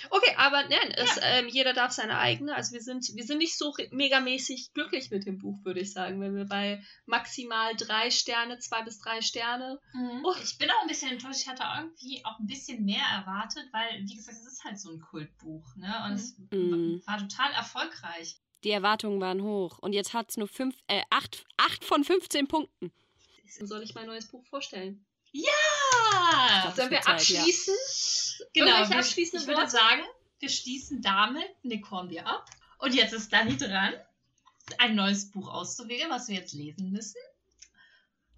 Okay, 0.10 0.34
aber 0.38 0.64
nein, 0.70 0.92
es, 0.96 1.20
ähm, 1.22 1.48
jeder 1.48 1.74
darf 1.74 1.92
seine 1.92 2.18
eigene. 2.18 2.56
Also 2.56 2.74
wir 2.74 2.82
sind, 2.82 3.06
wir 3.16 3.24
sind 3.24 3.38
nicht 3.40 3.58
so 3.58 3.74
megamäßig 3.92 4.74
glücklich 4.74 5.12
mit 5.12 5.26
dem 5.26 5.38
Buch, 5.40 5.58
würde 5.64 5.80
ich 5.80 5.92
sagen. 5.94 6.22
Wenn 6.22 6.36
wir 6.36 6.46
bei 6.46 6.84
maximal 7.06 7.76
drei 7.76 8.10
Sterne, 8.12 8.60
zwei 8.60 8.82
bis 8.84 9.00
drei 9.00 9.22
Sterne. 9.22 9.80
Oh, 10.24 10.34
ich 10.44 10.58
bin 10.58 10.70
auch 10.70 10.82
ein 10.82 10.88
bisschen 10.88 11.12
enttäuscht. 11.12 11.42
Ich 11.42 11.48
hatte 11.48 11.64
irgendwie 11.78 12.24
auch 12.26 12.40
ein 12.40 12.48
bisschen 12.48 12.86
mehr 12.86 13.04
erwartet, 13.14 13.66
weil, 13.72 14.02
wie 14.06 14.16
gesagt, 14.16 14.38
es 14.38 14.46
ist 14.48 14.64
halt 14.64 14.80
so 14.80 14.92
ein 14.92 15.02
Kultbuch, 15.02 15.76
ne? 15.76 16.04
Und 16.06 16.14
es 16.14 16.38
Mhm. 16.52 17.02
war 17.06 17.18
total 17.18 17.52
erfolgreich. 17.54 18.38
Die 18.64 18.72
Erwartungen 18.72 19.22
waren 19.22 19.42
hoch. 19.42 19.80
Und 19.80 19.94
jetzt 19.94 20.14
hat 20.14 20.30
es 20.30 20.38
nur 20.38 20.48
fünf, 20.48 20.76
äh, 20.88 21.02
acht, 21.10 21.46
acht 21.58 21.84
von 21.86 22.04
15 22.04 22.48
Punkten. 22.48 22.92
Soll 23.62 23.82
ich 23.84 23.96
mein 23.96 24.06
neues 24.08 24.28
Buch 24.28 24.46
vorstellen? 24.46 25.06
Das 26.64 26.76
Sollen 26.76 26.92
wir 26.92 27.02
Zeit, 27.02 27.30
ja. 27.30 27.40
abschließen? 27.42 27.76
Genau, 28.54 28.90
wir, 28.90 28.98
abschließenden 28.98 29.50
ich 29.50 29.56
würde 29.56 29.70
sagen, 29.70 30.04
wir 30.40 30.50
schließen 30.50 31.02
damit 31.02 31.48
Nick 31.64 31.90
Hornby 31.90 32.20
ab. 32.20 32.50
Und 32.80 32.94
jetzt 32.96 33.14
ist 33.14 33.32
Dani 33.32 33.58
dran. 33.58 33.94
ein 34.78 34.96
neues 34.96 35.32
Buch 35.32 35.50
auszuwählen, 35.50 36.10
was 36.10 36.28
wir 36.28 36.36
jetzt 36.36 36.54
lesen 36.54 36.92
müssen. 36.92 37.20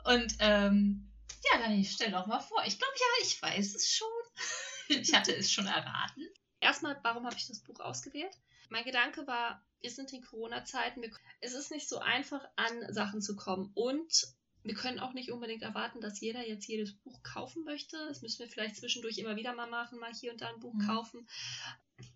Und 0.03 0.35
ähm, 0.39 1.11
ja, 1.51 1.59
dann 1.59 1.83
stell 1.83 2.11
doch 2.11 2.25
mal 2.25 2.39
vor. 2.39 2.63
Ich 2.65 2.77
glaube, 2.77 2.93
ja, 2.97 3.25
ich 3.25 3.41
weiß 3.41 3.75
es 3.75 3.91
schon. 3.91 4.07
ich 4.87 5.13
hatte 5.13 5.35
es 5.35 5.51
schon 5.51 5.67
erraten. 5.67 6.27
Erstmal, 6.59 6.99
warum 7.03 7.25
habe 7.25 7.35
ich 7.37 7.47
das 7.47 7.59
Buch 7.59 7.79
ausgewählt? 7.79 8.33
Mein 8.69 8.85
Gedanke 8.85 9.27
war, 9.27 9.63
wir 9.81 9.91
sind 9.91 10.13
in 10.13 10.23
Corona-Zeiten. 10.23 11.03
Es 11.41 11.53
ist 11.53 11.71
nicht 11.71 11.89
so 11.89 11.99
einfach, 11.99 12.43
an 12.55 12.93
Sachen 12.93 13.21
zu 13.21 13.35
kommen. 13.35 13.71
Und 13.73 14.27
wir 14.63 14.75
können 14.75 14.99
auch 14.99 15.13
nicht 15.13 15.31
unbedingt 15.31 15.63
erwarten, 15.63 16.01
dass 16.01 16.19
jeder 16.19 16.47
jetzt 16.47 16.67
jedes 16.67 16.93
Buch 16.93 17.23
kaufen 17.23 17.63
möchte. 17.63 17.97
Das 18.07 18.21
müssen 18.21 18.39
wir 18.39 18.47
vielleicht 18.47 18.75
zwischendurch 18.75 19.17
immer 19.17 19.35
wieder 19.35 19.53
mal 19.53 19.69
machen, 19.69 19.99
mal 19.99 20.13
hier 20.13 20.31
und 20.31 20.41
da 20.41 20.49
ein 20.49 20.59
Buch 20.59 20.73
mhm. 20.73 20.85
kaufen. 20.85 21.27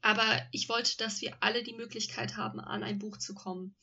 Aber 0.01 0.41
ich 0.51 0.69
wollte, 0.69 0.97
dass 0.97 1.21
wir 1.21 1.35
alle 1.41 1.63
die 1.63 1.73
Möglichkeit 1.73 2.37
haben, 2.37 2.59
an 2.59 2.83
ein 2.83 2.99
Buch 2.99 3.17
zu 3.17 3.33
kommen. 3.33 3.75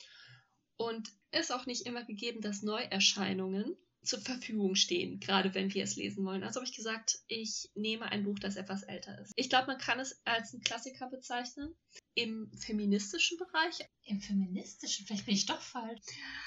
Und 0.77 1.11
es 1.31 1.43
ist 1.47 1.51
auch 1.53 1.67
nicht 1.67 1.87
immer 1.87 2.05
gegeben, 2.05 2.41
dass 2.41 2.63
Neuerscheinungen 2.63 3.77
zur 4.03 4.21
Verfügung 4.21 4.75
stehen, 4.75 5.21
gerade 5.21 5.55
wenn 5.55 5.73
wir 5.73 5.85
es 5.85 5.97
lesen 5.97 6.25
wollen. 6.25 6.43
Also 6.43 6.61
habe 6.61 6.69
ich 6.69 6.77
gesagt, 6.77 7.21
ich 7.29 7.71
nehme 7.75 8.07
ein 8.07 8.25
Buch, 8.25 8.39
das 8.39 8.57
etwas 8.57 8.83
älter 8.83 9.19
ist. 9.21 9.33
Ich 9.37 9.49
glaube, 9.49 9.69
man 9.69 9.79
kann 9.79 10.01
es 10.01 10.21
als 10.25 10.53
einen 10.53 10.63
Klassiker 10.63 11.09
bezeichnen. 11.09 11.75
Im 12.15 12.51
feministischen 12.59 13.39
Bereich. 13.39 13.79
Im 14.05 14.21
feministischen? 14.21 15.07
Vielleicht 15.07 15.27
bin 15.27 15.35
ich 15.35 15.47
doch 15.47 15.61
falsch. 15.61 16.01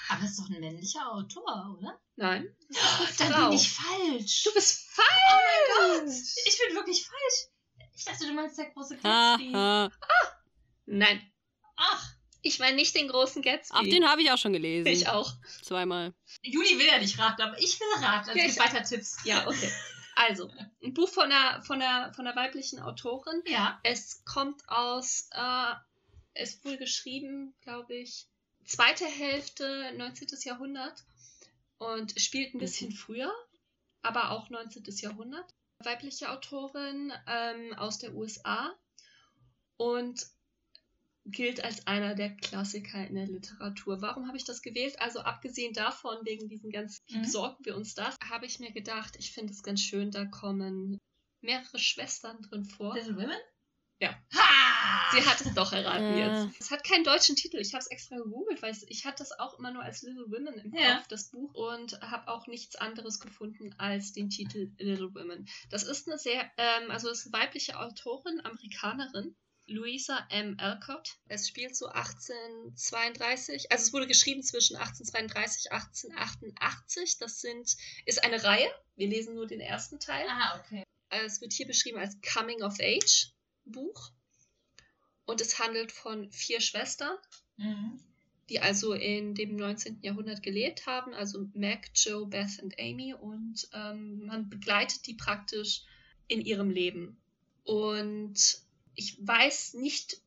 Aber 0.08 0.22
es 0.24 0.32
ist 0.32 0.40
doch 0.40 0.50
ein 0.50 0.60
männlicher 0.60 1.12
Autor, 1.12 1.76
oder? 1.78 2.00
Nein. 2.16 2.46
Oh, 2.70 3.06
dann 3.18 3.32
Frau. 3.32 3.48
bin 3.48 3.56
ich 3.56 3.72
falsch. 3.72 4.44
Du 4.44 4.52
bist 4.54 4.88
falsch! 4.90 5.08
Oh 5.08 5.38
mein 5.78 6.06
Gott! 6.06 6.14
Ich 6.44 6.58
bin 6.58 6.76
wirklich 6.76 7.04
falsch. 7.04 7.50
Ich 7.96 8.04
dachte, 8.04 8.26
du 8.26 8.34
meinst 8.34 8.58
der 8.58 8.70
große 8.70 8.96
Gatsby. 8.98 9.52
ah, 9.54 9.90
nein. 10.84 11.20
Ach. 11.76 12.15
Ich 12.46 12.60
meine 12.60 12.76
nicht 12.76 12.94
den 12.94 13.08
großen 13.08 13.42
Gatsby. 13.42 13.76
Ach, 13.76 13.82
den 13.82 14.08
habe 14.08 14.22
ich 14.22 14.30
auch 14.30 14.38
schon 14.38 14.52
gelesen. 14.52 14.86
Ich 14.86 15.08
auch. 15.08 15.32
Zweimal. 15.62 16.14
Juli 16.42 16.78
will 16.78 16.86
ja 16.86 16.98
nicht 16.98 17.18
raten, 17.18 17.42
aber 17.42 17.58
ich 17.58 17.80
will 17.80 18.04
raten. 18.04 18.28
Also 18.28 18.38
ja, 18.38 18.46
gibt 18.46 18.58
weiter 18.60 18.84
Tipps. 18.84 19.16
Ja, 19.24 19.48
okay. 19.48 19.72
Also, 20.14 20.50
ein 20.82 20.94
Buch 20.94 21.08
von 21.08 21.24
einer, 21.24 21.62
von 21.64 21.82
einer, 21.82 22.14
von 22.14 22.24
einer 22.24 22.36
weiblichen 22.36 22.78
Autorin. 22.80 23.42
Ja. 23.46 23.80
Es 23.82 24.24
kommt 24.24 24.62
aus, 24.68 25.28
äh, 25.32 25.74
es 26.34 26.64
wurde 26.64 26.78
geschrieben, 26.78 27.52
glaube 27.62 27.96
ich, 27.96 28.28
zweite 28.64 29.06
Hälfte 29.06 29.92
19. 29.96 30.28
Jahrhundert 30.44 31.04
und 31.78 32.18
spielt 32.20 32.54
ein 32.54 32.58
bisschen 32.58 32.90
mhm. 32.90 32.96
früher, 32.96 33.32
aber 34.02 34.30
auch 34.30 34.50
19. 34.50 34.84
Jahrhundert. 35.00 35.52
Weibliche 35.80 36.30
Autorin 36.30 37.12
ähm, 37.26 37.74
aus 37.74 37.98
der 37.98 38.14
USA 38.14 38.72
und 39.76 40.26
gilt 41.26 41.62
als 41.64 41.86
einer 41.86 42.14
der 42.14 42.36
Klassiker 42.36 43.06
in 43.06 43.16
der 43.16 43.26
Literatur. 43.26 44.00
Warum 44.00 44.28
habe 44.28 44.36
ich 44.36 44.44
das 44.44 44.62
gewählt? 44.62 45.00
Also 45.00 45.20
abgesehen 45.20 45.72
davon, 45.72 46.18
wegen 46.22 46.48
diesen 46.48 46.70
ganzen 46.70 47.02
mhm. 47.10 47.22
besorgen 47.22 47.64
wir 47.64 47.76
uns 47.76 47.94
das, 47.94 48.16
habe 48.28 48.46
ich 48.46 48.60
mir 48.60 48.72
gedacht, 48.72 49.16
ich 49.18 49.32
finde 49.32 49.52
es 49.52 49.62
ganz 49.62 49.80
schön, 49.80 50.10
da 50.10 50.24
kommen 50.24 50.98
mehrere 51.40 51.78
Schwestern 51.78 52.40
drin 52.42 52.64
vor. 52.64 52.94
Little 52.94 53.16
Women? 53.16 53.38
Ja. 53.98 54.10
Ha! 54.34 55.10
Sie 55.12 55.24
hat 55.24 55.40
es 55.40 55.54
doch 55.54 55.72
erraten 55.72 56.14
äh. 56.14 56.44
jetzt. 56.44 56.60
Es 56.60 56.70
hat 56.70 56.84
keinen 56.84 57.04
deutschen 57.04 57.34
Titel. 57.36 57.56
Ich 57.58 57.72
habe 57.72 57.80
es 57.80 57.86
extra 57.86 58.16
gegoogelt, 58.16 58.60
weil 58.60 58.76
ich 58.88 59.06
hatte 59.06 59.18
das 59.18 59.38
auch 59.38 59.58
immer 59.58 59.70
nur 59.70 59.82
als 59.82 60.02
Little 60.02 60.26
Women 60.26 60.54
im 60.58 60.74
ja. 60.74 60.96
Kopf, 60.96 61.08
das 61.08 61.30
Buch, 61.30 61.54
und 61.54 62.00
habe 62.02 62.28
auch 62.28 62.46
nichts 62.46 62.76
anderes 62.76 63.20
gefunden 63.20 63.74
als 63.78 64.12
den 64.12 64.28
Titel 64.28 64.70
Little 64.78 65.14
Women. 65.14 65.48
Das 65.70 65.82
ist 65.82 66.08
eine 66.08 66.18
sehr, 66.18 66.50
ähm, 66.58 66.90
also 66.90 67.08
ist 67.08 67.26
eine 67.26 67.42
weibliche 67.42 67.78
Autorin, 67.78 68.40
Amerikanerin, 68.44 69.34
Louisa 69.66 70.26
M. 70.30 70.56
Alcott. 70.58 71.16
Es 71.28 71.48
spielt 71.48 71.74
so 71.74 71.86
1832, 71.86 73.72
also 73.72 73.82
es 73.82 73.92
wurde 73.92 74.06
geschrieben 74.06 74.42
zwischen 74.42 74.76
1832 74.76 75.70
und 75.70 75.72
1888. 75.72 77.18
Das 77.18 77.40
sind, 77.40 77.76
ist 78.04 78.24
eine 78.24 78.42
Reihe. 78.44 78.70
Wir 78.94 79.08
lesen 79.08 79.34
nur 79.34 79.46
den 79.46 79.60
ersten 79.60 79.98
Teil. 79.98 80.26
Ah, 80.28 80.60
okay. 80.60 80.84
Es 81.08 81.40
wird 81.40 81.52
hier 81.52 81.66
beschrieben 81.66 81.98
als 81.98 82.16
Coming 82.20 82.62
of 82.62 82.78
Age 82.80 83.32
Buch. 83.64 84.12
Und 85.24 85.40
es 85.40 85.58
handelt 85.58 85.90
von 85.90 86.30
vier 86.30 86.60
Schwestern, 86.60 87.16
mhm. 87.56 88.00
die 88.48 88.60
also 88.60 88.92
in 88.92 89.34
dem 89.34 89.56
19. 89.56 89.98
Jahrhundert 90.02 90.42
gelebt 90.42 90.86
haben. 90.86 91.12
Also 91.12 91.48
Meg, 91.54 91.90
Joe, 91.94 92.26
Beth 92.26 92.62
und 92.62 92.78
Amy. 92.78 93.14
Und 93.14 93.68
ähm, 93.72 94.26
man 94.26 94.48
begleitet 94.48 95.06
die 95.06 95.14
praktisch 95.14 95.82
in 96.28 96.40
ihrem 96.40 96.70
Leben. 96.70 97.20
Und 97.64 98.65
ich 98.96 99.16
weiß 99.24 99.74
nicht 99.74 100.20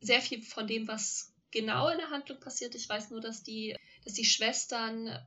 sehr 0.00 0.20
viel 0.20 0.42
von 0.42 0.66
dem, 0.66 0.88
was 0.88 1.32
genau 1.50 1.88
in 1.88 1.98
der 1.98 2.10
Handlung 2.10 2.40
passiert. 2.40 2.74
Ich 2.74 2.88
weiß 2.88 3.10
nur, 3.10 3.20
dass 3.20 3.42
die, 3.42 3.76
dass 4.04 4.14
die 4.14 4.24
Schwestern, 4.24 5.18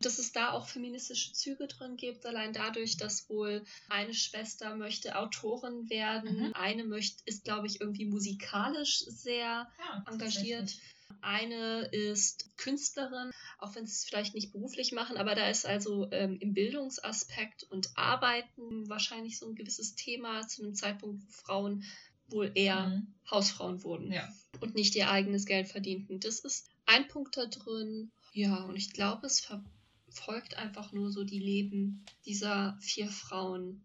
dass 0.00 0.18
es 0.18 0.32
da 0.32 0.52
auch 0.52 0.68
feministische 0.68 1.32
Züge 1.32 1.66
drin 1.66 1.96
gibt, 1.96 2.26
allein 2.26 2.52
dadurch, 2.52 2.96
dass 2.96 3.28
wohl 3.28 3.64
eine 3.88 4.14
Schwester 4.14 4.76
möchte 4.76 5.18
Autorin 5.18 5.88
werden, 5.90 6.48
mhm. 6.48 6.52
eine 6.54 6.84
möchte, 6.84 7.22
ist, 7.26 7.44
glaube 7.44 7.66
ich, 7.66 7.80
irgendwie 7.80 8.06
musikalisch 8.06 8.98
sehr 8.98 9.68
ja, 9.78 10.04
engagiert. 10.06 10.74
Eine 11.20 11.86
ist 11.86 12.50
Künstlerin, 12.58 13.32
auch 13.58 13.74
wenn 13.74 13.86
sie 13.86 13.92
es 13.92 14.04
vielleicht 14.04 14.34
nicht 14.34 14.52
beruflich 14.52 14.92
machen, 14.92 15.16
aber 15.16 15.34
da 15.34 15.48
ist 15.48 15.66
also 15.66 16.06
ähm, 16.12 16.38
im 16.38 16.52
Bildungsaspekt 16.52 17.64
und 17.64 17.96
Arbeiten 17.96 18.88
wahrscheinlich 18.88 19.38
so 19.38 19.48
ein 19.48 19.56
gewisses 19.56 19.94
Thema 19.94 20.46
zu 20.46 20.62
einem 20.62 20.74
Zeitpunkt, 20.74 21.26
wo 21.26 21.30
Frauen 21.30 21.84
wohl 22.28 22.50
eher 22.54 22.88
mhm. 22.88 23.14
Hausfrauen 23.30 23.82
wurden 23.82 24.12
ja. 24.12 24.28
und 24.60 24.74
nicht 24.74 24.94
ihr 24.94 25.10
eigenes 25.10 25.46
Geld 25.46 25.68
verdienten. 25.68 26.20
Das 26.20 26.40
ist 26.40 26.68
ein 26.86 27.08
Punkt 27.08 27.36
da 27.36 27.46
drin. 27.46 28.10
Ja, 28.32 28.64
und 28.64 28.76
ich 28.76 28.92
glaube, 28.92 29.26
es 29.26 29.40
verfolgt 29.40 30.56
einfach 30.56 30.92
nur 30.92 31.10
so 31.10 31.24
die 31.24 31.38
Leben 31.38 32.04
dieser 32.24 32.78
vier 32.80 33.08
Frauen. 33.08 33.84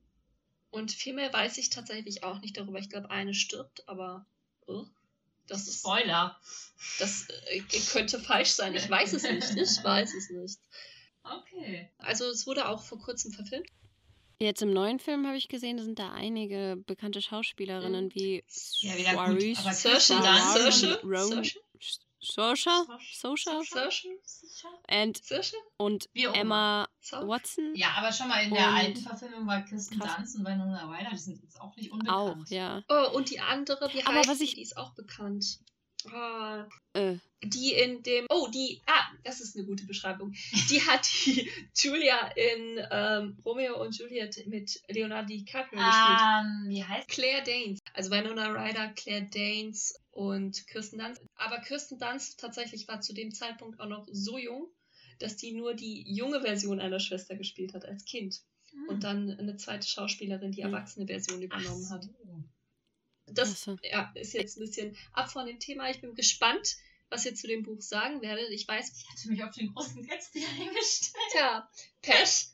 Und 0.69 0.91
viel 0.91 1.13
mehr 1.13 1.31
weiß 1.31 1.57
ich 1.57 1.69
tatsächlich 1.69 2.23
auch 2.23 2.41
nicht 2.41 2.57
darüber. 2.57 2.79
Ich 2.79 2.89
glaube, 2.89 3.09
eine 3.09 3.33
stirbt, 3.33 3.87
aber 3.87 4.25
oh, 4.65 4.85
das 5.47 5.67
ist. 5.67 5.79
Spoiler. 5.79 6.39
Das 6.99 7.27
äh, 7.51 7.61
könnte 7.91 8.19
falsch 8.19 8.51
sein. 8.51 8.73
Ich 8.75 8.89
weiß 8.89 9.13
es 9.13 9.23
nicht. 9.23 9.55
Ich 9.55 9.83
weiß 9.83 10.13
es 10.13 10.29
nicht. 10.29 10.59
Okay. 11.23 11.89
Also, 11.97 12.25
es 12.25 12.47
wurde 12.47 12.67
auch 12.67 12.81
vor 12.81 12.99
kurzem 12.99 13.31
verfilmt. 13.31 13.69
Jetzt 14.43 14.61
im 14.61 14.73
neuen 14.73 14.99
Film 14.99 15.25
habe 15.25 15.37
ich 15.37 15.47
gesehen, 15.47 15.79
sind 15.79 15.99
da 15.99 16.11
einige 16.11 16.75
bekannte 16.85 17.21
Schauspielerinnen 17.21 18.05
mhm. 18.05 18.15
wie 18.15 18.43
ja, 18.81 18.97
wieder 18.97 19.11
gut, 19.11 19.57
aber 19.59 19.73
Saoirse, 19.73 20.15
Saoirse, 20.21 20.99
Saoirse, 22.21 22.85
Saoirse, 23.63 24.07
and 24.89 25.21
und 25.77 26.09
Emma 26.13 26.89
Watson. 27.11 27.73
Ja, 27.75 27.93
aber 27.97 28.11
schon 28.11 28.27
mal 28.27 28.43
in 28.43 28.53
der 28.53 28.67
alten 28.67 28.99
Verfilmung 28.99 29.47
war 29.47 29.61
Kirsten 29.61 29.99
Dunst 29.99 30.37
und 30.37 30.45
Winona 30.45 30.89
Ryder, 30.89 31.11
die 31.11 31.17
sind 31.17 31.41
jetzt 31.41 31.59
auch 31.61 31.75
nicht 31.77 31.91
unbekannt. 31.91 32.47
Auch, 32.47 32.51
ja. 32.51 32.83
Oh, 32.89 33.15
und 33.15 33.29
die 33.29 33.39
andere, 33.39 33.93
wie 33.93 34.05
aber 34.05 34.17
heißt 34.17 34.29
was 34.29 34.41
ich, 34.41 34.55
die 34.55 34.61
ist 34.61 34.75
auch 34.75 34.93
bekannt. 34.93 35.59
Ah, 36.11 36.67
äh. 36.93 37.17
Die 37.43 37.73
in 37.73 38.01
dem. 38.03 38.25
Oh, 38.29 38.47
die. 38.47 38.81
Ah, 38.85 39.03
das 39.23 39.41
ist 39.41 39.55
eine 39.55 39.65
gute 39.65 39.85
Beschreibung. 39.85 40.33
Die 40.69 40.81
hat 40.81 41.07
die 41.25 41.49
Julia 41.75 42.27
in 42.35 42.79
ähm, 42.89 43.37
Romeo 43.45 43.81
und 43.81 43.97
Juliet 43.97 44.45
mit 44.47 44.81
Leonardo 44.87 45.27
DiCaprio 45.27 45.79
um, 45.79 45.85
gespielt. 45.85 46.19
Ähm, 46.21 46.69
wie 46.69 46.83
heißt 46.83 47.07
Claire 47.09 47.43
Danes. 47.43 47.79
Also 47.93 48.11
Winona 48.11 48.47
Ryder, 48.47 48.89
Claire 48.95 49.27
Danes 49.29 49.99
und 50.11 50.65
Kirsten 50.67 50.99
Dunst. 50.99 51.21
Aber 51.35 51.59
Kirsten 51.59 51.99
Dunst 51.99 52.39
tatsächlich 52.39 52.87
war 52.87 53.01
zu 53.01 53.13
dem 53.13 53.33
Zeitpunkt 53.33 53.79
auch 53.79 53.87
noch 53.87 54.07
so 54.11 54.37
jung, 54.37 54.69
dass 55.19 55.35
die 55.35 55.51
nur 55.51 55.73
die 55.73 56.03
junge 56.13 56.41
Version 56.41 56.79
einer 56.79 56.99
Schwester 56.99 57.35
gespielt 57.35 57.73
hat 57.73 57.85
als 57.85 58.05
Kind. 58.05 58.41
Hm. 58.71 58.89
Und 58.89 59.03
dann 59.03 59.31
eine 59.31 59.57
zweite 59.57 59.87
Schauspielerin 59.87 60.51
die 60.51 60.63
hm. 60.63 60.73
erwachsene 60.73 61.07
Version 61.07 61.41
übernommen 61.41 61.83
so. 61.83 61.93
hat. 61.93 62.07
Das 63.27 63.61
so. 63.61 63.77
ja, 63.83 64.11
ist 64.15 64.33
jetzt 64.33 64.57
ein 64.57 64.61
bisschen 64.61 64.97
ab 65.13 65.31
von 65.31 65.45
dem 65.45 65.59
Thema. 65.59 65.89
Ich 65.89 66.01
bin 66.01 66.13
gespannt, 66.15 66.77
was 67.13 67.25
ihr 67.25 67.35
zu 67.35 67.47
dem 67.47 67.63
Buch 67.63 67.81
sagen 67.81 68.21
werdet. 68.21 68.49
Ich 68.49 68.67
weiß. 68.67 68.91
Ich 68.97 69.09
hatte 69.09 69.29
mich 69.29 69.43
auf 69.43 69.53
den 69.53 69.73
großen 69.73 70.05
Gatsby 70.05 70.45
eingestellt. 70.45 71.13
Tja, 71.31 71.69
Pech. 72.01 72.47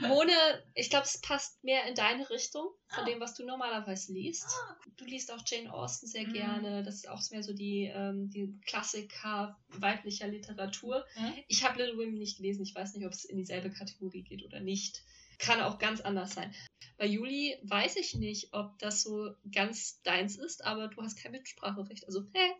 Mone, 0.00 0.62
ich 0.74 0.90
glaube, 0.90 1.06
es 1.06 1.18
passt 1.20 1.62
mehr 1.64 1.86
in 1.86 1.94
deine 1.94 2.28
Richtung 2.28 2.68
von 2.88 3.02
ah. 3.02 3.06
dem, 3.06 3.20
was 3.20 3.34
du 3.34 3.44
normalerweise 3.44 4.12
liest. 4.12 4.46
Ah. 4.46 4.76
Du 4.96 5.04
liest 5.04 5.32
auch 5.32 5.42
Jane 5.46 5.72
Austen 5.72 6.06
sehr 6.06 6.26
mhm. 6.28 6.32
gerne. 6.32 6.82
Das 6.82 6.96
ist 6.96 7.08
auch 7.08 7.22
mehr 7.30 7.42
so 7.42 7.52
die, 7.52 7.90
ähm, 7.92 8.30
die 8.30 8.58
Klassiker 8.66 9.58
weiblicher 9.68 10.28
Literatur. 10.28 11.04
Mhm. 11.16 11.32
Ich 11.48 11.64
habe 11.64 11.82
Little 11.82 11.96
Women 11.98 12.18
nicht 12.18 12.36
gelesen. 12.36 12.62
Ich 12.62 12.74
weiß 12.74 12.94
nicht, 12.94 13.06
ob 13.06 13.12
es 13.12 13.24
in 13.24 13.38
dieselbe 13.38 13.70
Kategorie 13.70 14.22
geht 14.22 14.44
oder 14.44 14.60
nicht. 14.60 15.02
Kann 15.38 15.60
auch 15.60 15.78
ganz 15.78 16.00
anders 16.00 16.34
sein. 16.34 16.54
Bei 16.98 17.06
Juli 17.06 17.58
weiß 17.62 17.96
ich 17.96 18.14
nicht, 18.14 18.54
ob 18.54 18.78
das 18.78 19.02
so 19.02 19.34
ganz 19.52 20.00
deins 20.02 20.36
ist, 20.36 20.64
aber 20.64 20.88
du 20.88 21.02
hast 21.02 21.16
kein 21.18 21.32
Mitspracherecht. 21.32 22.06
Also, 22.06 22.24
hä? 22.32 22.54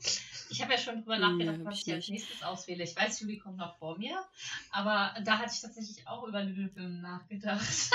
Ich 0.50 0.60
habe 0.60 0.72
ja 0.72 0.78
schon 0.78 1.00
drüber 1.00 1.18
nachgedacht, 1.18 1.58
was 1.62 1.86
ich 1.86 1.92
als 1.92 2.08
nächstes 2.08 2.42
auswähle. 2.42 2.84
Ich 2.84 2.94
weiß, 2.94 3.20
Juli 3.20 3.38
kommt 3.38 3.56
noch 3.56 3.78
vor 3.78 3.96
mir, 3.96 4.22
aber 4.70 5.14
da 5.24 5.38
hatte 5.38 5.52
ich 5.54 5.60
tatsächlich 5.62 6.06
auch 6.06 6.24
über 6.24 6.42
Little 6.42 6.68
Film 6.68 7.00
nachgedacht. 7.00 7.66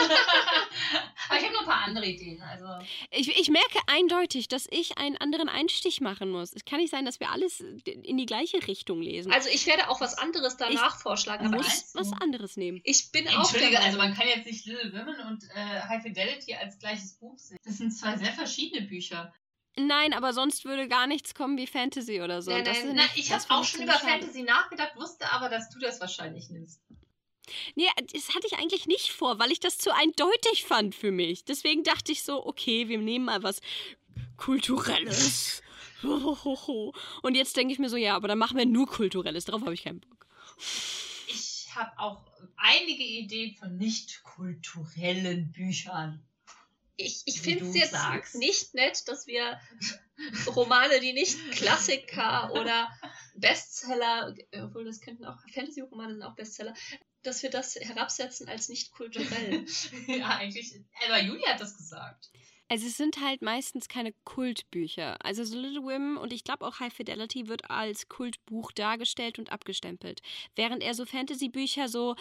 Aber 1.31 1.39
ich 1.39 1.45
habe 1.45 1.53
noch 1.53 1.61
ein 1.61 1.67
paar 1.67 1.83
andere 1.87 2.05
Ideen. 2.05 2.41
Also. 2.41 2.65
Ich, 3.11 3.27
ich 3.39 3.49
merke 3.49 3.79
eindeutig, 3.87 4.47
dass 4.47 4.67
ich 4.69 4.97
einen 4.97 5.17
anderen 5.17 5.49
Einstich 5.49 6.01
machen 6.01 6.29
muss. 6.29 6.53
Es 6.53 6.65
kann 6.65 6.79
nicht 6.79 6.91
sein, 6.91 7.05
dass 7.05 7.19
wir 7.19 7.31
alles 7.31 7.59
in 7.61 8.17
die 8.17 8.25
gleiche 8.25 8.65
Richtung 8.67 9.01
lesen. 9.01 9.31
Also 9.31 9.49
ich 9.49 9.65
werde 9.67 9.89
auch 9.89 10.01
was 10.01 10.17
anderes 10.17 10.57
danach 10.57 10.95
Ich 10.97 11.01
vorschlagen. 11.01 11.45
ich 11.45 11.53
Aber 11.53 11.57
muss 11.63 11.91
was 11.93 12.11
anderes 12.21 12.57
nehmen. 12.57 12.81
ich 12.83 13.11
bin 13.11 13.27
auch 13.29 13.39
Entschuldige, 13.51 13.79
also 13.79 13.97
man 13.97 14.13
kann 14.13 14.27
jetzt 14.27 14.45
nicht 14.45 14.65
Little 14.65 14.91
Women 14.93 15.19
und 15.27 15.43
äh, 15.55 15.81
High 15.87 16.03
Fidelity 16.03 16.55
als 16.55 16.77
gleiches 16.79 17.13
Buch 17.17 17.37
sehen. 17.39 17.57
Das 17.63 17.77
sind 17.77 17.91
zwei 17.91 18.17
sehr 18.17 18.33
verschiedene 18.33 18.85
Bücher. 18.87 19.33
Nein, 19.77 20.13
aber 20.13 20.33
sonst 20.33 20.65
würde 20.65 20.89
gar 20.89 21.07
nichts 21.07 21.33
kommen 21.33 21.57
wie 21.57 21.65
Fantasy 21.65 22.19
oder 22.21 22.41
so. 22.41 22.51
Nein, 22.51 22.65
Das 22.65 22.77
nein, 22.79 22.87
sind- 22.87 22.95
Na, 22.97 23.03
ich 23.15 23.31
habe 23.31 23.43
auch 23.49 23.63
schon 23.63 23.83
über. 23.83 23.93
Fantasy 23.93 24.43
nachgedacht, 24.43 24.95
wusste 24.97 25.31
aber, 25.31 25.47
dass 25.47 25.69
du 25.69 25.79
das 25.79 26.01
wahrscheinlich 26.01 26.49
nimmst. 26.49 26.81
Nee, 27.75 27.87
das 28.13 28.29
hatte 28.35 28.47
ich 28.47 28.57
eigentlich 28.57 28.85
nicht 28.87 29.11
vor, 29.11 29.39
weil 29.39 29.51
ich 29.51 29.59
das 29.59 29.77
zu 29.77 29.93
eindeutig 29.93 30.63
fand 30.65 30.95
für 30.95 31.11
mich. 31.11 31.43
Deswegen 31.43 31.83
dachte 31.83 32.11
ich 32.11 32.23
so, 32.23 32.45
okay, 32.45 32.87
wir 32.87 32.97
nehmen 32.97 33.25
mal 33.25 33.43
was 33.43 33.61
Kulturelles. 34.37 35.61
Und 36.01 37.35
jetzt 37.35 37.55
denke 37.57 37.73
ich 37.73 37.79
mir 37.79 37.89
so, 37.89 37.97
ja, 37.97 38.15
aber 38.15 38.27
dann 38.27 38.39
machen 38.39 38.57
wir 38.57 38.65
nur 38.65 38.87
Kulturelles. 38.87 39.45
Darauf 39.45 39.61
habe 39.61 39.73
ich 39.73 39.83
keinen 39.83 39.99
Bock. 39.99 40.25
Ich 41.27 41.69
habe 41.75 41.91
auch 41.99 42.25
einige 42.57 43.03
Ideen 43.03 43.55
von 43.55 43.77
nicht 43.77 44.23
kulturellen 44.23 45.51
Büchern. 45.51 46.25
ich, 46.97 47.21
ich 47.25 47.41
finde 47.41 47.65
es 47.67 47.75
jetzt 47.75 47.91
sagst. 47.91 48.35
nicht 48.35 48.73
nett, 48.73 49.07
dass 49.07 49.27
wir 49.27 49.59
Romane, 50.47 50.99
die 50.99 51.13
nicht 51.13 51.37
Klassiker 51.51 52.51
oder 52.53 52.89
Bestseller, 53.35 54.35
obwohl 54.63 54.85
das 54.85 55.01
könnten 55.01 55.25
auch 55.25 55.39
Fantasy-Romane 55.53 56.13
sind 56.13 56.23
auch 56.23 56.35
Bestseller, 56.35 56.73
dass 57.23 57.43
wir 57.43 57.49
das 57.49 57.75
herabsetzen 57.75 58.47
als 58.47 58.69
nicht 58.69 58.91
kulturell. 58.91 59.65
ja, 60.07 60.37
eigentlich. 60.37 60.73
Aber 61.05 61.21
Julia 61.21 61.53
hat 61.53 61.61
das 61.61 61.77
gesagt. 61.77 62.29
Also 62.71 62.87
es 62.87 62.95
sind 62.95 63.19
halt 63.19 63.41
meistens 63.41 63.89
keine 63.89 64.13
Kultbücher. 64.23 65.17
Also 65.25 65.43
so 65.43 65.57
Little 65.57 65.83
Women 65.83 66.15
und 66.15 66.31
ich 66.31 66.45
glaube 66.45 66.65
auch 66.65 66.79
High 66.79 66.93
Fidelity 66.93 67.49
wird 67.49 67.69
als 67.69 68.07
Kultbuch 68.07 68.71
dargestellt 68.71 69.39
und 69.39 69.51
abgestempelt. 69.51 70.21
Während 70.55 70.81
eher 70.81 70.93
so 70.93 71.05
Fantasy-Bücher 71.05 71.89
so 71.89 72.15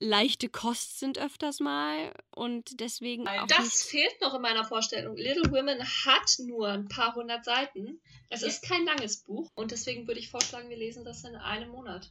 leichte 0.00 0.48
Kost 0.48 0.98
sind 0.98 1.18
öfters 1.18 1.60
mal 1.60 2.12
und 2.30 2.80
deswegen 2.80 3.28
auch 3.28 3.46
Das 3.46 3.60
nicht 3.60 3.76
fehlt 3.76 4.20
noch 4.20 4.34
in 4.34 4.42
meiner 4.42 4.64
Vorstellung. 4.64 5.16
Little 5.16 5.50
Women 5.50 5.80
hat 5.80 6.38
nur 6.40 6.68
ein 6.68 6.88
paar 6.88 7.14
hundert 7.14 7.44
Seiten. 7.44 8.00
Es 8.28 8.42
ist 8.42 8.62
kein 8.62 8.84
langes 8.84 9.18
Buch 9.18 9.50
und 9.54 9.70
deswegen 9.70 10.06
würde 10.06 10.20
ich 10.20 10.30
vorschlagen, 10.30 10.68
wir 10.68 10.76
lesen 10.76 11.04
das 11.04 11.24
in 11.24 11.36
einem 11.36 11.70
Monat. 11.70 12.10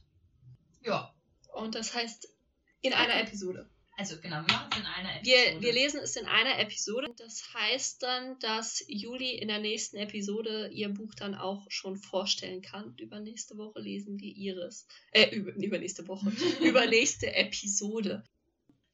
Ja. 0.82 1.14
Und 1.56 1.74
das 1.74 1.94
heißt 1.94 2.28
in 2.82 2.92
einer 2.92 3.20
Episode. 3.20 3.68
Also 3.98 4.20
genau, 4.20 4.36
wir 4.46 4.52
machen 4.54 4.68
es 4.72 4.78
in 4.78 4.86
einer 4.86 5.16
Episode. 5.16 5.24
Wir, 5.24 5.60
wir 5.62 5.72
lesen 5.72 6.00
es 6.00 6.16
in 6.16 6.26
einer 6.26 6.58
Episode. 6.58 7.08
Das 7.16 7.54
heißt 7.54 8.02
dann, 8.02 8.38
dass 8.40 8.84
Juli 8.88 9.38
in 9.38 9.48
der 9.48 9.58
nächsten 9.58 9.96
Episode 9.96 10.68
ihr 10.68 10.90
Buch 10.90 11.14
dann 11.14 11.34
auch 11.34 11.66
schon 11.70 11.96
vorstellen 11.96 12.60
kann. 12.60 12.94
Übernächste 12.98 13.56
Woche 13.56 13.80
lesen 13.80 14.20
wir 14.20 14.30
ihres. 14.30 14.86
Äh, 15.12 15.34
über, 15.34 15.54
übernächste 15.54 16.06
Woche. 16.08 16.30
Übernächste 16.60 17.34
Episode. 17.34 18.22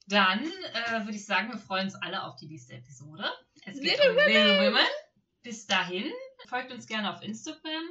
Dann 0.07 0.45
äh, 0.45 1.05
würde 1.05 1.15
ich 1.15 1.25
sagen, 1.25 1.49
wir 1.49 1.59
freuen 1.59 1.87
uns 1.87 1.95
alle 1.95 2.23
auf 2.23 2.37
die 2.37 2.47
nächste 2.47 2.73
Episode. 2.73 3.29
Es 3.65 3.79
geht 3.79 3.97
Little 3.97 4.11
um 4.11 4.17
Little 4.17 4.67
Women. 4.67 4.87
Bis 5.41 5.67
dahin, 5.67 6.09
folgt 6.47 6.71
uns 6.71 6.87
gerne 6.87 7.13
auf 7.13 7.21
Instagram, 7.21 7.83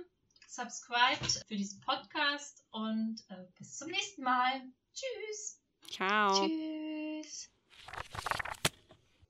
subscribt 0.55 1.45
für 1.49 1.57
diesen 1.57 1.81
Podcast 1.81 2.63
und 2.71 3.25
äh, 3.29 3.47
bis 3.59 3.77
zum 3.79 3.89
nächsten 3.89 4.23
Mal. 4.23 4.63
Tschüss. 4.95 5.59
Ciao. 5.91 6.47
Tschüss. 6.47 7.51